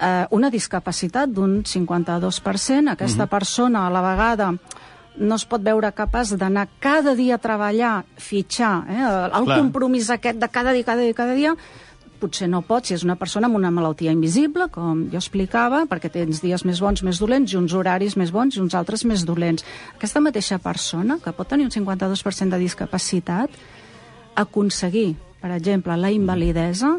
eh, 0.00 0.26
una 0.30 0.50
discapacitat 0.50 1.28
d'un 1.30 1.62
52%. 1.64 2.90
Aquesta 2.90 3.24
Mhm. 3.24 3.30
persona, 3.30 3.86
a 3.86 3.90
la 3.90 4.00
vegada, 4.02 4.54
no 5.16 5.34
es 5.36 5.44
pot 5.44 5.62
veure 5.62 5.92
capaç 5.92 6.36
d'anar 6.36 6.68
cada 6.80 7.14
dia 7.14 7.36
a 7.36 7.38
treballar, 7.38 8.04
fitxar, 8.16 8.84
eh, 8.88 9.30
el 9.38 9.44
Clar. 9.44 9.58
compromís 9.58 10.10
aquest 10.10 10.38
de 10.38 10.48
cada 10.48 10.72
dia, 10.72 10.84
cada 10.84 11.02
dia, 11.02 11.14
cada 11.14 11.34
dia, 11.34 11.56
potser 12.18 12.48
no 12.48 12.62
pot, 12.62 12.84
si 12.86 12.94
és 12.94 13.04
una 13.04 13.16
persona 13.16 13.46
amb 13.46 13.56
una 13.56 13.70
malaltia 13.70 14.10
invisible, 14.10 14.68
com 14.70 15.10
jo 15.10 15.18
explicava, 15.18 15.84
perquè 15.86 16.10
tens 16.10 16.40
dies 16.40 16.64
més 16.64 16.80
bons, 16.80 17.02
més 17.02 17.18
dolents, 17.18 17.52
i 17.52 17.56
uns 17.56 17.74
horaris 17.74 18.16
més 18.16 18.30
bons 18.32 18.56
i 18.56 18.60
uns 18.60 18.74
altres 18.74 19.04
més 19.04 19.24
dolents. 19.26 19.64
Aquesta 19.96 20.20
mateixa 20.20 20.58
persona, 20.58 21.18
que 21.22 21.32
pot 21.32 21.46
tenir 21.46 21.64
un 21.64 21.70
52% 21.70 22.50
de 22.50 22.58
discapacitat, 22.58 23.50
aconseguir, 24.34 25.16
per 25.40 25.50
exemple, 25.52 25.96
la 25.96 26.10
invalidesa, 26.10 26.98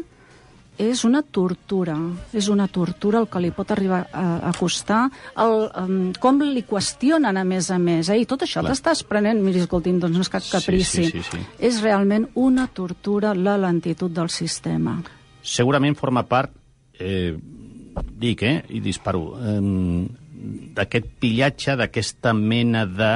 és 0.78 1.04
una 1.08 1.22
tortura, 1.22 1.96
és 2.36 2.48
una 2.52 2.66
tortura 2.68 3.20
el 3.22 3.28
que 3.32 3.40
li 3.42 3.50
pot 3.54 3.70
arribar 3.72 4.02
a, 4.12 4.24
a 4.50 4.52
costar, 4.56 5.06
el, 5.42 5.56
um, 5.82 5.96
com 6.20 6.40
li 6.42 6.64
qüestionen 6.68 7.36
a 7.36 7.44
més 7.48 7.70
a 7.72 7.78
més, 7.82 8.10
eh? 8.12 8.18
i 8.20 8.28
tot 8.28 8.44
això 8.46 8.64
t'estàs 8.66 9.04
prenent, 9.08 9.40
miri, 9.44 9.64
escolti'm, 9.64 10.00
doncs 10.02 10.18
no 10.18 10.26
és 10.26 10.32
cap 10.32 10.44
caprici, 10.50 11.08
sí, 11.08 11.22
sí, 11.22 11.24
sí. 11.30 11.42
és 11.70 11.80
realment 11.84 12.28
una 12.34 12.68
tortura 12.68 13.34
la 13.34 13.56
lentitud 13.60 14.12
del 14.12 14.30
sistema. 14.32 14.98
Segurament 15.46 15.96
forma 15.96 16.26
part, 16.28 16.52
eh, 16.98 17.34
dic, 18.12 18.42
eh, 18.42 18.62
i 18.76 18.80
disparo, 18.84 19.28
eh, 19.40 19.60
d'aquest 20.76 21.06
pillatge, 21.20 21.76
d'aquesta 21.80 22.32
mena 22.36 22.84
de 22.86 23.12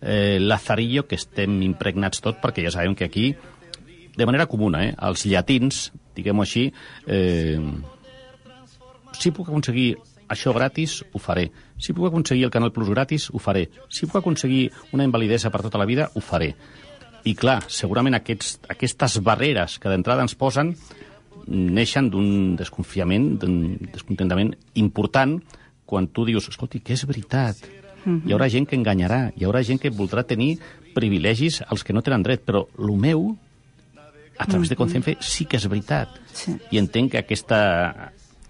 eh, 0.00 0.38
lazarillo 0.40 1.06
que 1.06 1.18
estem 1.18 1.60
impregnats 1.66 2.22
tot, 2.24 2.38
perquè 2.40 2.64
ja 2.64 2.72
sabem 2.74 2.94
que 2.96 3.08
aquí, 3.08 3.32
de 4.20 4.28
manera 4.28 4.46
comuna, 4.46 4.84
eh, 4.84 4.94
els 5.08 5.24
llatins, 5.24 5.86
diguem-ho 6.16 6.44
així, 6.44 6.68
eh, 7.08 7.58
si 9.16 9.32
puc 9.32 9.48
aconseguir 9.48 9.94
això 10.30 10.52
gratis, 10.54 11.00
ho 11.12 11.18
faré. 11.18 11.48
Si 11.80 11.94
puc 11.96 12.06
aconseguir 12.06 12.44
el 12.46 12.52
Canal 12.54 12.70
Plus 12.72 12.90
gratis, 12.92 13.30
ho 13.32 13.40
faré. 13.42 13.68
Si 13.88 14.06
puc 14.06 14.20
aconseguir 14.20 14.70
una 14.92 15.04
invalidesa 15.08 15.50
per 15.50 15.62
tota 15.66 15.80
la 15.80 15.88
vida, 15.88 16.10
ho 16.14 16.20
faré. 16.20 16.54
I 17.24 17.34
clar, 17.34 17.62
segurament 17.68 18.14
aquests, 18.16 18.60
aquestes 18.68 19.18
barreres 19.24 19.78
que 19.80 19.90
d'entrada 19.90 20.22
ens 20.24 20.36
posen 20.38 20.74
neixen 21.50 22.08
d'un 22.12 22.54
desconfiament, 22.56 23.34
d'un 23.40 23.76
descontentament 23.90 24.54
important 24.74 25.40
quan 25.84 26.06
tu 26.14 26.24
dius, 26.28 26.46
escolti, 26.48 26.80
que 26.80 26.94
és 26.94 27.06
veritat, 27.08 27.56
Mhm. 28.04 28.22
hi 28.28 28.32
haurà 28.32 28.48
gent 28.48 28.68
que 28.68 28.76
enganyarà, 28.76 29.32
hi 29.36 29.44
haurà 29.44 29.62
gent 29.66 29.80
que 29.80 29.90
voldrà 29.90 30.24
tenir 30.24 30.58
privilegis 30.94 31.62
als 31.66 31.84
que 31.84 31.92
no 31.92 32.02
tenen 32.02 32.22
dret, 32.22 32.44
però 32.46 32.66
el 32.78 32.96
meu, 32.96 33.36
a 34.40 34.46
través 34.48 34.70
de. 34.72 34.76
Concenfe, 34.80 35.16
sí 35.20 35.44
que 35.44 35.58
és 35.60 35.66
veritat. 35.68 36.08
Sí. 36.32 36.54
I 36.72 36.80
entenc 36.80 37.12
que 37.12 37.20
aquesta, 37.20 37.58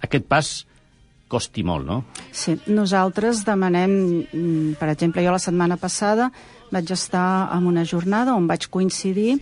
aquest 0.01 0.29
pas 0.31 0.51
costi 1.31 1.63
molt, 1.67 1.87
no? 1.87 2.05
Sí, 2.35 2.57
nosaltres 2.67 3.45
demanem, 3.47 3.93
mm, 4.33 4.79
per 4.81 4.89
exemple, 4.91 5.23
jo 5.23 5.31
la 5.35 5.43
setmana 5.43 5.77
passada 5.79 6.31
vaig 6.71 6.91
estar 6.95 7.51
en 7.57 7.67
una 7.67 7.85
jornada 7.85 8.35
on 8.35 8.47
vaig 8.47 8.69
coincidir 8.71 9.41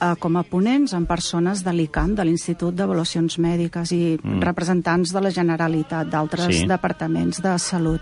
eh, 0.00 0.14
com 0.18 0.36
a 0.36 0.42
ponents 0.42 0.92
amb 0.92 1.08
persones 1.08 1.62
de 1.64 1.72
l'ICAM, 1.72 2.14
de 2.16 2.24
l'Institut 2.24 2.74
d'Avaluacions 2.74 3.38
Mèdiques 3.38 3.92
i 3.92 4.18
Mm. 4.22 4.42
representants 4.42 5.12
de 5.12 5.20
la 5.20 5.30
Generalitat, 5.30 6.08
d'altres 6.08 6.56
sí. 6.56 6.66
departaments 6.66 7.40
de 7.40 7.58
salut. 7.58 8.00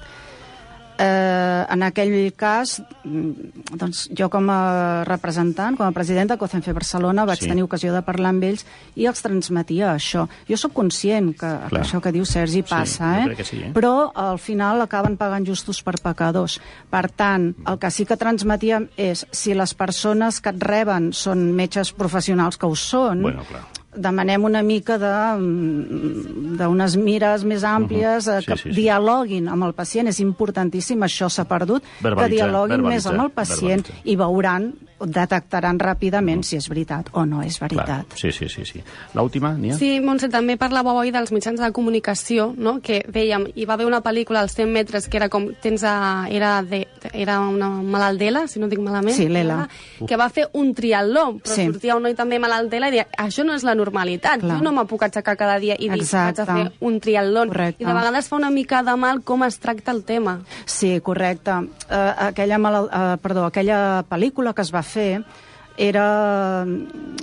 Eh, 1.03 1.67
en 1.75 1.83
aquell 1.83 2.33
cas, 2.39 2.77
mm, 3.03 3.75
doncs, 3.75 4.05
jo 4.15 4.29
com 4.31 4.47
a 4.55 5.03
representant, 5.09 5.75
com 5.77 5.87
a 5.89 5.91
president 5.97 6.31
de 6.31 6.37
COCENFE 6.39 6.73
Barcelona, 6.77 7.25
vaig 7.27 7.39
Sí. 7.41 7.45
sí. 7.47 7.49
tenir 7.51 7.65
ocasió 7.65 7.93
de 7.93 8.03
parlar 8.07 8.31
amb 8.31 8.45
ells 8.45 8.65
i 8.95 9.07
els 9.07 9.21
transmetia 9.23 9.95
això. 9.97 10.29
Jo 10.49 10.57
sóc 10.57 10.73
conscient 10.73 11.33
que 11.33 11.51
Clar. 11.71 11.83
això 11.83 12.01
que 12.01 12.13
diu 12.13 12.25
Sergi 12.25 12.63
Sí, 12.63 12.69
passa, 12.69 13.25
jo 13.25 13.31
eh? 13.33 13.45
sí, 13.45 13.57
eh? 13.65 13.73
però 13.75 14.13
al 14.15 14.39
final 14.39 14.81
acaben 14.83 15.17
pagant 15.17 15.45
justos 15.47 15.83
per 15.83 15.95
pecadors. 16.01 16.61
Per 16.91 17.11
tant, 17.11 17.55
el 17.67 17.79
que 17.79 17.91
sí 17.91 18.07
que 18.07 18.17
transmetíem 18.17 18.89
és 18.97 19.27
si 19.33 19.55
les 19.55 19.75
persones 19.75 20.41
que 20.41 20.51
et 20.51 20.63
reben 20.63 21.13
són 21.13 21.53
metges 21.53 21.93
professionals 21.93 22.57
que 22.57 22.67
ho 22.67 22.77
són, 22.77 23.23
Bueno, 23.23 23.43
clar. 23.45 23.63
Demanem 23.95 24.45
una 24.45 24.63
mica 24.63 24.97
de, 24.99 25.13
mm, 25.39 26.57
d'unes 26.59 26.97
mires 26.97 27.45
més 27.45 27.63
àmplies, 27.65 28.27
uh 28.27 28.31
Mhm. 28.31 28.37
-huh. 28.37 28.41
Sí, 28.41 28.47
que 28.47 28.57
sí, 28.57 28.63
sí. 28.63 28.81
dialoguin 28.81 29.49
amb 29.49 29.65
el 29.65 29.73
pacient. 29.75 30.09
És 30.09 30.21
importantíssim, 30.21 30.99
això 31.01 31.29
s'ha 31.29 31.45
perdut, 31.45 31.83
que 31.83 31.89
Verbalitzar, 32.03 32.49
dialoguin 32.49 32.83
més 32.83 33.07
amb 33.07 33.21
el 33.21 33.31
pacient 33.31 33.83
verbalitzar. 33.83 34.01
i 34.05 34.17
veuran 34.17 34.75
detectaran 35.07 35.79
ràpidament 35.81 36.43
si 36.45 36.57
és 36.57 36.69
veritat 36.69 37.09
o 37.13 37.25
no 37.27 37.43
és 37.43 37.59
veritat. 37.61 37.87
Clar. 37.87 38.19
Sí, 38.19 38.33
sí, 38.33 38.49
sí. 38.49 38.65
sí. 38.65 38.83
L'última, 39.15 39.53
Nia? 39.55 39.77
Sí, 39.79 40.01
Montse, 40.01 40.29
també 40.33 40.57
parlava 40.61 40.91
avui 40.93 41.11
dels 41.15 41.33
mitjans 41.33 41.61
de 41.61 41.71
comunicació, 41.73 42.53
no? 42.57 42.79
que 42.83 43.03
dèiem, 43.09 43.47
hi 43.55 43.65
va 43.69 43.75
haver 43.75 43.87
una 43.87 44.03
pel·lícula 44.03 44.41
als 44.43 44.55
100 44.59 44.71
metres 44.73 45.09
que 45.09 45.17
era 45.19 45.29
com, 45.33 45.49
tens 45.63 45.83
a, 45.85 46.27
era, 46.31 46.63
de, 46.63 46.87
era 47.13 47.41
una 47.41 47.69
malaltela, 47.69 48.47
si 48.49 48.61
no 48.61 48.69
dic 48.69 48.81
malament, 48.81 49.17
Sí, 49.17 49.29
l'Ela. 49.29 49.69
que 50.07 50.17
va 50.17 50.29
fer 50.31 50.49
un 50.53 50.75
triatló, 50.75 51.39
però 51.43 51.55
Sí. 51.55 51.67
sortia 51.67 51.97
un 51.97 52.03
noi 52.07 52.15
també 52.15 52.39
malaltela 52.39 52.89
i 52.89 52.97
deia, 52.97 53.07
això 53.19 53.45
no 53.45 53.55
és 53.55 53.65
la 53.65 53.75
normalitat, 53.75 54.41
Clar. 54.41 54.59
jo 54.59 54.63
no 54.65 54.73
me 54.73 54.85
puc 54.87 55.03
aixecar 55.03 55.37
cada 55.37 55.59
dia 55.59 55.75
i 55.79 55.89
dir, 55.89 56.01
Exacte. 56.01 56.45
vaig 56.45 56.49
a 56.49 56.55
fer 56.71 56.73
un 56.81 57.01
triatló. 57.01 57.47
Correcte. 57.49 57.83
I 57.83 57.87
de 57.87 57.93
vegades 57.95 58.29
fa 58.29 58.37
una 58.37 58.51
mica 58.51 58.83
de 58.83 58.97
mal 58.97 59.23
com 59.23 59.43
es 59.45 59.59
tracta 59.59 59.91
el 59.93 60.05
tema. 60.05 60.41
Sí, 60.67 61.01
correcte. 61.01 61.51
Uh, 61.53 62.29
aquella, 62.29 62.59
malal... 62.59 62.85
uh, 62.93 63.17
perdó, 63.23 63.47
aquella 63.47 64.05
pel·lícula 64.09 64.53
que 64.55 64.63
es 64.63 64.71
va 64.75 64.83
fer 64.83 64.92
era, 64.97 66.67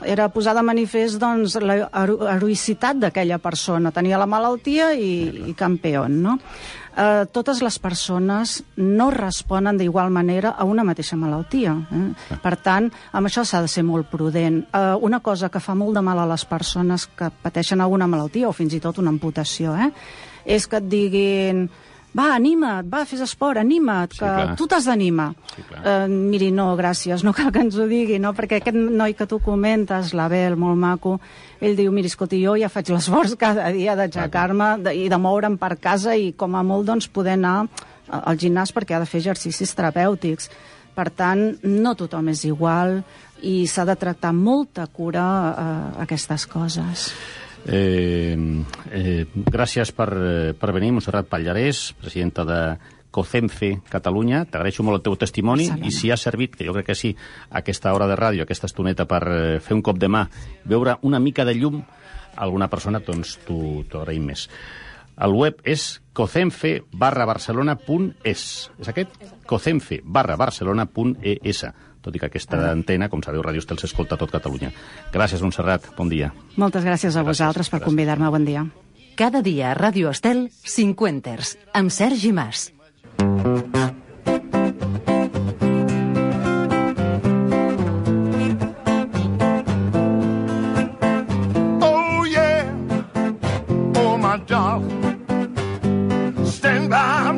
era 0.03 0.29
posar 0.33 0.55
de 0.57 0.63
manifest 0.65 1.19
doncs, 1.21 1.55
la 1.61 1.75
hero- 1.85 2.25
heroïcitat 2.27 2.97
d'aquella 2.97 3.37
persona. 3.39 3.91
Tenia 3.93 4.17
la 4.17 4.27
malaltia 4.29 4.93
i, 4.97 5.49
i 5.51 5.55
campió, 5.57 6.07
no? 6.09 6.39
Uh, 6.99 7.23
totes 7.31 7.61
les 7.63 7.77
persones 7.79 8.57
no 8.75 9.05
responen 9.13 9.77
d'igual 9.79 10.09
manera 10.11 10.49
a 10.57 10.65
una 10.67 10.83
mateixa 10.83 11.15
malaltia. 11.15 11.77
Eh? 11.95 12.37
Per 12.41 12.55
tant, 12.59 12.89
amb 13.15 13.29
això 13.29 13.45
s'ha 13.47 13.61
de 13.63 13.69
ser 13.71 13.85
molt 13.87 14.09
prudent. 14.11 14.65
Uh, 14.73 14.97
una 15.05 15.21
cosa 15.23 15.47
que 15.53 15.61
fa 15.63 15.77
molt 15.79 15.95
de 15.95 16.03
mal 16.03 16.19
a 16.19 16.25
les 16.27 16.43
persones 16.49 17.05
que 17.07 17.29
pateixen 17.43 17.79
alguna 17.79 18.09
malaltia 18.09 18.49
o 18.49 18.57
fins 18.57 18.73
i 18.75 18.81
tot 18.83 18.99
una 18.99 19.13
amputació, 19.13 19.77
eh? 19.79 19.93
és 20.43 20.65
que 20.67 20.81
et 20.81 20.89
diguin 20.91 21.69
va, 22.17 22.33
anima't, 22.35 22.87
va, 22.89 23.03
fes 23.05 23.21
esport, 23.21 23.59
anima't, 23.61 24.13
Sí, 24.13 24.19
que 24.19 24.25
clar. 24.25 24.55
tu 24.57 24.65
t'has 24.67 24.85
d'animar. 24.85 25.33
Sí, 25.55 25.61
clar. 25.67 25.81
eh, 25.85 26.07
miri, 26.09 26.49
no, 26.51 26.75
gràcies, 26.77 27.23
no 27.23 27.33
cal 27.33 27.51
que 27.51 27.59
ens 27.61 27.75
ho 27.77 27.85
digui, 27.87 28.17
no? 28.19 28.33
perquè 28.33 28.59
aquest 28.61 28.75
noi 28.75 29.13
que 29.13 29.27
tu 29.29 29.39
comentes, 29.39 30.13
l'Abel, 30.17 30.55
molt 30.57 30.77
maco, 30.77 31.19
ell 31.61 31.75
diu, 31.77 31.91
miri, 31.91 32.07
escolti, 32.07 32.41
jo 32.43 32.55
ja 32.57 32.69
faig 32.69 32.89
l'esforç 32.89 33.35
cada 33.37 33.69
dia 33.75 33.95
d'aixecar-me 33.95 34.93
i 34.95 35.07
de 35.09 35.17
moure'm 35.21 35.57
per 35.57 35.77
casa 35.79 36.15
i 36.15 36.33
com 36.33 36.55
a 36.55 36.63
molt 36.63 36.85
doncs, 36.87 37.07
poder 37.07 37.33
anar 37.37 37.67
al 38.09 38.37
gimnàs 38.41 38.71
perquè 38.73 38.95
ha 38.95 38.99
de 38.99 39.05
fer 39.05 39.19
exercicis 39.21 39.75
terapèutics. 39.77 40.49
Per 40.95 41.09
tant, 41.15 41.59
no 41.63 41.93
tothom 41.95 42.27
és 42.33 42.41
igual 42.49 43.03
i 43.45 43.67
s'ha 43.69 43.85
de 43.85 43.93
tractar 43.95 44.33
molta 44.33 44.87
cura 44.87 45.23
eh, 45.53 46.01
aquestes 46.03 46.47
coses. 46.49 47.11
Eh, 47.67 48.37
eh, 48.91 49.25
gràcies 49.33 49.91
per, 49.91 50.09
eh, 50.13 50.53
per 50.53 50.71
venir, 50.73 50.91
Montserrat 50.95 51.27
Pallarès, 51.29 51.93
presidenta 51.99 52.45
de 52.45 52.77
COCENFE 53.11 53.81
Catalunya. 53.89 54.45
T'agraeixo 54.45 54.83
molt 54.85 54.99
el 54.99 55.03
teu 55.03 55.15
testimoni 55.15 55.67
Excel·lent. 55.67 55.85
i 55.85 55.91
si 55.91 56.11
ha 56.11 56.17
servit, 56.17 56.55
que 56.55 56.65
jo 56.65 56.73
crec 56.73 56.85
que 56.91 56.95
sí, 56.95 57.15
aquesta 57.49 57.93
hora 57.93 58.07
de 58.07 58.15
ràdio, 58.15 58.43
aquesta 58.43 58.67
estoneta 58.69 59.05
per 59.05 59.23
eh, 59.27 59.59
fer 59.59 59.75
un 59.75 59.81
cop 59.81 59.97
de 59.97 60.07
mà, 60.07 60.27
veure 60.65 60.97
una 61.01 61.19
mica 61.19 61.45
de 61.45 61.55
llum 61.55 61.81
a 61.81 62.43
alguna 62.43 62.69
persona, 62.69 62.99
doncs 62.99 63.39
t'ho 63.45 63.83
agraïm 64.01 64.29
més. 64.29 64.47
El 65.19 65.33
web 65.35 65.57
és 65.67 65.99
cocenfe 66.15 66.83
barra 66.95 67.25
barcelona.es. 67.27 68.43
És 68.79 68.87
aquest? 68.87 69.17
cocenfe 69.49 69.99
barra 70.05 70.37
barcelona.es. 70.37 71.65
Tot 72.01 72.15
i 72.15 72.19
que 72.21 72.29
aquesta 72.29 72.59
antena, 72.71 73.09
com 73.11 73.21
sabeu, 73.23 73.43
Ràdio 73.43 73.59
Estel 73.63 73.79
s'escolta 73.81 74.15
a 74.15 74.21
tot 74.21 74.31
Catalunya. 74.31 74.71
Gràcies, 75.13 75.41
Montserrat. 75.43 75.89
Bon 75.97 76.09
dia. 76.11 76.31
Moltes 76.55 76.85
gràcies 76.87 77.17
a 77.19 77.25
vosaltres 77.27 77.69
per 77.69 77.81
convidar-me. 77.83 78.29
Bon 78.31 78.45
dia. 78.47 78.65
Cada 79.19 79.41
dia 79.43 79.73
a 79.73 79.75
Ràdio 79.75 80.07
Estel, 80.13 80.47
50 80.63 81.57
amb 81.75 81.91
Sergi 81.91 82.31
Mas. 82.31 82.69
Oh 91.81 92.23
yeah, 92.23 92.63
oh 93.99 94.17
my 94.17 94.37
darling, 94.47 95.35
stand 96.45 96.89
by 96.89 97.28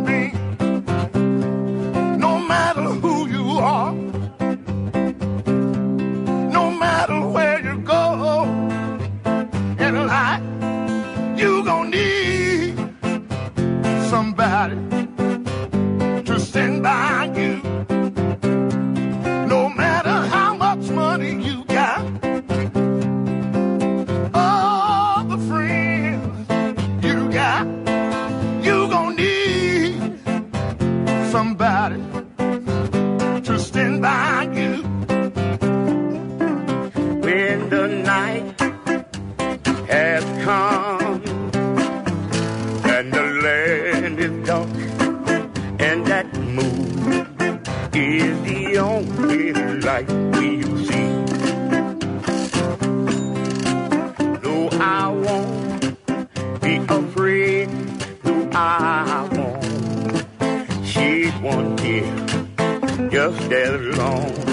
light 49.92 50.08
we'll 50.08 50.78
see. 50.90 51.10
No, 54.46 54.56
I 54.80 55.08
won't 55.26 56.62
be 56.62 56.76
afraid. 57.00 57.68
No, 58.24 58.34
I 58.54 59.28
won't 59.36 60.86
shed 60.86 61.34
one 61.44 61.76
tear. 61.76 62.16
Just 63.10 63.52
as 63.52 63.98
long 63.98 64.51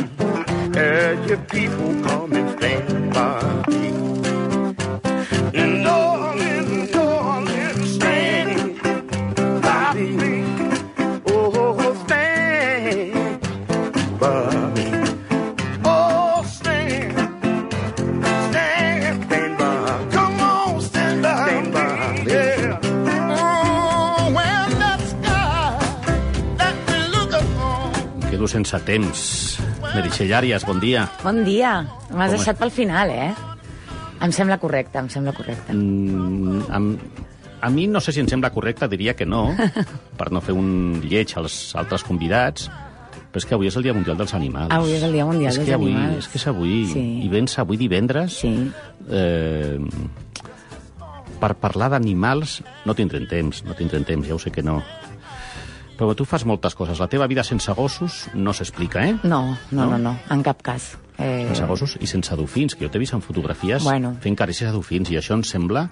temps. 28.89 29.21
Meritxell 29.93 30.33
Àrias, 30.33 30.65
bon 30.67 30.81
dia. 30.81 31.05
Bon 31.23 31.43
dia. 31.45 31.83
M'has 32.15 32.33
deixat 32.33 32.59
pel 32.61 32.73
final, 32.73 33.13
eh? 33.13 33.31
Em 34.25 34.33
sembla 34.35 34.57
correcte, 34.59 34.99
em 34.99 35.11
sembla 35.13 35.35
correcte. 35.37 35.75
Mm, 35.77 36.63
amb, 36.75 37.25
a 37.61 37.71
mi 37.71 37.87
no 37.91 38.01
sé 38.01 38.15
si 38.15 38.23
em 38.25 38.29
sembla 38.31 38.51
correcte, 38.55 38.89
diria 38.91 39.15
que 39.19 39.27
no, 39.29 39.51
per 40.19 40.31
no 40.33 40.41
fer 40.45 40.57
un 40.57 41.03
lleig 41.05 41.35
als 41.39 41.75
altres 41.79 42.05
convidats, 42.07 42.71
però 43.29 43.43
és 43.43 43.47
que 43.47 43.55
avui 43.59 43.69
és 43.69 43.77
el 43.77 43.85
Dia 43.85 43.95
Mundial 43.95 44.17
dels 44.19 44.33
Animals. 44.35 44.73
Avui 44.75 44.97
és 44.97 45.05
el 45.05 45.13
Dia 45.15 45.27
Mundial 45.29 45.53
és 45.53 45.61
dels 45.61 45.75
avui, 45.77 45.93
Animals. 45.93 46.25
És 46.25 46.31
que 46.33 46.41
és 46.41 46.47
avui, 46.49 46.79
Sí. 46.95 47.05
i 47.27 47.29
vens 47.29 47.59
avui 47.61 47.77
divendres, 47.77 48.41
Sí. 48.41 48.55
eh, 49.11 49.79
per 51.39 51.55
parlar 51.61 51.91
d'animals 51.93 52.63
no 52.89 52.95
tindrem 52.99 53.29
temps, 53.29 53.63
no 53.65 53.77
tindrem 53.79 54.03
temps, 54.09 54.27
ja 54.27 54.35
ho 54.35 54.41
sé 54.43 54.51
que 54.51 54.65
no. 54.65 54.81
Però 55.99 56.15
tu 56.15 56.25
fas 56.25 56.45
moltes 56.47 56.75
coses. 56.79 57.01
La 57.03 57.09
teva 57.11 57.27
vida 57.27 57.43
sense 57.43 57.73
gossos 57.75 58.29
no 58.35 58.53
s'explica, 58.55 59.03
eh? 59.05 59.17
No, 59.25 59.57
no, 59.73 59.85
No? 59.85 59.91
no, 59.91 59.99
no, 59.99 60.19
en 60.31 60.43
cap 60.47 60.63
cas. 60.63 60.97
Eh, 61.19 61.47
sense 61.49 61.67
gossos 61.67 61.97
i 62.01 62.07
sense 62.07 62.37
dofins, 62.39 62.77
que 62.77 62.85
jo 62.87 62.91
t'he 62.91 62.99
vist 63.03 63.13
en 63.15 63.21
fotografies 63.23 63.83
Bueno. 63.83 64.15
fent 64.23 64.37
carícies 64.39 64.71
a 64.71 64.73
dofins, 64.73 65.11
i 65.11 65.17
això 65.19 65.35
em 65.35 65.43
sembla 65.43 65.89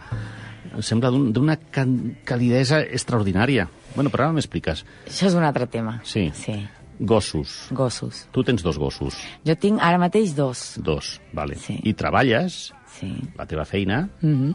em 0.76 0.82
sembla 0.82 1.10
d'un- 1.10 1.32
d'una 1.32 1.56
can- 1.56 2.18
calidesa 2.24 2.80
extraordinària. 2.82 3.68
Bueno, 3.94 4.10
però 4.10 4.24
ara 4.24 4.32
m'expliques. 4.32 4.84
Això 5.08 5.26
és 5.26 5.34
un 5.34 5.42
altre 5.42 5.66
tema. 5.66 6.00
Sí. 6.04 6.30
Sí, 6.34 6.68
Gossos. 6.98 7.68
gossos. 7.70 8.26
Tu 8.30 8.42
tens 8.44 8.62
dos 8.62 8.78
gossos. 8.78 9.16
Jo 9.44 9.56
tinc 9.56 9.80
ara 9.82 9.98
mateix 9.98 10.34
dos. 10.36 10.74
Dos, 10.82 11.20
vale. 11.32 11.56
Sí. 11.56 11.80
I 11.82 11.94
treballes, 11.94 12.72
Sí. 12.98 13.10
la 13.36 13.46
teva 13.46 13.64
feina, 13.64 14.08
Mm 14.22 14.34
-hmm. 14.50 14.54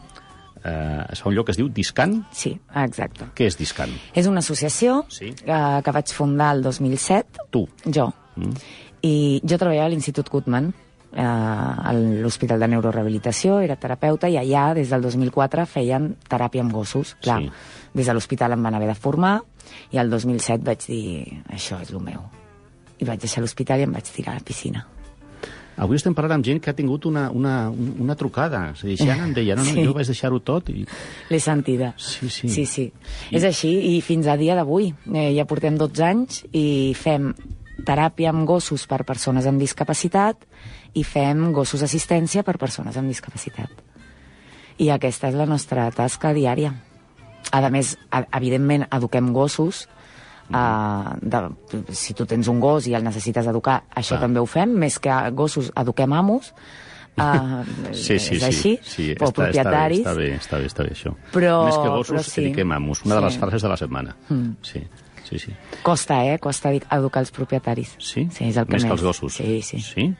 Eh, 0.64 1.04
es 1.10 1.22
fa 1.22 1.28
un 1.28 1.34
lloc 1.34 1.46
que 1.46 1.52
es 1.52 1.58
diu 1.58 1.68
Discan. 1.68 2.26
Sí, 2.32 2.58
exacte. 2.84 3.26
Què 3.34 3.46
és 3.46 3.56
Discan? 3.58 3.90
És 4.14 4.26
una 4.26 4.40
associació 4.40 5.04
Sí. 5.08 5.32
que, 5.34 5.58
que 5.84 5.90
vaig 5.98 6.12
fundar 6.12 6.54
el 6.56 6.62
2007. 6.62 7.48
Tu. 7.50 7.66
Jo. 7.86 8.12
Mm. 8.36 8.52
I 9.02 9.40
jo 9.42 9.58
treballava 9.58 9.86
a 9.86 9.90
l'Institut 9.90 10.28
Guttmann, 10.30 10.72
eh, 11.12 11.20
a 11.22 11.92
l'Hospital 11.92 12.60
de 12.60 12.68
Neurorehabilitació, 12.68 13.58
era 13.60 13.76
terapeuta, 13.76 14.28
i 14.30 14.36
allà, 14.38 14.72
des 14.74 14.88
del 14.90 15.02
2004, 15.02 15.66
feien 15.66 16.14
teràpia 16.28 16.62
amb 16.62 16.72
gossos. 16.72 17.16
Clar, 17.20 17.40
Sí. 17.42 17.50
des 17.94 18.06
de 18.06 18.14
l'hospital 18.14 18.52
em 18.52 18.62
van 18.62 18.74
haver 18.74 18.88
de 18.88 18.94
formar, 18.94 19.42
i 19.90 19.98
el 19.98 20.08
2007 20.10 20.62
vaig 20.64 20.86
dir, 20.86 21.42
això 21.48 21.80
és 21.82 21.90
el 21.90 22.00
meu. 22.00 22.22
I 22.98 23.04
vaig 23.04 23.18
deixar 23.20 23.40
l'hospital 23.42 23.80
i 23.80 23.82
em 23.82 23.92
vaig 23.92 24.04
tirar 24.04 24.32
a 24.32 24.38
la 24.38 24.44
piscina. 24.44 24.86
Avui 25.80 25.96
estem 25.96 26.12
parlant 26.14 26.36
amb 26.40 26.44
gent 26.44 26.60
que 26.60 26.70
ha 26.70 26.76
tingut 26.76 27.06
una, 27.08 27.30
una, 27.32 27.70
una 27.72 28.16
trucada. 28.18 28.72
És 28.74 28.82
a 28.84 28.90
dir, 28.90 28.96
Xana 29.00 29.24
em 29.24 29.32
deia, 29.36 29.56
no, 29.56 29.64
no, 29.64 29.72
Sí. 29.76 29.84
jo 29.86 29.94
vaig 29.96 30.06
deixar-ho 30.10 30.40
tot 30.44 30.68
i... 30.68 30.84
L'he 31.30 31.40
sentida. 31.40 31.94
Sí, 31.96 32.28
sí. 32.28 32.50
Sí, 32.52 32.66
sí. 32.68 32.84
És 33.32 33.46
així, 33.48 33.72
i 33.96 34.00
fins 34.04 34.28
a 34.28 34.36
dia 34.36 34.54
d'avui. 34.58 34.92
Eh, 35.14 35.30
ja 35.36 35.46
portem 35.48 35.78
12 35.80 36.04
anys 36.04 36.42
i 36.52 36.92
fem 36.98 37.32
teràpia 37.88 38.30
amb 38.30 38.44
gossos 38.46 38.84
per 38.86 39.00
persones 39.08 39.48
amb 39.48 39.58
discapacitat 39.58 40.44
i 40.94 41.02
fem 41.08 41.48
gossos 41.56 41.82
assistència 41.82 42.44
per 42.44 42.58
persones 42.60 42.98
amb 43.00 43.08
discapacitat. 43.08 43.72
I 44.78 44.90
aquesta 44.92 45.28
és 45.32 45.36
la 45.36 45.46
nostra 45.48 45.88
tasca 45.94 46.34
diària. 46.36 46.74
A 47.52 47.68
més, 47.72 47.96
evidentment, 48.32 48.86
eduquem 48.92 49.32
gossos. 49.34 49.86
Uh, 50.52 51.16
de, 51.22 51.38
si 51.96 52.12
tu 52.14 52.26
tens 52.26 52.48
un 52.48 52.58
gos 52.60 52.86
i 52.86 52.94
el 52.94 53.02
necessites 53.04 53.46
educar, 53.46 53.84
això 53.94 54.16
Clar. 54.16 54.20
també 54.26 54.40
ho 54.40 54.46
fem. 54.46 54.68
Més 54.76 54.98
que 55.00 55.10
gossos, 55.32 55.72
eduquem 55.76 56.12
amos. 56.12 56.52
Uh, 57.16 57.62
Sí, 57.92 58.18
sí, 58.18 58.36
és 58.36 58.42
així, 58.44 58.78
sí. 58.82 59.12
sí 59.12 59.14
o 59.20 59.30
propietaris. 59.32 60.00
Està 60.00 60.14
bé, 60.16 60.28
està 60.36 60.58
bé, 60.58 60.66
està 60.66 60.82
bé, 60.84 60.90
això. 60.92 61.14
Però- 61.32 61.64
Més 61.66 61.76
que 61.78 61.88
gossos, 61.88 62.26
sí. 62.26 62.40
dediquem 62.42 62.72
amos. 62.72 63.04
Una 63.04 63.16
de 63.16 63.20
les 63.22 63.34
Sí. 63.34 63.38
frases 63.40 63.62
de 63.62 63.68
la 63.68 63.76
setmana. 63.76 64.16
Mm. 64.28 64.50
Sí, 64.62 64.82
sí, 65.28 65.38
sí. 65.38 65.52
Costa, 65.82 66.24
eh? 66.26 66.38
Costa 66.38 66.72
educar 66.72 67.20
els 67.20 67.30
propietaris. 67.30 67.96
Sí? 67.98 68.28
Sí, 68.30 68.44
és 68.48 68.56
el 68.56 68.66
que 68.66 68.72
Més 68.72 68.82
més. 68.84 68.90
que 68.90 68.92
els 68.92 69.02
gossos. 69.02 69.34
Sí, 69.34 69.60
sí. 69.62 69.80
Sí? 69.80 70.14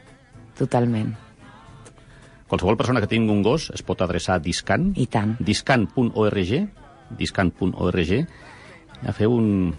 Totalment. 0.58 1.14
Qualsevol 2.48 2.76
persona 2.76 3.00
que 3.00 3.06
tingui 3.08 3.32
un 3.32 3.42
gos 3.42 3.70
es 3.72 3.82
pot 3.82 4.00
adreçar 4.02 4.34
a 4.36 4.38
Discan. 4.38 4.92
I 4.96 5.06
tant. 5.06 5.36
Discan.org 5.40 6.68
discan.org 7.16 8.26
a 9.06 9.12
fer 9.12 9.26
un, 9.26 9.74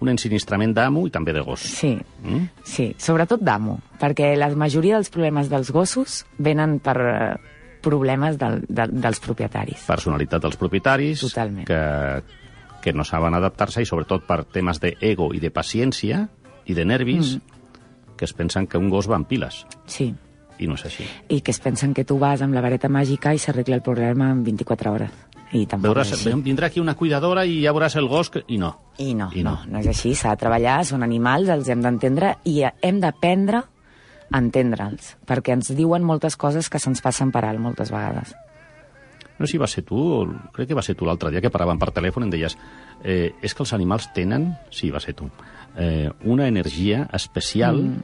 un 0.00 0.08
ensinistrament 0.08 0.74
d'amo 0.74 1.06
i 1.06 1.10
també 1.10 1.32
de 1.32 1.40
gos. 1.40 1.60
Sí, 1.60 1.98
Mm? 2.24 2.46
sí, 2.64 2.94
sobretot 2.98 3.40
d'amo, 3.44 3.78
perquè 4.00 4.34
la 4.36 4.48
majoria 4.56 4.96
dels 4.96 5.10
problemes 5.10 5.48
dels 5.50 5.70
gossos 5.70 6.24
venen 6.38 6.78
per 6.80 6.96
eh, 7.00 7.34
problemes 7.82 8.38
del, 8.38 8.62
del, 8.68 8.90
dels 9.00 9.20
propietaris. 9.20 9.84
Personalitat 9.86 10.42
dels 10.42 10.56
propietaris, 10.56 11.20
Totalment. 11.20 11.66
que, 11.68 12.22
que 12.82 12.92
no 12.92 13.04
saben 13.04 13.34
adaptar-se 13.34 13.82
i 13.82 13.86
sobretot 13.86 14.24
per 14.26 14.44
temes 14.44 14.80
d'ego 14.80 15.32
i 15.34 15.40
de 15.40 15.50
paciència 15.50 16.28
i 16.66 16.74
de 16.74 16.84
nervis, 16.84 17.36
Mm. 17.36 18.16
que 18.16 18.24
es 18.24 18.32
pensen 18.32 18.66
que 18.66 18.78
un 18.78 18.88
gos 18.88 19.10
va 19.10 19.16
en 19.16 19.24
piles. 19.24 19.66
Sí, 19.86 20.14
I 20.58 20.66
no 20.68 20.74
és 20.78 20.84
així. 20.86 21.04
i 21.28 21.40
que 21.42 21.50
es 21.50 21.58
pensen 21.60 21.92
que 21.92 22.04
tu 22.04 22.16
vas 22.18 22.40
amb 22.42 22.54
la 22.54 22.60
vareta 22.62 22.88
màgica 22.88 23.34
i 23.34 23.38
s'arregla 23.38 23.74
el 23.76 23.82
problema 23.82 24.30
en 24.30 24.44
24 24.44 24.92
hores. 24.92 25.10
I 25.54 25.64
tampoc 25.70 25.86
Veuràs, 25.92 26.10
és 26.12 26.24
així. 26.26 26.40
vindrà 26.42 26.66
aquí 26.66 26.80
una 26.82 26.96
cuidadora 26.98 27.44
i 27.46 27.60
ja 27.62 27.72
veuràs 27.72 27.94
el 28.00 28.08
gos... 28.10 28.30
Que... 28.34 28.42
I 28.50 28.58
no. 28.58 28.72
I 28.98 29.12
no, 29.14 29.28
I 29.34 29.44
no. 29.46 29.52
no, 29.64 29.72
no 29.76 29.78
és 29.84 29.86
així, 29.92 30.14
s'ha 30.18 30.32
de 30.34 30.40
treballar, 30.42 30.80
són 30.88 31.04
animals, 31.06 31.48
els 31.54 31.68
hem 31.70 31.82
d'entendre 31.84 32.36
i 32.50 32.56
hem 32.66 32.98
d'aprendre 33.02 33.60
a 34.34 34.40
entendre'ls, 34.40 35.12
perquè 35.28 35.54
ens 35.54 35.70
diuen 35.76 36.02
moltes 36.02 36.34
coses 36.40 36.66
que 36.72 36.80
se'ns 36.82 37.00
passen 37.04 37.30
per 37.30 37.44
alt 37.46 37.60
moltes 37.62 37.92
vegades. 37.94 38.32
No 39.38 39.46
sé 39.46 39.52
si 39.52 39.58
va 39.58 39.66
ser 39.70 39.82
tu, 39.86 39.98
o 39.98 40.24
crec 40.54 40.68
que 40.70 40.74
va 40.78 40.82
ser 40.82 40.94
tu 40.98 41.06
l'altre 41.06 41.30
dia 41.30 41.40
que 41.42 41.50
paràvem 41.54 41.78
per 41.78 41.90
telèfon 41.94 42.22
i 42.22 42.28
em 42.28 42.34
deies 42.34 42.54
eh, 43.04 43.32
és 43.42 43.54
que 43.54 43.62
els 43.62 43.72
animals 43.74 44.08
tenen, 44.14 44.52
sí, 44.74 44.90
va 44.94 45.00
ser 45.02 45.14
tu, 45.18 45.26
eh, 45.76 46.10
una 46.24 46.46
energia 46.50 47.08
especial 47.12 47.82
Mm. 47.82 48.02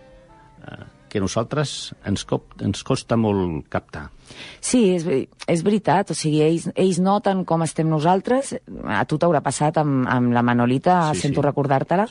eh, 0.66 0.84
que 1.10 1.20
a 1.20 1.24
nosaltres 1.24 1.92
ens, 2.06 2.24
cop, 2.28 2.54
ens 2.62 2.84
costa 2.86 3.18
molt 3.20 3.66
captar. 3.72 4.06
Sí, 4.62 4.84
és, 4.94 5.06
és 5.50 5.64
veritat, 5.66 6.12
o 6.14 6.16
sigui, 6.16 6.40
ells, 6.46 6.68
ells 6.78 7.00
noten 7.02 7.42
com 7.48 7.64
estem 7.66 7.90
nosaltres, 7.90 8.54
a 8.86 9.02
tu 9.10 9.18
t'haurà 9.20 9.42
passat 9.44 9.80
amb, 9.82 10.06
amb 10.08 10.32
la 10.32 10.44
Manolita, 10.46 11.00
Sí, 11.10 11.18
sí, 11.18 11.26
sento 11.26 11.40
sí. 11.40 11.42
sí. 11.42 11.48
recordar-te-la, 11.48 12.06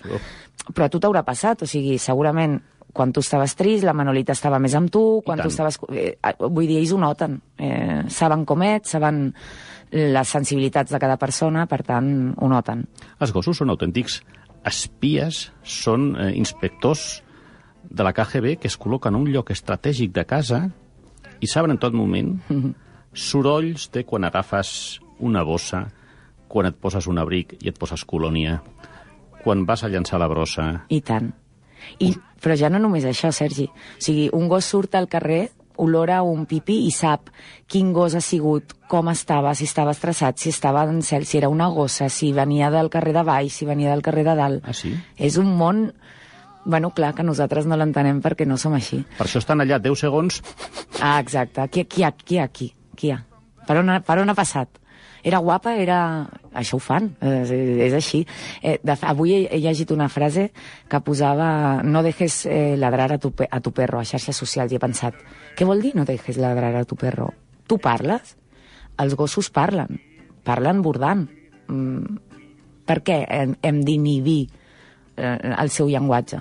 però 0.73 0.85
a 0.85 0.91
tu 0.91 0.99
t'haurà 0.99 1.23
passat, 1.27 1.63
o 1.63 1.69
sigui, 1.69 1.97
segurament 2.01 2.59
quan 2.93 3.13
tu 3.13 3.21
estaves 3.21 3.53
trist, 3.55 3.85
la 3.85 3.93
Manolita 3.93 4.33
estava 4.33 4.59
més 4.59 4.73
amb 4.75 4.89
tu, 4.91 5.21
quan 5.25 5.39
tu 5.39 5.49
estaves... 5.51 5.77
Eh, 5.93 6.15
vull 6.41 6.65
dir, 6.67 6.79
ells 6.81 6.93
ho 6.95 6.99
noten, 7.01 7.37
eh, 7.61 8.01
saben 8.11 8.45
com 8.49 8.63
ets, 8.65 8.95
saben 8.97 9.29
les 9.91 10.33
sensibilitats 10.35 10.91
de 10.93 10.99
cada 11.01 11.17
persona, 11.21 11.65
per 11.69 11.81
tant, 11.85 12.09
ho 12.37 12.49
noten. 12.49 12.83
Els 13.21 13.33
gossos 13.33 13.61
són 13.61 13.71
autèntics 13.73 14.19
espies, 14.67 15.47
són 15.63 16.11
eh, 16.15 16.31
inspectors 16.37 17.21
de 17.89 18.05
la 18.05 18.13
KGB 18.13 18.57
que 18.61 18.69
es 18.69 18.77
col·loquen 18.79 19.15
en 19.15 19.23
un 19.23 19.31
lloc 19.33 19.51
estratègic 19.51 20.13
de 20.13 20.25
casa 20.29 20.63
i 21.39 21.47
saben 21.47 21.73
en 21.73 21.81
tot 21.81 21.95
moment 21.95 22.35
sorolls 23.13 23.89
de 23.93 24.05
quan 24.05 24.27
agafes 24.27 24.99
una 25.19 25.43
bossa, 25.43 25.87
quan 26.47 26.69
et 26.69 26.77
poses 26.77 27.07
un 27.09 27.19
abric 27.19 27.55
i 27.59 27.69
et 27.71 27.77
poses 27.79 28.05
colònia, 28.07 28.59
quan 29.43 29.65
vas 29.65 29.83
a 29.83 29.89
llançar 29.91 30.19
la 30.19 30.29
brossa... 30.31 30.69
I 30.89 31.01
tant. 31.05 31.31
I, 32.03 32.13
però 32.41 32.55
ja 32.59 32.69
no 32.71 32.79
només 32.81 33.05
això, 33.07 33.31
Sergi. 33.35 33.67
O 33.69 34.03
sigui, 34.03 34.27
un 34.35 34.47
gos 34.51 34.67
surt 34.67 34.95
al 34.95 35.09
carrer, 35.11 35.49
olora 35.79 36.19
un 36.27 36.43
pipí 36.45 36.81
i 36.85 36.91
sap 36.91 37.29
quin 37.71 37.93
gos 37.95 38.15
ha 38.17 38.21
sigut, 38.23 38.75
com 38.91 39.09
estava, 39.11 39.53
si 39.55 39.63
estava 39.69 39.93
estressat, 39.95 40.39
si 40.41 40.51
estava 40.51 40.83
en 40.89 41.01
cel, 41.05 41.25
si 41.25 41.39
era 41.39 41.49
una 41.49 41.69
gossa, 41.71 42.09
si 42.11 42.33
venia 42.35 42.71
del 42.73 42.91
carrer 42.91 43.15
de 43.15 43.23
baix, 43.23 43.53
si 43.61 43.67
venia 43.69 43.93
del 43.93 44.03
carrer 44.03 44.25
de 44.27 44.35
dalt. 44.35 44.65
Ah, 44.67 44.75
sí? 44.75 44.95
És 45.17 45.39
un 45.41 45.55
món... 45.57 45.89
Bueno, 46.65 46.91
clar, 46.91 47.13
que 47.15 47.23
nosaltres 47.23 47.65
no 47.65 47.77
l'entenem 47.79 48.19
perquè 48.21 48.45
no 48.45 48.57
som 48.59 48.73
així. 48.75 48.99
Per 49.17 49.25
això 49.25 49.39
estan 49.41 49.61
allà 49.63 49.79
10 49.79 49.95
segons 49.99 50.41
Ah, 51.01 51.19
exacte. 51.19 51.63
Qui, 51.71 51.85
qui, 51.85 52.03
qui? 52.51 52.73
Qui 52.95 53.11
ha? 53.15 53.21
Per 53.65 53.77
on, 53.79 53.89
ha- 53.89 54.01
per 54.03 54.17
on 54.19 54.29
ha 54.29 54.35
passat? 54.35 54.67
Era 55.23 55.39
guapa, 55.43 55.73
era... 55.79 56.27
Això 56.55 56.77
ho 56.77 56.79
fan, 56.83 57.09
és, 57.21 57.49
és 57.51 57.93
així. 57.95 58.21
Eh, 58.63 58.77
de, 58.83 58.95
avui 59.07 59.33
he, 59.35 59.39
he 59.51 59.59
llegit 59.63 59.91
una 59.91 60.07
frase 60.09 60.49
que 60.89 60.99
posava 61.03 61.81
no 61.83 62.03
dejes 62.03 62.45
eh, 62.47 62.75
ladrar 62.79 63.11
a 63.13 63.17
tu, 63.19 63.33
a 63.49 63.59
tu 63.63 63.71
perro 63.75 63.99
a 63.99 64.05
xarxes 64.07 64.35
socials 64.39 64.71
i 64.71 64.77
he 64.79 64.83
pensat, 64.83 65.15
què 65.55 65.67
vol 65.67 65.81
dir 65.83 65.91
no 65.95 66.05
dejes 66.07 66.37
ladrar 66.39 66.71
a 66.79 66.85
tu 66.87 66.95
perro? 66.99 67.29
Tu 67.67 67.77
parles? 67.79 68.35
Els 68.99 69.15
gossos 69.15 69.49
parlen. 69.51 69.99
Parlen 70.47 70.81
bordant. 70.83 71.27
Mm, 71.67 72.17
per 72.87 72.99
què 73.05 73.21
hem, 73.29 73.55
hem 73.61 73.83
d'inhibir 73.85 74.41
el 75.19 75.69
seu 75.69 75.89
llenguatge? 75.91 76.39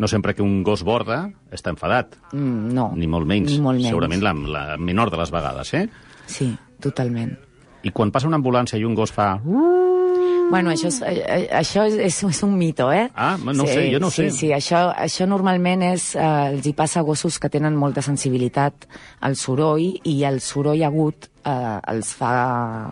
No 0.00 0.06
sempre 0.08 0.34
que 0.34 0.42
un 0.42 0.62
gos 0.64 0.84
borda 0.86 1.24
està 1.52 1.72
enfadat, 1.74 2.14
Mm, 2.32 2.72
no. 2.72 2.92
ni 2.96 3.06
molt 3.10 3.26
menys. 3.26 3.50
Ni 3.50 3.60
molt 3.60 3.78
menys. 3.80 3.90
Segurament 3.90 4.22
la, 4.22 4.32
la 4.34 4.76
menor 4.78 5.10
de 5.10 5.18
les 5.18 5.30
vegades, 5.34 5.74
eh? 5.74 5.88
Sí, 6.26 6.56
totalment. 6.80 7.34
I 7.82 7.90
quan 7.90 8.10
passa 8.12 8.28
una 8.28 8.38
ambulància 8.38 8.78
i 8.78 8.84
un 8.84 8.94
gos 8.94 9.12
fa... 9.12 9.34
Bueno, 10.50 10.70
això 10.72 10.88
és, 10.90 10.96
eh, 11.06 11.22
eh, 11.26 11.48
això 11.54 11.84
és, 11.86 11.94
és, 11.94 12.16
és 12.26 12.42
un 12.42 12.56
mito, 12.58 12.88
eh? 12.90 13.04
Ah, 13.14 13.36
no 13.38 13.52
ho 13.62 13.66
sé, 13.66 13.84
jo 13.92 14.00
no 14.02 14.08
sí, 14.10 14.24
sé. 14.24 14.30
Sí, 14.34 14.48
això, 14.50 14.88
això 14.98 15.26
normalment 15.30 15.82
és, 15.92 16.08
eh, 16.18 16.24
els 16.56 16.66
hi 16.66 16.72
passa 16.74 17.00
a 17.00 17.02
gossos 17.06 17.38
que 17.38 17.48
tenen 17.48 17.76
molta 17.78 18.02
sensibilitat 18.02 18.88
al 19.20 19.36
soroll 19.38 20.00
i 20.02 20.16
el 20.26 20.40
soroll 20.42 20.82
agut 20.82 21.28
eh, 21.44 21.78
els, 21.92 22.10
fa, 22.18 22.90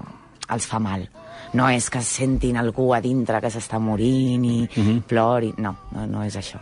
els 0.55 0.66
fa 0.70 0.78
mal. 0.78 1.09
No 1.55 1.68
és 1.70 1.88
que 1.90 2.01
sentin 2.05 2.57
algú 2.61 2.90
a 2.94 3.01
dintre 3.01 3.40
que 3.40 3.49
s'està 3.49 3.78
morint 3.80 4.44
i 4.44 4.68
Mhm. 4.76 5.03
plori... 5.09 5.55
No, 5.59 5.76
no, 5.92 6.07
no 6.07 6.22
és 6.24 6.36
això. 6.36 6.59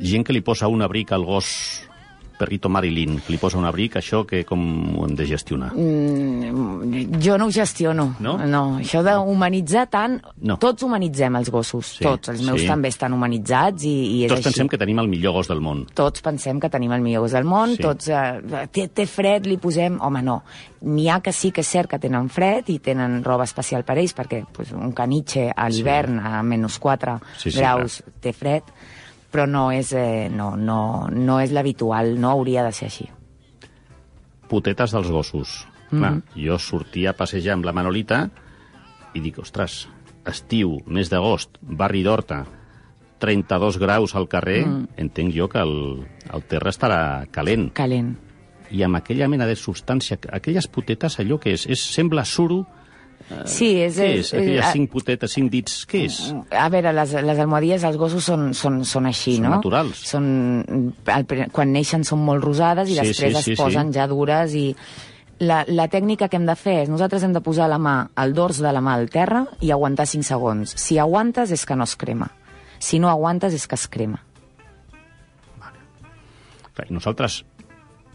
Gent 0.00 0.24
que 0.24 0.32
li 0.32 0.40
posa 0.40 0.68
un 0.68 0.82
abric 0.82 1.12
al 1.12 1.24
gos 1.24 1.82
perrito 2.42 2.68
Marilyn, 2.72 3.20
que 3.22 3.32
li 3.32 3.38
posa 3.38 3.60
un 3.60 3.64
abric, 3.68 3.94
això 4.02 4.24
que 4.26 4.42
com 4.48 4.60
ho 4.98 5.06
hem 5.06 5.14
de 5.18 5.26
gestionar? 5.30 5.70
Mm, 5.78 7.20
jo 7.22 7.36
no 7.38 7.46
ho 7.46 7.52
gestiono. 7.54 8.08
No? 8.20 8.36
no 8.38 8.62
això 8.80 9.02
d'humanitzar 9.06 9.86
tant... 9.92 10.18
No. 10.42 10.56
Tots 10.62 10.82
humanitzem 10.86 11.36
els 11.38 11.50
gossos, 11.54 11.94
Sí, 11.98 12.04
tots. 12.04 12.32
Els 12.32 12.42
meus 12.46 12.62
sí. 12.64 12.66
també 12.70 12.90
estan 12.92 13.14
humanitzats 13.14 13.84
i, 13.86 13.92
i 13.92 14.18
és 14.26 14.32
Tots 14.32 14.40
així. 14.40 14.50
pensem 14.50 14.70
que 14.72 14.78
tenim 14.80 14.98
el 15.02 15.08
millor 15.12 15.36
gos 15.38 15.48
del 15.50 15.60
món. 15.62 15.84
tots 15.94 16.22
pensem 16.24 16.58
que 16.60 16.70
tenim 16.72 16.92
el 16.96 17.02
millor 17.04 17.26
gos 17.28 17.36
del 17.38 17.44
món, 17.48 17.76
Sí. 17.76 17.80
sí. 17.80 17.82
tots... 17.86 18.08
Eh, 18.08 18.66
té, 18.72 18.88
té 18.88 19.06
fred, 19.06 19.46
li 19.46 19.58
posem... 19.62 20.00
Home, 20.02 20.22
no. 20.26 20.40
N'hi 20.82 21.06
ha 21.12 21.20
que 21.22 21.30
sí 21.32 21.52
que 21.54 21.62
és 21.62 21.68
cert 21.70 21.90
que 21.92 21.98
tenen 22.02 22.26
fred 22.32 22.68
i 22.74 22.80
tenen 22.82 23.20
roba 23.22 23.44
especial 23.46 23.84
per 23.86 23.98
ells, 24.02 24.16
perquè 24.18 24.42
pues, 24.50 24.72
un 24.74 24.90
caniche 24.96 25.50
a 25.54 25.68
l'hivern 25.70 26.18
a 26.18 26.40
menys 26.42 26.80
4 26.82 27.18
Sí, 27.38 27.50
sí, 27.52 27.58
graus 27.60 28.00
té 28.20 28.32
fred, 28.34 28.66
però 29.32 29.46
no 29.48 29.70
és, 29.72 29.92
eh, 29.96 30.28
no, 30.30 30.52
no, 30.56 31.08
no 31.10 31.40
és 31.40 31.50
l'habitual, 31.52 32.14
no 32.20 32.30
hauria 32.30 32.62
de 32.66 32.72
ser 32.76 32.86
així. 32.90 33.08
Putetes 34.48 34.92
dels 34.92 35.10
gossos. 35.10 35.66
Mhm. 35.90 35.98
Clar, 36.00 36.14
jo 36.36 36.58
sortia 36.58 37.10
a 37.10 37.16
passejar 37.16 37.54
amb 37.54 37.64
la 37.68 37.72
Manolita 37.72 38.26
i 39.14 39.20
dic, 39.20 39.38
ostres, 39.38 39.88
estiu, 40.24 40.78
mes 40.86 41.10
d'agost, 41.10 41.58
barri 41.60 42.02
d'Horta, 42.02 42.44
32 43.18 43.78
graus 43.78 44.14
al 44.16 44.28
carrer, 44.28 44.66
Mm. 44.66 44.88
entenc 44.96 45.34
jo 45.34 45.48
que 45.48 45.58
el, 45.58 46.06
el 46.32 46.42
terra 46.44 46.70
estarà 46.70 47.26
calent. 47.30 47.72
Calent. 47.72 48.16
I 48.70 48.82
amb 48.82 48.96
aquella 48.96 49.28
mena 49.28 49.46
de 49.46 49.54
substància, 49.54 50.18
aquelles 50.32 50.66
putetes, 50.66 51.18
allò 51.20 51.38
que 51.38 51.52
és? 51.52 51.66
és 51.66 51.80
sembla 51.80 52.24
suro? 52.24 52.66
Sí, 53.48 53.68
és... 53.84 53.96
Què 53.98 54.08
és? 54.18 54.32
Aquelles 54.34 54.64
eh, 54.66 54.72
cinc 54.72 54.90
putetes, 54.92 55.32
cinc 55.36 55.50
dits, 55.52 55.78
què 55.88 56.04
és? 56.08 56.18
A 56.50 56.66
veure, 56.72 56.92
les, 56.96 57.12
les 57.26 57.38
almohadilles 57.44 57.82
dels 57.86 57.96
gossos 58.00 58.24
són, 58.26 58.50
són, 58.54 58.80
són 58.88 59.06
així, 59.10 59.36
Són 59.38 59.46
no? 59.48 59.54
naturals. 59.56 60.02
Són, 60.10 60.26
al 61.06 61.24
pri- 61.28 61.46
quan 61.54 61.72
neixen 61.72 62.04
són 62.08 62.20
molt 62.26 62.44
rosades 62.44 62.90
i 62.90 62.96
Sí, 62.96 63.00
després 63.04 63.32
sí, 63.34 63.38
es 63.38 63.44
sí, 63.44 63.54
sí. 63.56 63.62
posen 63.62 63.92
ja 63.94 64.06
dures 64.10 64.54
i... 64.58 64.66
La, 65.42 65.64
la 65.66 65.88
tècnica 65.90 66.28
que 66.30 66.36
hem 66.38 66.44
de 66.46 66.54
fer 66.54 66.74
és 66.84 66.90
nosaltres 66.92 67.24
hem 67.26 67.32
de 67.34 67.40
posar 67.42 67.66
la 67.66 67.78
mà 67.82 67.94
al 68.14 68.30
dors 68.36 68.60
de 68.62 68.70
la 68.70 68.78
mà 68.84 68.92
al 68.94 69.08
terra 69.10 69.40
i 69.64 69.72
aguantar 69.74 70.04
5 70.06 70.22
segons. 70.28 70.74
Si 70.78 71.00
aguantes 71.02 71.50
és 71.50 71.64
que 71.66 71.74
no 71.74 71.82
es 71.88 71.96
crema. 71.98 72.28
Si 72.78 73.00
no 73.02 73.08
aguantes 73.10 73.56
és 73.56 73.64
que 73.66 73.74
es 73.74 73.88
crema. 73.90 74.20
Clar, 76.76 76.86
i 76.88 76.94
nosaltres, 76.94 77.40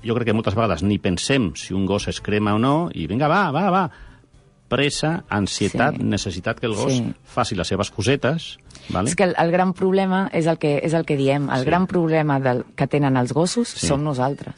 jo 0.05 0.15
crec 0.17 0.29
que 0.31 0.35
moltes 0.37 0.55
vegades 0.57 0.83
ni 0.87 0.97
pensem 1.03 1.51
si 1.59 1.75
un 1.77 1.85
gos 1.89 2.07
es 2.07 2.21
crema 2.23 2.55
o 2.55 2.61
no, 2.61 2.87
i 2.95 3.05
vinga, 3.11 3.27
va, 3.29 3.49
va, 3.53 3.65
va. 3.73 3.83
Pressa, 4.68 5.24
ansietat, 5.30 5.95
Sí. 5.97 6.03
necessitat 6.03 6.59
que 6.59 6.65
el 6.68 6.74
gos 6.76 6.91
Sí. 6.93 7.13
faci 7.24 7.55
les 7.55 7.68
seves 7.68 7.89
cosetes. 7.91 8.57
Vale? 8.89 9.09
És 9.09 9.15
que 9.15 9.24
el, 9.24 9.36
el 9.38 9.51
gran 9.51 9.74
problema 9.74 10.30
és 10.34 10.45
el 10.47 10.57
que, 10.57 10.78
és 10.84 10.93
el 10.93 11.05
que 11.05 11.15
diem. 11.18 11.49
El 11.49 11.59
Sí. 11.59 11.65
gran 11.65 11.88
problema 11.88 12.39
del, 12.39 12.65
que 12.76 12.88
tenen 12.88 13.18
els 13.18 13.34
gossos 13.34 13.70
Sí. 13.70 13.88
som 13.88 14.03
nosaltres. 14.03 14.55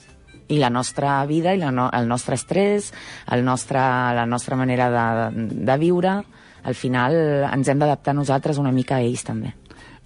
I 0.50 0.58
la 0.58 0.70
nostra 0.72 1.24
vida, 1.28 1.54
i 1.54 1.60
la 1.60 1.72
no, 1.72 1.92
el 1.94 2.08
nostre 2.08 2.34
estrès, 2.36 2.92
el 3.32 3.44
nostre, 3.46 3.78
la 3.80 4.26
nostra 4.26 4.56
manera 4.56 4.90
de, 4.90 5.46
de 5.46 5.78
viure, 5.78 6.24
al 6.64 6.76
final 6.76 7.14
ens 7.54 7.68
hem 7.68 7.78
d'adaptar 7.80 8.16
nosaltres 8.16 8.58
una 8.58 8.72
mica 8.72 8.96
a 8.98 9.02
ells 9.02 9.24
també. 9.24 9.54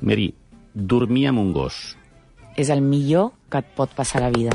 Mary, 0.01 0.33
dormir 0.73 1.27
amb 1.29 1.39
un 1.39 1.53
gos. 1.53 1.95
És 2.57 2.69
el 2.69 2.81
millor 2.81 3.31
que 3.49 3.57
et 3.59 3.65
pot 3.73 3.89
passar 3.95 4.21
a 4.21 4.29
la 4.29 4.31
vida. 4.37 4.51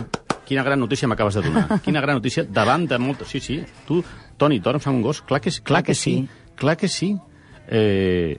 Quina 0.47 0.63
gran 0.63 0.79
notícia 0.81 1.09
m'acabes 1.09 1.35
de 1.35 1.43
donar. 1.43 1.81
Quina 1.83 2.01
gran 2.01 2.17
notícia 2.17 2.45
davant 2.45 2.87
de 2.89 2.99
molt... 2.99 3.25
Sí, 3.27 3.41
sí. 3.41 3.65
Tu, 3.87 4.03
Toni, 4.39 4.61
dorms 4.63 4.87
amb 4.87 5.01
un 5.01 5.07
gos? 5.07 5.23
Clar 5.27 5.41
que, 5.43 5.51
clar 5.51 5.65
Clar 5.65 5.83
que, 5.83 5.93
que 5.93 5.99
sí. 5.99 6.15
sí. 6.23 6.53
Clar 6.57 6.77
que 6.77 6.89
sí. 6.89 7.17
Eh... 7.69 8.39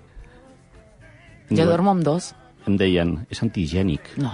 Jo 1.50 1.66
dormo 1.66 1.92
amb 1.92 2.06
dos. 2.06 2.34
Em 2.70 2.78
deien, 2.78 3.18
és 3.32 3.42
antigènic. 3.44 4.14
No, 4.22 4.32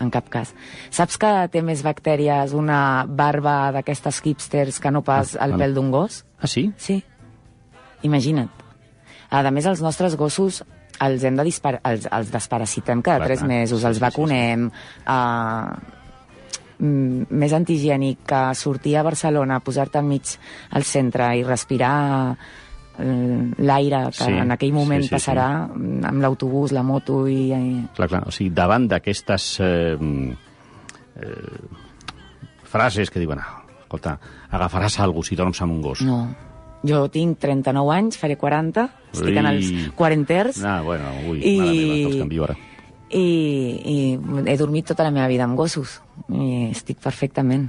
en 0.00 0.10
cap 0.14 0.28
cas. 0.30 0.54
Saps 0.94 1.18
que 1.20 1.30
té 1.52 1.62
més 1.64 1.82
bactèries 1.86 2.54
una 2.56 3.04
barba 3.08 3.72
d'aquestes 3.74 4.20
hipsters 4.24 4.80
que 4.82 4.92
no 4.94 5.02
pas 5.06 5.34
Ah, 5.36 5.46
el 5.46 5.56
pèl 5.58 5.74
d'un 5.74 5.90
gos? 5.94 6.22
Ah, 6.38 6.46
sí? 6.50 6.68
Sí. 6.76 7.00
Imagina't. 8.06 8.50
A 9.30 9.42
més, 9.50 9.66
els 9.66 9.82
nostres 9.84 10.16
gossos 10.16 10.62
els 11.04 11.22
hem 11.22 11.36
de 11.38 11.44
dispar 11.46 11.76
els, 11.86 12.08
els 12.10 12.30
desparasitem 12.32 13.02
cada 13.06 13.26
tres 13.26 13.42
mesos, 13.46 13.80
Sí, 13.82 13.86
els 13.86 13.98
sí, 14.00 14.02
vacunem... 14.02 14.70
Uh, 15.06 15.96
més 16.80 17.52
antigènic 17.56 18.20
que 18.28 18.42
sortir 18.54 18.96
a 18.96 19.02
Barcelona, 19.02 19.60
posar-te 19.60 19.98
enmig 19.98 20.36
al 20.70 20.84
centre 20.86 21.32
i 21.36 21.42
respirar 21.42 22.36
eh, 22.98 23.52
l'aire 23.58 24.04
que 24.12 24.24
Sí, 24.24 24.32
en 24.32 24.50
aquell 24.54 24.72
moment 24.72 25.02
sí, 25.02 25.08
sí, 25.08 25.10
sí. 25.10 25.16
passarà 25.18 25.48
amb 25.72 26.20
l'autobús, 26.22 26.72
la 26.72 26.82
moto 26.86 27.26
i... 27.28 27.50
Clar, 27.96 28.08
clar. 28.08 28.22
O 28.26 28.30
sigui, 28.34 28.50
davant 28.54 28.86
d'aquestes 28.90 29.48
eh, 29.60 29.96
eh, 31.18 31.62
frases 32.68 33.10
que 33.10 33.20
diuen, 33.22 33.38
ah, 33.40 33.62
escolta, 33.82 34.18
agafaràs 34.50 34.98
alguna 35.00 35.24
si 35.26 35.36
dorms 35.38 35.62
amb 35.64 35.72
un 35.78 35.82
gos. 35.82 36.02
No. 36.06 36.20
Jo 36.86 37.08
tinc 37.10 37.40
39 37.42 37.90
anys, 37.96 38.18
faré 38.20 38.36
40, 38.38 38.84
estic 39.10 39.36
en 39.40 39.46
els 39.50 39.66
Ui. 39.72 39.86
quaranters 39.98 40.60
Ah, 40.62 40.80
bueno, 40.86 41.08
ui, 41.26 41.40
I- 41.42 41.56
mare 41.58 41.72
meva, 41.74 42.18
canvio 42.22 42.44
ara. 42.44 42.54
I, 43.10 43.26
i 43.84 43.96
he 44.46 44.56
dormit 44.60 44.86
tota 44.90 45.04
la 45.06 45.12
meva 45.14 45.28
vida 45.30 45.44
amb 45.48 45.56
gossos 45.56 45.98
i 46.28 46.68
estic 46.70 47.00
perfectament. 47.02 47.68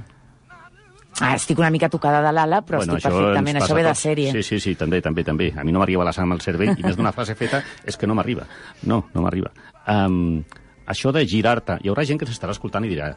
Ah, 1.20 1.34
estic 1.34 1.58
una 1.58 1.70
mica 1.74 1.88
tocada 1.92 2.20
de 2.24 2.30
l'ala, 2.32 2.60
però 2.64 2.80
estic 2.80 3.02
perfectament. 3.02 3.56
ens 3.58 3.64
Això 3.66 3.76
ve 3.76 3.82
de 3.84 3.94
sèrie. 3.98 4.30
Sí, 4.32 4.42
sí, 4.46 4.60
sí, 4.62 4.74
també, 4.78 5.02
també, 5.04 5.24
també. 5.26 5.50
A 5.56 5.64
mi 5.64 5.72
no 5.74 5.82
m'arriba 5.82 6.06
la 6.06 6.14
sang 6.16 6.32
al 6.32 6.40
cervell, 6.40 6.72
i 6.78 6.86
més 6.86 6.96
d'una 6.96 7.12
frase 7.12 7.34
feta 7.36 7.62
és 7.84 7.98
que 7.98 8.08
no 8.08 8.14
m'arriba. 8.16 8.46
No, 8.88 9.02
no 9.14 9.24
m'arriba. 9.24 9.50
Um, 9.90 10.40
això 10.88 11.12
de 11.12 11.24
girar-te... 11.28 11.80
Hi 11.82 11.90
haurà 11.92 12.06
gent 12.08 12.20
que 12.20 12.28
s'estarà 12.28 12.54
escoltant 12.56 12.86
i 12.86 12.92
dirà 12.92 13.10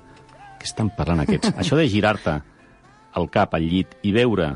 què 0.60 0.68
estan 0.68 0.92
parlant 0.98 1.24
aquests? 1.24 1.54
això 1.62 1.80
de 1.80 1.88
girar-te 1.92 2.40
al 3.14 3.30
cap, 3.30 3.54
al 3.54 3.64
llit, 3.70 3.94
i 4.02 4.12
veure 4.12 4.56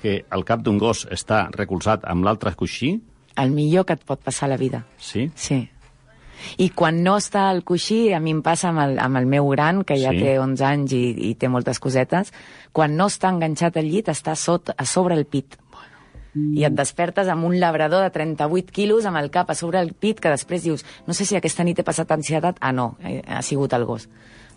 que 0.00 0.22
el 0.32 0.44
cap 0.48 0.62
d'un 0.64 0.78
gos 0.80 1.04
està 1.12 1.48
recolzat 1.52 2.06
amb 2.08 2.24
l'altre 2.24 2.54
coixí, 2.56 3.00
El 3.40 3.52
millor 3.54 3.86
que 3.86 3.94
et 3.94 4.02
pot 4.04 4.20
passar 4.20 4.48
a 4.48 4.50
la 4.50 4.56
vida. 4.58 4.84
sí? 4.98 5.30
Sí. 5.34 5.68
I 6.58 6.70
quan 6.70 7.02
no 7.04 7.16
està 7.16 7.48
al 7.50 7.62
coixí, 7.64 8.12
a 8.12 8.20
mi 8.20 8.30
em 8.34 8.42
passa 8.42 8.68
amb 8.70 8.80
el, 8.84 8.98
amb 8.98 9.16
el 9.20 9.26
meu 9.26 9.48
gran, 9.48 9.84
que 9.84 9.96
ja 10.00 10.10
Sí. 10.10 10.20
té 10.20 10.38
11 10.38 10.64
anys 10.64 10.92
i, 10.92 11.02
i 11.30 11.34
té 11.34 11.48
moltes 11.48 11.78
cosetes, 11.78 12.32
quan 12.72 12.96
no 12.96 13.06
està 13.06 13.28
enganxat 13.30 13.76
al 13.76 13.88
llit, 13.90 14.08
està 14.08 14.34
sot, 14.36 14.70
a 14.76 14.84
sobre 14.84 15.14
el 15.14 15.26
pit. 15.26 15.56
I 16.34 16.62
et 16.62 16.74
despertes 16.78 17.26
amb 17.26 17.44
un 17.44 17.58
labrador 17.58 18.04
de 18.04 18.10
38 18.14 18.70
quilos 18.70 19.04
amb 19.04 19.18
el 19.18 19.32
cap 19.34 19.50
a 19.50 19.54
sobre 19.58 19.80
el 19.80 19.94
pit 19.94 20.20
que 20.20 20.30
després 20.30 20.62
dius, 20.62 20.84
no 21.06 21.12
sé 21.12 21.24
si 21.26 21.34
aquesta 21.34 21.64
nit 21.66 21.80
he 21.80 21.82
passat 21.82 22.12
ansietat. 22.14 22.56
Ah, 22.60 22.70
no, 22.70 22.96
eh, 23.02 23.20
ha 23.26 23.42
sigut 23.42 23.72
el 23.74 23.84
gos. 23.84 24.08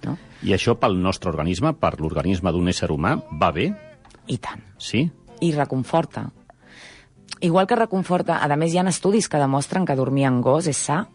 No? 0.06 0.18
I 0.44 0.54
això 0.54 0.76
pel 0.78 1.00
nostre 1.02 1.32
organisme, 1.32 1.74
per 1.74 2.00
l'organisme 2.00 2.52
d'un 2.52 2.68
ésser 2.70 2.92
humà, 2.92 3.16
va 3.42 3.50
bé? 3.52 3.72
I 4.28 4.38
tant. 4.38 4.62
Sí? 4.78 5.10
I 5.42 5.52
reconforta. 5.54 6.30
Igual 7.42 7.66
que 7.68 7.76
reconforta, 7.76 8.38
a 8.38 8.56
més 8.56 8.74
hi 8.74 8.78
ha 8.78 8.88
estudis 8.88 9.28
que 9.28 9.42
demostren 9.42 9.86
que 9.86 9.96
dormir 9.96 10.26
en 10.30 10.42
gos 10.42 10.68
és 10.68 10.78
sa. 10.78 11.08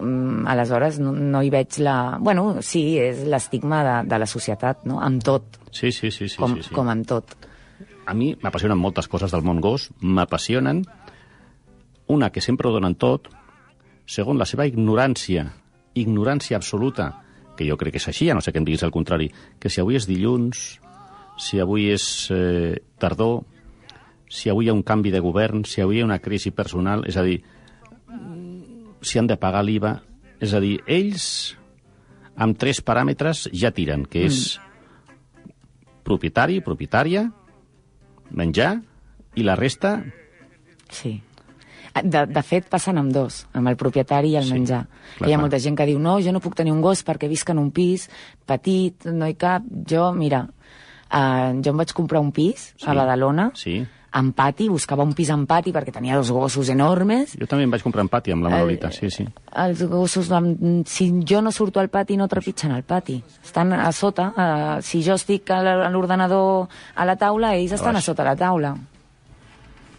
Mm, 0.00 0.46
aleshores 0.48 0.98
no, 1.00 1.12
no 1.12 1.42
hi 1.44 1.50
veig 1.52 1.78
la... 1.84 2.18
Bueno, 2.20 2.58
sí, 2.64 2.98
és 2.98 3.24
l'estigma 3.28 3.84
de, 3.86 3.96
de 4.10 4.18
la 4.20 4.28
societat, 4.28 4.86
no? 4.88 5.00
Amb 5.04 5.22
tot, 5.24 5.60
Sí, 5.70 5.92
sí, 5.92 6.10
sí, 6.10 6.28
sí. 6.28 6.36
com, 6.36 6.56
sí, 6.56 6.68
sí. 6.68 6.74
com 6.74 6.88
amb 6.90 7.06
tot. 7.06 7.36
A 8.06 8.14
mi 8.14 8.32
m'apassionen 8.42 8.78
moltes 8.78 9.06
coses 9.08 9.30
del 9.30 9.44
món 9.46 9.60
gos, 9.62 9.90
m'apassionen 10.00 10.82
una 12.10 12.30
que 12.34 12.42
sempre 12.42 12.68
ho 12.68 12.72
donen 12.74 12.96
tot, 12.98 13.28
segon 14.10 14.38
la 14.40 14.46
seva 14.50 14.66
ignorància, 14.66 15.46
ignorància 15.94 16.58
absoluta, 16.58 17.12
que 17.56 17.68
jo 17.68 17.76
crec 17.78 17.94
que 17.94 18.02
és 18.02 18.08
així, 18.10 18.26
a 18.30 18.34
no 18.34 18.42
sé 18.42 18.50
que 18.50 18.58
em 18.58 18.66
diguis 18.66 18.82
el 18.82 18.90
contrari, 18.90 19.28
que 19.62 19.70
si 19.70 19.78
avui 19.82 19.94
és 19.94 20.08
dilluns, 20.10 20.80
si 21.38 21.60
avui 21.62 21.86
és 21.94 22.04
eh, 22.34 22.74
tardor, 22.98 23.44
si 24.26 24.50
avui 24.50 24.66
hi 24.66 24.72
ha 24.72 24.74
un 24.74 24.82
canvi 24.82 25.14
de 25.14 25.22
govern, 25.22 25.62
si 25.64 25.84
avui 25.84 26.00
hi 26.00 26.02
ha 26.02 26.08
una 26.08 26.18
crisi 26.18 26.50
personal, 26.50 27.06
és 27.06 27.16
a 27.20 27.22
dir, 27.26 27.38
si 29.02 29.18
han 29.18 29.26
de 29.26 29.36
pagar 29.36 29.62
l'IVA, 29.64 30.00
és 30.40 30.52
a 30.54 30.60
dir, 30.60 30.78
ells 30.86 31.56
amb 32.36 32.56
tres 32.58 32.80
paràmetres 32.84 33.48
ja 33.52 33.70
tiren, 33.70 34.06
que 34.08 34.24
és 34.26 34.58
propietari, 36.04 36.60
propietària, 36.64 37.26
menjar, 38.30 38.78
i 39.36 39.44
la 39.46 39.56
resta, 39.58 40.00
Sí. 40.90 41.20
De, 42.02 42.20
de 42.26 42.42
fet, 42.42 42.64
passen 42.70 42.98
amb 42.98 43.12
dos, 43.14 43.44
amb 43.54 43.68
el 43.70 43.76
propietari 43.78 44.32
i 44.32 44.36
el 44.38 44.44
Sí, 44.44 44.52
menjar. 44.56 44.84
clar, 45.18 45.28
Hi 45.28 45.32
ha 45.32 45.36
clar. 45.36 45.40
molta 45.40 45.58
gent 45.62 45.76
que 45.78 45.86
diu, 45.86 45.98
no, 46.02 46.16
jo 46.22 46.32
no 46.32 46.40
puc 46.40 46.54
tenir 46.58 46.72
un 46.72 46.80
gos 46.82 47.04
perquè 47.06 47.28
visc 47.28 47.48
en 47.50 47.58
un 47.58 47.70
pis 47.70 48.08
petit, 48.46 49.06
no 49.06 49.26
hi 49.26 49.34
cap. 49.34 49.62
Jo, 49.86 50.12
mira, 50.12 50.40
uh, 51.12 51.60
jo 51.62 51.70
em 51.70 51.76
vaig 51.76 51.92
comprar 51.92 52.20
un 52.20 52.30
pis 52.32 52.74
Sí. 52.76 52.86
a 52.86 52.94
Badalona, 52.94 53.50
sí. 53.54 53.86
En 54.12 54.32
pati, 54.32 54.68
buscava 54.68 55.04
un 55.06 55.12
pis 55.14 55.28
en 55.30 55.44
pati 55.46 55.70
perquè 55.72 55.92
tenia 55.94 56.16
dos 56.18 56.30
gossos 56.34 56.68
enormes. 56.68 57.36
Jo 57.38 57.46
també 57.46 57.62
em 57.64 57.70
vaig 57.70 57.82
comprar 57.82 58.02
en 58.02 58.08
pati 58.10 58.32
amb 58.34 58.42
la 58.42 58.50
Manolita, 58.50 58.90
sí, 58.90 59.10
sí. 59.10 59.26
Els 59.54 59.82
gossos, 59.86 60.30
si 60.86 61.06
jo 61.26 61.40
no 61.42 61.52
surto 61.52 61.78
al 61.80 61.88
pati, 61.88 62.16
no 62.16 62.26
trepitgen 62.28 62.72
al 62.72 62.82
pati. 62.82 63.22
Estan 63.44 63.72
a 63.72 63.92
sota. 63.92 64.32
Uh, 64.34 64.82
si 64.82 65.02
jo 65.06 65.14
estic 65.14 65.50
a 65.50 65.60
a 65.60 65.88
l'ordenador 65.90 66.66
a 66.96 67.04
la 67.06 67.16
taula, 67.16 67.54
ells 67.54 67.72
estan 67.78 67.96
a 67.96 68.00
sota 68.00 68.24
la 68.24 68.34
taula. 68.36 68.74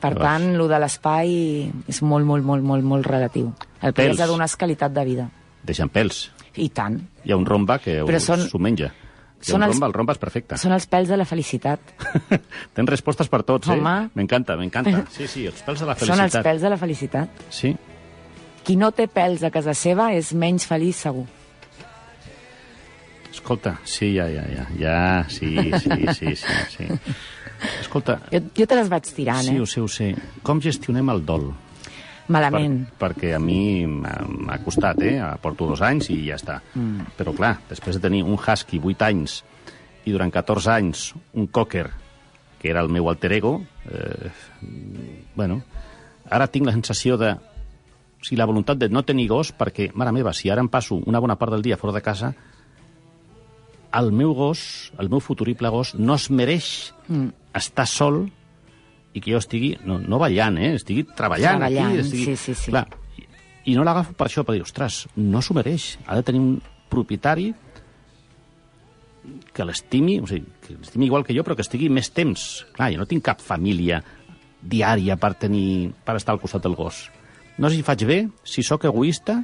Per 0.01 0.11
A 0.11 0.15
baix. 0.15 0.23
tant, 0.25 0.57
lo 0.57 0.67
de 0.67 0.79
l'espai 0.81 1.71
és 1.87 2.01
molt, 2.01 2.25
molt, 2.25 2.43
molt, 2.43 2.63
molt, 2.63 2.83
molt 2.83 3.05
relatiu. 3.05 3.53
El 3.81 3.93
que 3.93 4.09
de 4.17 4.25
donar 4.27 4.45
és 4.49 4.55
qualitat 4.57 4.91
de 4.91 5.03
vida. 5.05 5.29
Deixen 5.63 5.89
pèls. 5.93 6.31
I 6.57 6.69
tant. 6.69 6.97
Hi 7.23 7.31
ha 7.31 7.37
un 7.37 7.45
romba 7.45 7.77
que 7.79 8.01
Però 8.03 8.19
són- 8.19 8.41
s'ho 8.49 8.57
menja. 8.59 8.91
Són 9.41 9.63
els- 9.65 9.73
romba, 9.73 9.87
el 9.87 9.93
romba 9.93 10.13
és 10.13 10.19
perfecte. 10.21 10.57
Són 10.61 10.71
els 10.75 10.85
pèls 10.89 11.09
de 11.09 11.17
la 11.17 11.25
felicitat. 11.25 11.79
Tens 12.75 12.89
respostes 12.89 13.27
per 13.31 13.41
tots, 13.43 13.67
eh? 13.69 13.77
Home. 13.79 14.09
M'encanta, 14.15 14.55
m'encanta. 14.59 15.03
Sí, 15.15 15.27
sí, 15.27 15.45
els 15.49 15.61
pèls 15.65 15.79
de 15.81 15.89
la 15.89 15.95
Són 15.97 16.09
els 16.13 16.19
felicitat. 16.19 16.45
pèls 16.45 16.61
de 16.61 16.69
la 16.69 16.77
felicitat. 16.77 17.45
Sí. 17.49 17.75
Qui 18.63 18.75
no 18.77 18.91
té 18.93 19.07
pèls 19.09 19.41
a 19.43 19.49
casa 19.49 19.73
seva 19.73 20.11
és 20.13 20.33
menys 20.37 20.67
feliç, 20.69 20.95
segur. 21.07 21.25
Escolta, 23.31 23.77
sí, 23.87 24.13
ja, 24.17 24.25
ja, 24.29 24.43
ja. 24.51 24.65
Ja, 24.77 25.25
sí, 25.29 25.55
sí, 25.79 25.89
sí, 26.13 26.35
sí, 26.35 26.45
sí. 26.75 26.87
Escolta, 27.81 28.19
Jo, 28.31 28.41
jo 28.57 28.65
te 28.67 28.75
les 28.75 28.89
vaig 28.89 29.05
tirant, 29.15 29.43
sí, 29.45 29.55
eh? 29.55 29.61
ho 29.61 29.65
sé, 29.69 29.81
ho 29.81 29.87
sé. 29.87 30.09
Com 30.43 30.59
gestionem 30.61 31.09
el 31.13 31.23
dol? 31.25 31.51
Malament. 32.31 32.77
Per, 32.95 33.11
perquè 33.11 33.33
a 33.35 33.39
mi 33.41 33.85
m'ha 33.85 34.57
costat, 34.65 35.01
eh? 35.05 35.17
Porto 35.43 35.67
dos 35.69 35.81
anys 35.85 36.09
i 36.13 36.21
ja 36.29 36.37
està. 36.39 36.59
Mm. 36.75 37.13
Però 37.17 37.35
clar, 37.37 37.57
després 37.69 37.97
de 37.97 38.03
tenir 38.07 38.23
un 38.23 38.39
husky 38.39 38.79
8 38.79 39.07
anys 39.09 39.41
i 40.05 40.13
durant 40.15 40.31
14 40.33 40.71
anys 40.73 41.11
un 41.37 41.47
cocker, 41.47 41.89
que 42.61 42.69
era 42.69 42.81
el 42.81 42.89
meu 42.93 43.09
alter 43.09 43.31
ego, 43.33 43.55
eh, 43.89 44.31
bueno, 45.35 45.61
ara 46.29 46.47
tinc 46.47 46.65
la 46.65 46.75
sensació 46.75 47.17
de 47.17 47.33
o 48.21 48.23
sigui, 48.23 48.37
la 48.37 48.45
voluntat 48.45 48.77
de 48.77 48.89
no 48.89 49.01
tenir 49.03 49.27
gos 49.31 49.49
perquè, 49.57 49.89
mare 49.97 50.13
meva, 50.13 50.33
si 50.33 50.49
ara 50.53 50.61
em 50.61 50.69
passo 50.69 50.99
una 51.09 51.19
bona 51.19 51.39
part 51.41 51.55
del 51.55 51.63
dia 51.65 51.77
fora 51.77 51.93
de 51.95 52.03
casa, 52.05 52.35
el 53.97 54.11
meu 54.15 54.33
gos, 54.37 54.91
el 55.01 55.09
meu 55.09 55.19
futurible 55.19 55.69
gos, 55.73 55.95
no 55.95 56.15
es 56.15 56.29
mereix 56.29 56.93
Mm. 57.11 57.33
estar 57.57 57.87
sol 57.87 58.29
i 59.13 59.21
que 59.21 59.33
jo 59.33 59.41
estigui, 59.41 59.73
no, 59.87 59.99
no 59.99 60.19
ballant, 60.21 60.57
eh? 60.61 60.73
estigui 60.79 61.03
treballant. 61.07 61.59
Treballant, 61.59 61.97
aquí, 61.97 62.05
estigui... 62.05 62.25
sí, 62.31 62.37
sí, 62.39 62.55
sí. 62.55 62.71
Clar, 62.71 62.85
i, 63.19 63.25
I 63.71 63.75
no 63.77 63.85
l'agafo 63.87 64.15
per 64.17 64.29
això, 64.29 64.45
per 64.47 64.55
dir, 64.55 64.63
ostres, 64.65 65.03
no 65.19 65.41
s'ho 65.43 65.57
mereix. 65.57 65.95
Ha 66.07 66.17
de 66.19 66.25
tenir 66.27 66.41
un 66.43 66.55
propietari 66.91 67.51
que 69.51 69.67
l'estimi, 69.67 70.17
o 70.23 70.27
sigui, 70.29 70.47
que 70.63 70.77
l'estimi 70.79 71.07
igual 71.09 71.25
que 71.27 71.35
jo, 71.35 71.43
però 71.45 71.57
que 71.59 71.65
estigui 71.65 71.91
més 71.93 72.09
temps. 72.15 72.65
Clar, 72.75 72.91
jo 72.95 73.01
no 73.01 73.09
tinc 73.09 73.25
cap 73.27 73.43
família 73.43 74.01
diària 74.61 75.17
per 75.17 75.33
tenir 75.41 75.91
per 76.05 76.15
estar 76.19 76.35
al 76.35 76.41
costat 76.41 76.63
del 76.63 76.77
gos. 76.77 77.09
No 77.61 77.69
sé 77.69 77.77
si 77.77 77.85
faig 77.85 78.05
bé, 78.07 78.21
si 78.47 78.63
sóc 78.63 78.87
egoista, 78.87 79.41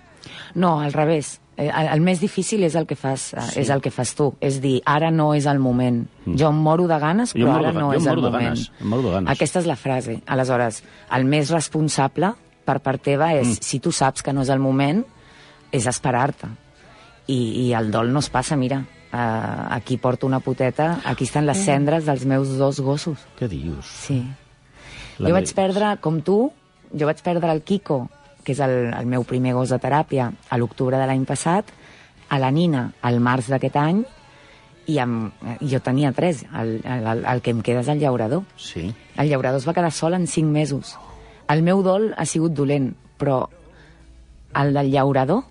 No, 0.55 0.80
al 0.82 0.93
revés. 0.93 1.39
Eh, 1.57 1.71
El, 1.73 1.87
el 1.95 2.01
més 2.01 2.19
difícil 2.21 2.61
és 2.63 2.75
el 2.75 2.85
que 2.85 2.95
fas, 2.95 3.31
Sí. 3.33 3.49
sí. 3.53 3.59
és 3.61 3.69
el 3.73 3.81
que 3.81 3.89
fas 3.91 4.13
tu. 4.15 4.35
És 4.39 4.59
dir, 4.61 4.79
ara 4.85 5.09
no 5.11 5.33
és 5.33 5.45
el 5.47 5.57
moment. 5.59 6.03
Mm. 6.25 6.35
Jo 6.37 6.49
em 6.49 6.55
moro 6.55 6.85
de 6.87 6.99
ganes, 6.99 7.33
però 7.33 7.55
ara 7.55 7.71
de- 7.73 7.79
no 7.79 7.93
és 7.93 8.05
el 8.05 8.21
moment. 8.21 8.43
ganes, 8.43 8.71
em 8.79 8.87
moro 8.87 9.01
de 9.07 9.11
ganes. 9.15 9.31
Aquesta 9.31 9.59
és 9.59 9.65
la 9.65 9.75
frase. 9.75 10.21
Aleshores, 10.27 10.83
el 11.11 11.25
més 11.25 11.49
responsable 11.49 12.33
per 12.63 12.79
part 12.81 13.01
teva 13.01 13.33
és, 13.33 13.47
Mm. 13.47 13.57
si 13.61 13.79
tu 13.79 13.91
saps 13.91 14.21
que 14.21 14.31
no 14.33 14.41
és 14.43 14.49
el 14.49 14.59
moment, 14.59 15.03
és 15.71 15.85
esperar-te. 15.87 16.47
I, 17.27 17.67
I 17.67 17.73
el 17.73 17.89
dol 17.91 18.13
no 18.13 18.19
es 18.19 18.29
passa, 18.29 18.55
mira. 18.55 18.85
Uh, 19.11 19.73
aquí 19.73 19.97
porto 19.97 20.27
una 20.27 20.39
poteta, 20.41 20.99
aquí 21.05 21.23
estan 21.23 21.45
les 21.45 21.57
cendres 21.63 22.05
dels 22.05 22.25
meus 22.25 22.57
dos 22.57 22.79
gossos. 22.81 23.17
Què 23.39 23.47
dius? 23.47 23.85
Sí. 23.85 24.21
La 25.17 25.29
jo 25.29 25.33
vaig 25.33 25.51
perdre, 25.55 25.97
com 25.99 26.21
tu, 26.21 26.51
jo 26.93 27.05
vaig 27.07 27.21
perdre 27.23 27.51
el 27.51 27.63
Kiko, 27.63 28.09
que 28.47 28.55
és 28.55 28.61
el, 28.63 28.93
el 28.95 29.09
meu 29.11 29.25
primer 29.27 29.51
gos 29.57 29.73
de 29.73 29.79
teràpia, 29.83 30.29
a 30.31 30.59
l'octubre 30.59 30.95
de 30.95 31.07
l'any 31.09 31.25
passat, 31.27 31.67
a 32.31 32.39
la 32.39 32.51
Nina 32.51 32.85
al 33.03 33.19
març 33.23 33.49
d'aquest 33.51 33.75
any, 33.81 34.05
i 34.87 34.95
amb, 35.03 35.35
jo 35.59 35.81
tenia 35.83 36.13
tres. 36.15 36.45
El, 36.55 36.77
el, 36.87 37.25
el 37.27 37.43
que 37.43 37.51
em 37.51 37.59
queda 37.65 37.83
és 37.83 37.91
el 37.91 37.99
llaurador. 37.99 38.45
Sí. 38.55 38.87
El 39.19 39.27
llaurador 39.27 39.59
es 39.59 39.67
va 39.67 39.75
quedar 39.75 39.91
sol 39.91 40.15
en 40.15 40.27
cinc 40.31 40.47
mesos. 40.53 40.95
El 41.51 41.63
meu 41.63 41.83
dol 41.83 42.13
ha 42.15 42.25
sigut 42.27 42.55
dolent, 42.55 42.93
però 43.19 43.41
el 44.55 44.71
del 44.75 44.91
llaurador 44.93 45.43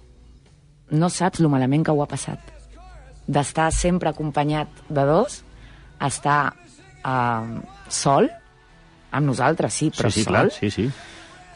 no 0.97 1.11
saps 1.13 1.43
lo 1.45 1.51
malament 1.53 1.85
que 1.85 1.93
ho 1.93 2.01
ha 2.03 2.09
passat. 2.09 2.53
D'estar 3.27 3.69
sempre 3.75 4.09
acompanyat 4.09 4.85
de 4.89 5.05
dos, 5.05 5.43
estar 6.01 6.55
eh, 7.05 7.61
sol, 7.93 8.31
amb 9.11 9.33
nosaltres, 9.33 9.75
sí, 9.75 9.91
però 9.93 10.09
sí, 10.09 10.23
sí, 10.23 10.25
sol. 10.25 10.33
clar, 10.33 10.51
sí, 10.55 10.71
sí. 10.71 10.89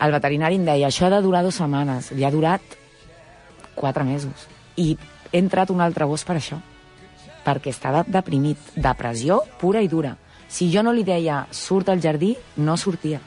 El 0.00 0.12
veterinari 0.14 0.56
em 0.56 0.64
deia, 0.64 0.88
això 0.88 1.06
ha 1.06 1.14
de 1.16 1.22
durar 1.24 1.42
dues 1.44 1.58
setmanes. 1.60 2.10
Li 2.16 2.24
ha 2.24 2.30
durat 2.32 2.62
quatre 3.74 4.04
mesos. 4.04 4.46
I 4.76 4.94
he 5.30 5.38
entrat 5.38 5.70
un 5.70 5.80
altre 5.84 6.06
gos 6.08 6.24
per 6.24 6.38
això. 6.40 6.60
Perquè 7.44 7.72
estava 7.72 8.04
deprimit. 8.06 8.58
Depressió 8.76 9.42
pura 9.60 9.82
i 9.84 9.88
dura. 9.88 10.16
Si 10.50 10.70
jo 10.72 10.82
no 10.82 10.92
li 10.92 11.04
deia, 11.06 11.44
surt 11.54 11.88
al 11.92 12.00
jardí, 12.02 12.34
no 12.56 12.76
sortia. 12.76 13.20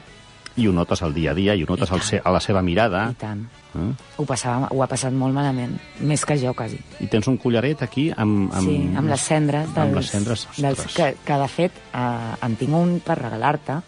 I 0.56 0.68
ho 0.68 0.72
notes 0.72 1.00
al 1.02 1.14
dia 1.14 1.32
a 1.32 1.34
dia, 1.34 1.54
i 1.56 1.64
ho 1.64 1.66
notes 1.66 1.90
al 1.90 2.02
se 2.06 2.20
a 2.22 2.30
la 2.30 2.38
seva 2.38 2.60
mirada. 2.62 3.08
I 3.10 3.16
tant. 3.18 3.40
Eh? 3.74 3.86
Ho, 4.18 4.26
passava, 4.28 4.68
ho 4.70 4.82
ha 4.84 4.86
passat 4.86 5.10
molt 5.10 5.34
malament. 5.34 5.72
Més 6.06 6.22
que 6.24 6.36
jo, 6.38 6.52
quasi. 6.54 6.78
I 7.02 7.08
tens 7.10 7.26
un 7.26 7.40
collaret 7.42 7.82
aquí 7.82 8.10
amb... 8.14 8.52
amb 8.54 8.68
sí, 8.68 8.76
amb 8.94 9.10
les 9.10 9.24
cendres. 9.24 9.66
Dels, 9.72 9.82
Amb 9.82 9.98
les 9.98 10.12
cendres, 10.12 10.46
dels, 10.58 10.78
ostres. 10.84 10.94
que, 10.94 11.08
que, 11.26 11.40
de 11.42 11.48
fet, 11.50 11.80
eh, 11.90 12.36
en 12.46 12.54
tinc 12.60 12.78
un 12.78 13.00
per 13.02 13.18
regalar-te. 13.18 13.80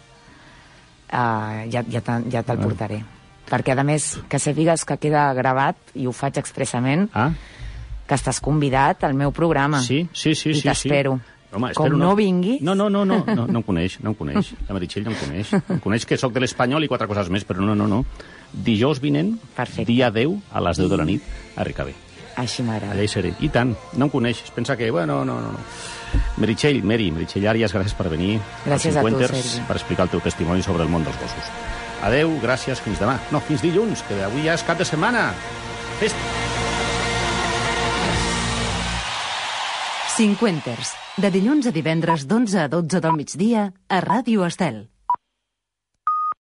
Eh, 1.09 1.69
ja 1.71 1.83
ja, 1.87 2.01
te- 2.01 2.23
ja 2.31 2.43
te'l 2.43 2.59
Ah. 2.59 2.63
portaré. 2.63 3.03
Perquè, 3.49 3.77
a 3.79 3.83
més, 3.83 4.19
que 4.27 4.39
sàpigues 4.39 4.83
que 4.85 4.97
queda 4.97 5.33
gravat, 5.33 5.77
i 5.95 6.05
ho 6.05 6.11
faig 6.11 6.37
expressament, 6.37 7.09
ah? 7.13 7.31
que 8.07 8.15
estàs 8.15 8.41
convidat 8.41 9.03
al 9.03 9.13
meu 9.13 9.31
programa. 9.31 9.79
Sí, 9.81 10.07
sí, 10.13 10.35
sí. 10.35 10.49
I 10.49 10.55
sí, 10.55 10.61
t'espero. 10.63 11.15
Sí. 11.17 11.33
Home, 11.55 11.71
Com 11.73 11.85
espero 11.85 11.97
no 11.97 12.13
vingui... 12.15 12.57
No, 12.61 12.75
no, 12.75 12.89
no, 12.89 13.05
no, 13.05 13.23
no, 13.25 13.47
no 13.47 13.59
em 13.59 13.63
coneix, 13.69 14.01
no 14.01 14.09
em 14.09 14.15
coneix. 14.15 14.53
La 14.67 14.73
Meritxell 14.75 15.05
no 15.05 15.11
em 15.11 15.17
coneix. 15.17 15.53
Em 15.53 15.79
coneix 15.79 16.05
que 16.05 16.17
sóc 16.17 16.33
de 16.33 16.41
l'Espanyol 16.41 16.83
i 16.83 16.89
quatre 16.91 17.07
coses 17.07 17.29
més, 17.29 17.45
però 17.47 17.61
no, 17.63 17.73
no, 17.73 17.87
no. 17.87 18.01
Dijous 18.51 18.99
vinent, 18.99 19.37
Perfecte. 19.55 19.85
dia 19.85 20.11
10, 20.11 20.35
a 20.51 20.59
les 20.59 20.77
10 20.77 20.89
de 20.89 20.97
la 20.97 21.05
nit, 21.05 21.23
a 21.55 21.63
Recabé. 21.63 21.93
Així 22.35 22.63
m'agrada. 22.63 22.91
Allà 22.93 23.03
hi 23.03 23.07
seré. 23.07 23.31
I 23.39 23.47
tant, 23.49 23.73
no 23.95 24.05
em 24.05 24.11
coneix. 24.11 24.43
Es 24.43 24.51
pensa 24.51 24.75
que, 24.75 24.91
bueno, 24.91 25.23
no, 25.25 25.39
no, 25.39 25.51
no. 25.53 25.59
Meritxell, 26.37 26.83
Meri, 26.83 27.09
Meritxell 27.11 27.47
Àries, 27.49 27.73
gràcies 27.73 27.95
per 27.97 28.09
venir. 28.13 28.37
Gràcies 28.65 28.95
a 28.95 29.01
tu, 29.01 29.07
Cinquenters, 29.09 29.37
Sergi. 29.37 29.65
Per 29.67 29.77
explicar 29.79 30.07
el 30.07 30.13
teu 30.13 30.23
testimoni 30.25 30.65
sobre 30.65 30.85
el 30.85 30.91
món 30.93 31.05
dels 31.07 31.17
gossos. 31.21 31.51
Adeu, 32.07 32.35
gràcies, 32.43 32.81
fins 32.83 33.01
demà. 33.01 33.17
No, 33.33 33.41
fins 33.41 33.63
dilluns, 33.65 34.03
que 34.07 34.19
avui 34.25 34.45
ja 34.45 34.57
és 34.57 34.65
cap 34.67 34.77
de 34.77 34.85
setmana. 34.85 35.31
Festa. 36.01 36.35
Cinquenters, 40.17 40.93
de 41.21 41.29
dilluns 41.33 41.67
a 41.69 41.73
divendres 41.73 42.25
d'11 42.25 42.63
a 42.63 42.69
12 42.73 43.01
del 43.05 43.17
migdia 43.17 43.71
a 43.89 44.01
Ràdio 44.01 44.45
Estel. 44.47 44.96